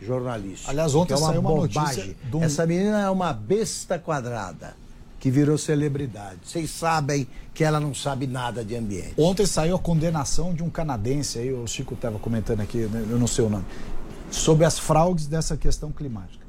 jornalístico. 0.00 0.70
Aliás, 0.70 0.94
ontem 0.94 1.14
é 1.14 1.16
uma 1.16 1.28
saiu 1.28 1.40
uma 1.40 1.50
bobagem. 1.50 2.16
Um... 2.32 2.42
Essa 2.42 2.66
menina 2.66 3.00
é 3.00 3.10
uma 3.10 3.32
besta 3.32 3.98
quadrada 3.98 4.74
que 5.18 5.30
virou 5.30 5.56
celebridade. 5.56 6.40
Vocês 6.44 6.70
sabem 6.70 7.26
que 7.54 7.64
ela 7.64 7.80
não 7.80 7.94
sabe 7.94 8.26
nada 8.26 8.62
de 8.62 8.76
ambiente. 8.76 9.14
Ontem 9.16 9.46
saiu 9.46 9.76
a 9.76 9.78
condenação 9.78 10.52
de 10.52 10.62
um 10.62 10.68
canadense, 10.68 11.38
aí 11.38 11.50
o 11.50 11.66
Chico 11.66 11.94
estava 11.94 12.18
comentando 12.18 12.60
aqui, 12.60 12.78
né, 12.78 13.06
eu 13.08 13.18
não 13.18 13.26
sei 13.26 13.44
o 13.44 13.48
nome, 13.48 13.64
sobre 14.30 14.64
as 14.64 14.78
fraudes 14.78 15.26
dessa 15.26 15.56
questão 15.56 15.92
climática. 15.92 16.44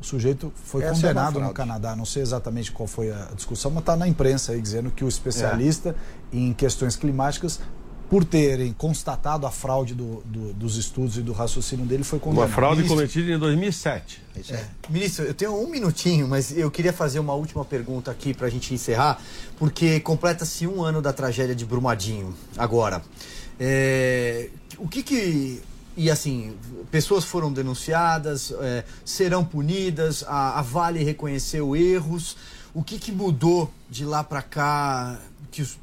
O 0.00 0.04
sujeito 0.04 0.52
foi 0.54 0.82
Essa 0.82 0.92
é 0.92 0.94
condenado 0.94 1.40
é 1.40 1.42
no 1.42 1.52
Canadá, 1.52 1.96
não 1.96 2.04
sei 2.04 2.22
exatamente 2.22 2.70
qual 2.70 2.86
foi 2.86 3.10
a 3.10 3.30
discussão, 3.34 3.70
mas 3.70 3.80
está 3.80 3.96
na 3.96 4.06
imprensa 4.06 4.52
aí 4.52 4.60
dizendo 4.60 4.90
que 4.90 5.04
o 5.04 5.08
especialista 5.08 5.96
é. 6.32 6.36
em 6.36 6.52
questões 6.52 6.96
climáticas, 6.96 7.60
por 8.08 8.24
terem 8.24 8.72
constatado 8.72 9.46
a 9.46 9.50
fraude 9.50 9.94
do, 9.94 10.22
do, 10.24 10.52
dos 10.52 10.76
estudos 10.76 11.18
e 11.18 11.22
do 11.22 11.32
raciocínio 11.32 11.84
dele, 11.84 12.04
foi 12.04 12.18
condenado. 12.18 12.48
Uma 12.48 12.54
fraude 12.54 12.82
Ministro, 12.82 12.96
cometida 12.96 13.32
em 13.32 13.38
2007. 13.38 14.22
É. 14.50 14.64
Ministro, 14.88 15.24
eu 15.24 15.34
tenho 15.34 15.60
um 15.60 15.68
minutinho, 15.68 16.28
mas 16.28 16.56
eu 16.56 16.70
queria 16.70 16.92
fazer 16.92 17.18
uma 17.18 17.34
última 17.34 17.64
pergunta 17.64 18.10
aqui 18.10 18.32
para 18.32 18.46
a 18.46 18.50
gente 18.50 18.72
encerrar, 18.72 19.20
porque 19.58 19.98
completa-se 20.00 20.66
um 20.66 20.84
ano 20.84 21.02
da 21.02 21.12
tragédia 21.12 21.54
de 21.54 21.64
Brumadinho 21.64 22.32
agora. 22.56 23.02
É, 23.58 24.50
o 24.78 24.86
que 24.86 25.02
que 25.02 25.62
e 25.96 26.10
assim, 26.10 26.54
pessoas 26.90 27.24
foram 27.24 27.52
denunciadas, 27.52 28.52
é, 28.60 28.84
serão 29.04 29.44
punidas, 29.44 30.22
a, 30.28 30.58
a, 30.58 30.62
Vale 30.62 31.02
reconheceu 31.02 31.74
erros. 31.74 32.36
O 32.74 32.82
que, 32.82 32.98
que 32.98 33.10
mudou 33.10 33.72
de 33.88 34.04
lá 34.04 34.22
para 34.22 34.42
cá 34.42 35.18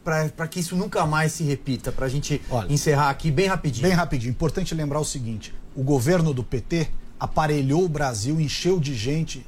para 0.03 0.47
que 0.47 0.59
isso 0.59 0.75
nunca 0.75 1.03
mais 1.07 1.31
se 1.31 1.43
repita? 1.43 1.91
Para 1.91 2.05
a 2.05 2.09
gente 2.09 2.39
Olha, 2.51 2.71
encerrar 2.71 3.09
aqui 3.09 3.31
bem 3.31 3.47
rapidinho. 3.47 3.87
Bem 3.87 3.95
rapidinho. 3.95 4.29
Importante 4.29 4.75
lembrar 4.75 4.99
o 4.99 5.05
seguinte: 5.05 5.51
o 5.75 5.81
governo 5.81 6.31
do 6.31 6.43
PT 6.43 6.89
aparelhou 7.19 7.83
o 7.83 7.89
Brasil, 7.89 8.39
encheu 8.39 8.79
de 8.79 8.93
gente, 8.93 9.43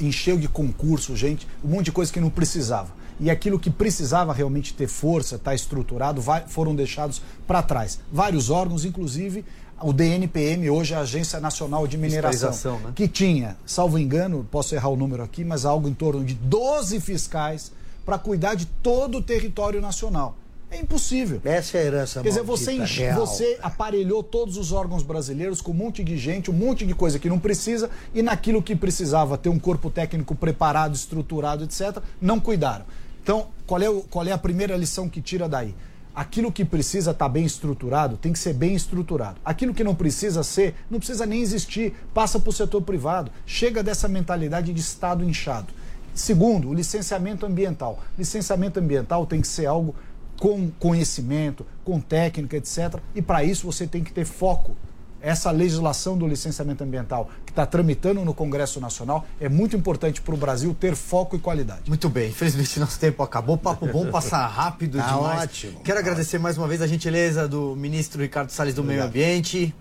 encheu 0.00 0.38
de 0.38 0.46
concurso, 0.46 1.16
gente, 1.16 1.48
um 1.64 1.68
monte 1.68 1.86
de 1.86 1.92
coisa 1.92 2.12
que 2.12 2.20
não 2.20 2.30
precisava 2.30 3.00
e 3.20 3.30
aquilo 3.30 3.58
que 3.58 3.70
precisava 3.70 4.32
realmente 4.32 4.72
ter 4.72 4.88
força, 4.88 5.36
estar 5.36 5.50
tá 5.50 5.54
estruturado, 5.54 6.22
vai, 6.22 6.46
foram 6.46 6.74
deixados 6.74 7.20
para 7.46 7.62
trás. 7.62 8.00
Vários 8.10 8.48
órgãos, 8.48 8.84
inclusive 8.84 9.44
o 9.82 9.92
DNPM, 9.92 10.68
hoje 10.70 10.94
é 10.94 10.96
a 10.96 11.00
Agência 11.00 11.40
Nacional 11.40 11.86
de 11.86 11.96
Mineração, 11.96 12.78
né? 12.80 12.92
que 12.94 13.08
tinha, 13.08 13.56
salvo 13.64 13.98
engano, 13.98 14.46
posso 14.50 14.74
errar 14.74 14.88
o 14.88 14.96
número 14.96 15.22
aqui, 15.22 15.44
mas 15.44 15.64
algo 15.64 15.88
em 15.88 15.94
torno 15.94 16.24
de 16.24 16.34
12 16.34 17.00
fiscais 17.00 17.72
para 18.04 18.18
cuidar 18.18 18.54
de 18.54 18.66
todo 18.66 19.18
o 19.18 19.22
território 19.22 19.80
nacional. 19.80 20.36
É 20.70 20.78
impossível. 20.78 21.40
Essa 21.44 21.78
é 21.78 21.80
a 21.80 21.84
herança 21.84 22.22
Quer 22.22 22.28
dizer, 22.28 22.42
você, 22.42 22.72
enche, 22.72 23.10
você 23.10 23.58
aparelhou 23.60 24.22
todos 24.22 24.56
os 24.56 24.70
órgãos 24.70 25.02
brasileiros 25.02 25.60
com 25.60 25.72
um 25.72 25.74
monte 25.74 26.04
de 26.04 26.16
gente, 26.16 26.48
um 26.48 26.54
monte 26.54 26.86
de 26.86 26.94
coisa 26.94 27.18
que 27.18 27.28
não 27.28 27.40
precisa, 27.40 27.90
e 28.14 28.22
naquilo 28.22 28.62
que 28.62 28.76
precisava 28.76 29.36
ter 29.36 29.48
um 29.48 29.58
corpo 29.58 29.90
técnico 29.90 30.34
preparado, 30.34 30.94
estruturado, 30.94 31.64
etc., 31.64 31.98
não 32.20 32.38
cuidaram. 32.38 32.84
Então, 33.20 33.48
qual 33.66 33.82
é, 33.82 33.90
o, 33.90 34.02
qual 34.02 34.24
é 34.26 34.32
a 34.32 34.38
primeira 34.38 34.76
lição 34.76 35.08
que 35.08 35.20
tira 35.20 35.48
daí? 35.48 35.74
Aquilo 36.14 36.52
que 36.52 36.64
precisa 36.64 37.12
estar 37.12 37.26
tá 37.26 37.28
bem 37.28 37.44
estruturado 37.44 38.16
tem 38.16 38.32
que 38.32 38.38
ser 38.38 38.52
bem 38.52 38.74
estruturado. 38.74 39.40
Aquilo 39.44 39.74
que 39.74 39.84
não 39.84 39.94
precisa 39.94 40.42
ser, 40.42 40.74
não 40.90 40.98
precisa 40.98 41.26
nem 41.26 41.40
existir, 41.40 41.94
passa 42.12 42.38
para 42.38 42.50
o 42.50 42.52
setor 42.52 42.82
privado. 42.82 43.30
Chega 43.46 43.82
dessa 43.82 44.08
mentalidade 44.08 44.72
de 44.72 44.80
Estado 44.80 45.24
inchado. 45.24 45.72
Segundo, 46.14 46.68
o 46.68 46.74
licenciamento 46.74 47.46
ambiental. 47.46 48.00
Licenciamento 48.18 48.80
ambiental 48.80 49.26
tem 49.26 49.40
que 49.40 49.48
ser 49.48 49.66
algo 49.66 49.94
com 50.38 50.70
conhecimento, 50.78 51.66
com 51.84 52.00
técnica, 52.00 52.56
etc. 52.56 52.98
E 53.14 53.22
para 53.22 53.44
isso 53.44 53.66
você 53.66 53.86
tem 53.86 54.02
que 54.02 54.12
ter 54.12 54.24
foco 54.24 54.76
essa 55.20 55.50
legislação 55.50 56.16
do 56.16 56.26
licenciamento 56.26 56.82
ambiental 56.82 57.30
que 57.44 57.52
está 57.52 57.66
tramitando 57.66 58.24
no 58.24 58.34
Congresso 58.34 58.80
Nacional 58.80 59.26
é 59.40 59.48
muito 59.48 59.76
importante 59.76 60.20
para 60.20 60.34
o 60.34 60.36
Brasil 60.36 60.74
ter 60.78 60.94
foco 60.94 61.36
e 61.36 61.38
qualidade. 61.38 61.82
Muito 61.88 62.08
bem, 62.08 62.30
infelizmente 62.30 62.80
nosso 62.80 62.98
tempo 62.98 63.22
acabou. 63.22 63.56
Papo 63.58 63.86
bom, 63.86 64.08
passar 64.12 64.46
rápido 64.46 64.98
tá 64.98 65.06
demais. 65.06 65.42
Ótimo. 65.42 65.80
Quero 65.80 65.98
agradecer 65.98 66.38
mais 66.38 66.56
uma 66.56 66.66
vez 66.66 66.80
a 66.82 66.86
gentileza 66.86 67.46
do 67.46 67.76
ministro 67.76 68.20
Ricardo 68.22 68.50
Salles 68.50 68.74
do 68.74 68.82
Obrigado. 68.82 69.12
Meio 69.12 69.26
Ambiente. 69.26 69.74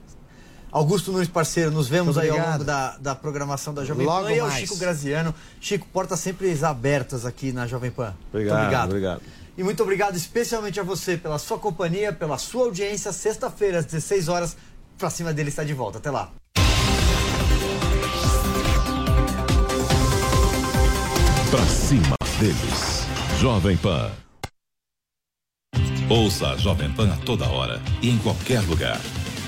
Augusto 0.72 1.12
Nunes, 1.12 1.28
parceiro, 1.28 1.72
nos 1.72 1.88
vemos 1.88 2.16
aí 2.16 2.30
ao 2.30 2.38
longo 2.38 2.64
da, 2.64 2.96
da 3.00 3.16
programação 3.16 3.74
da 3.74 3.84
Jovem 3.84 4.06
Logo 4.06 4.28
Pan. 4.28 4.34
E 4.34 4.40
ao 4.40 4.52
Chico 4.52 4.78
Graziano. 4.78 5.34
Chico, 5.60 5.88
portas 5.92 6.20
sempre 6.20 6.56
abertas 6.64 7.26
aqui 7.26 7.52
na 7.52 7.66
Jovem 7.66 7.90
Pan. 7.90 8.14
Obrigado, 8.32 8.60
obrigado. 8.60 8.90
obrigado. 8.90 9.22
E 9.58 9.64
muito 9.64 9.84
obrigado 9.84 10.16
especialmente 10.16 10.80
a 10.80 10.84
você 10.84 11.18
pela 11.18 11.38
sua 11.38 11.60
companhia, 11.60 12.14
pela 12.14 12.38
sua 12.38 12.66
audiência. 12.66 13.12
Sexta-feira, 13.12 13.80
às 13.80 13.86
16 13.86 14.30
horas, 14.30 14.56
pra 15.00 15.10
cima 15.10 15.34
dele 15.34 15.50
está 15.50 15.64
de 15.64 15.74
volta. 15.74 15.98
Até 15.98 16.12
lá. 16.12 16.30
Pra 21.50 21.66
cima 21.66 22.16
deles. 22.40 23.08
Jovem 23.40 23.78
Pan. 23.78 24.12
Ouça 26.10 26.50
a 26.50 26.58
Jovem 26.58 26.92
Pan 26.92 27.12
a 27.14 27.18
toda 27.18 27.48
hora 27.50 27.82
e 28.02 28.10
em 28.10 28.18
qualquer 28.18 28.62
lugar. 28.62 29.00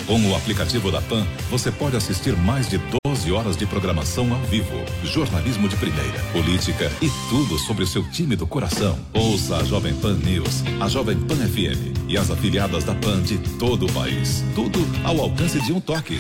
Com 0.08 0.20
o 0.30 0.36
aplicativo 0.36 0.92
da 0.92 1.02
PAN, 1.02 1.26
você 1.50 1.72
pode 1.72 1.96
assistir 1.96 2.36
mais 2.36 2.68
de 2.68 2.80
12 3.06 3.32
horas 3.32 3.56
de 3.56 3.66
programação 3.66 4.34
ao 4.34 4.40
vivo, 4.42 4.84
jornalismo 5.04 5.70
de 5.70 5.76
primeira, 5.78 6.20
política 6.34 6.92
e 7.02 7.10
tudo 7.30 7.58
sobre 7.60 7.84
o 7.84 7.88
seu 7.88 8.04
time 8.10 8.36
do 8.36 8.48
coração. 8.48 8.98
Ouça 9.14 9.58
a 9.58 9.64
Jovem 9.64 9.94
Pan 9.96 10.18
News, 10.18 10.64
a 10.82 10.88
Jovem 10.90 11.18
Pan 11.20 11.36
FM 11.36 12.10
e 12.10 12.18
as 12.18 12.30
afiliadas 12.30 12.84
da 12.84 12.96
PAN 12.96 13.22
de 13.22 13.38
todo 13.58 13.86
o 13.86 13.94
país. 13.94 14.44
Tudo 14.56 14.80
ao 15.04 15.20
alcance 15.22 15.62
de 15.62 15.72
um 15.72 15.80
toque. 15.80 16.20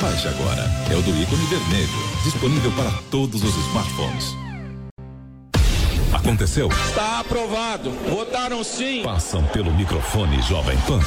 Baixe 0.00 0.28
agora. 0.28 0.62
É 0.90 0.96
o 0.96 1.02
do 1.02 1.10
ícone 1.10 1.44
vermelho, 1.46 1.88
disponível 2.22 2.70
para 2.72 2.90
todos 3.10 3.42
os 3.42 3.56
smartphones. 3.68 4.36
Aconteceu? 6.12 6.68
Está 6.68 7.20
aprovado. 7.20 7.90
Votaram 8.08 8.62
sim. 8.62 9.02
Passam 9.02 9.42
pelo 9.46 9.72
microfone 9.72 10.40
Jovem 10.42 10.78
Pan. 10.86 11.00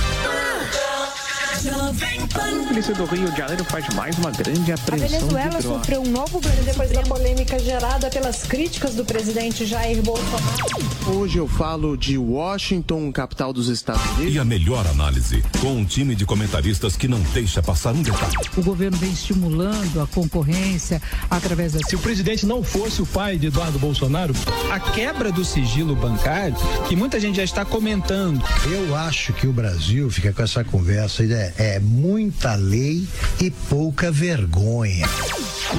A 1.58 2.68
polícia 2.68 2.94
do 2.94 3.06
Rio 3.06 3.32
de 3.32 3.38
Janeiro 3.38 3.64
faz 3.66 3.88
mais 3.96 4.16
uma 4.20 4.30
grande 4.30 4.72
A 4.72 4.76
apreensão 4.76 5.08
Venezuela 5.10 5.50
de 5.50 5.62
drogas. 5.64 5.80
sofreu 5.80 6.02
um 6.02 6.12
novo 6.12 6.40
golpe 6.40 6.62
depois 6.64 6.92
da 6.92 7.02
polêmica 7.02 7.58
gerada 7.58 8.12
pelas 8.12 8.44
críticas 8.44 8.94
do 8.94 9.04
presidente 9.04 9.66
Jair 9.66 10.00
Bolsonaro. 10.04 10.68
Hoje 11.08 11.40
eu 11.40 11.48
falo 11.48 11.98
de 11.98 12.16
Washington, 12.16 13.12
capital 13.12 13.52
dos 13.52 13.70
Estados 13.70 14.06
Unidos. 14.18 14.36
E 14.36 14.38
a 14.38 14.46
melhor 14.46 14.86
análise, 14.86 15.44
com 15.60 15.78
um 15.78 15.84
time 15.84 16.14
de 16.14 16.28
comentaristas 16.28 16.96
que 16.96 17.08
não 17.08 17.20
deixa 17.34 17.64
passar 17.64 17.94
um 17.94 18.04
detalhe. 18.04 18.36
O 18.56 18.62
governo 18.62 18.98
vem 18.98 19.12
estimulando 19.12 20.00
a 20.00 20.06
concorrência 20.06 21.02
através 21.28 21.74
da. 21.74 21.80
Se 21.88 21.96
o 21.96 22.00
presidente 22.00 22.46
não 22.46 22.62
fosse 22.62 23.02
o 23.02 23.06
pai 23.08 23.38
de 23.40 23.48
Eduardo 23.48 23.80
Bolsonaro, 23.80 24.34
a 24.72 24.80
quebra 24.80 25.32
do 25.32 25.44
sigilo 25.44 25.96
bancário, 25.96 26.56
que 26.88 26.96
muita 26.96 27.20
gente 27.20 27.38
já 27.38 27.44
está 27.44 27.66
comentando. 27.66 28.44
Eu 28.70 28.96
acho 28.96 29.34
que 29.34 29.48
o 29.48 29.54
Brasil 29.54 30.08
fica 30.12 30.32
com 30.32 30.44
essa 30.44 30.64
conversa 30.64 31.24
aí, 31.24 31.47
é, 31.58 31.76
é 31.76 31.80
muita 31.80 32.56
lei 32.56 33.08
e 33.40 33.52
pouca 33.52 34.12
vergonha. 34.12 35.08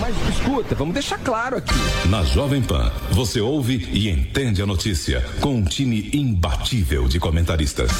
Mas 0.00 0.14
escuta, 0.28 0.74
vamos 0.74 0.94
deixar 0.94 1.18
claro 1.18 1.56
aqui. 1.56 1.74
Na 2.08 2.22
Jovem 2.22 2.62
Pan, 2.62 2.92
você 3.10 3.40
ouve 3.40 3.88
e 3.92 4.08
entende 4.08 4.62
a 4.62 4.66
notícia 4.66 5.24
com 5.40 5.56
um 5.56 5.64
time 5.64 6.10
imbatível 6.12 7.08
de 7.08 7.18
comentaristas. 7.18 7.90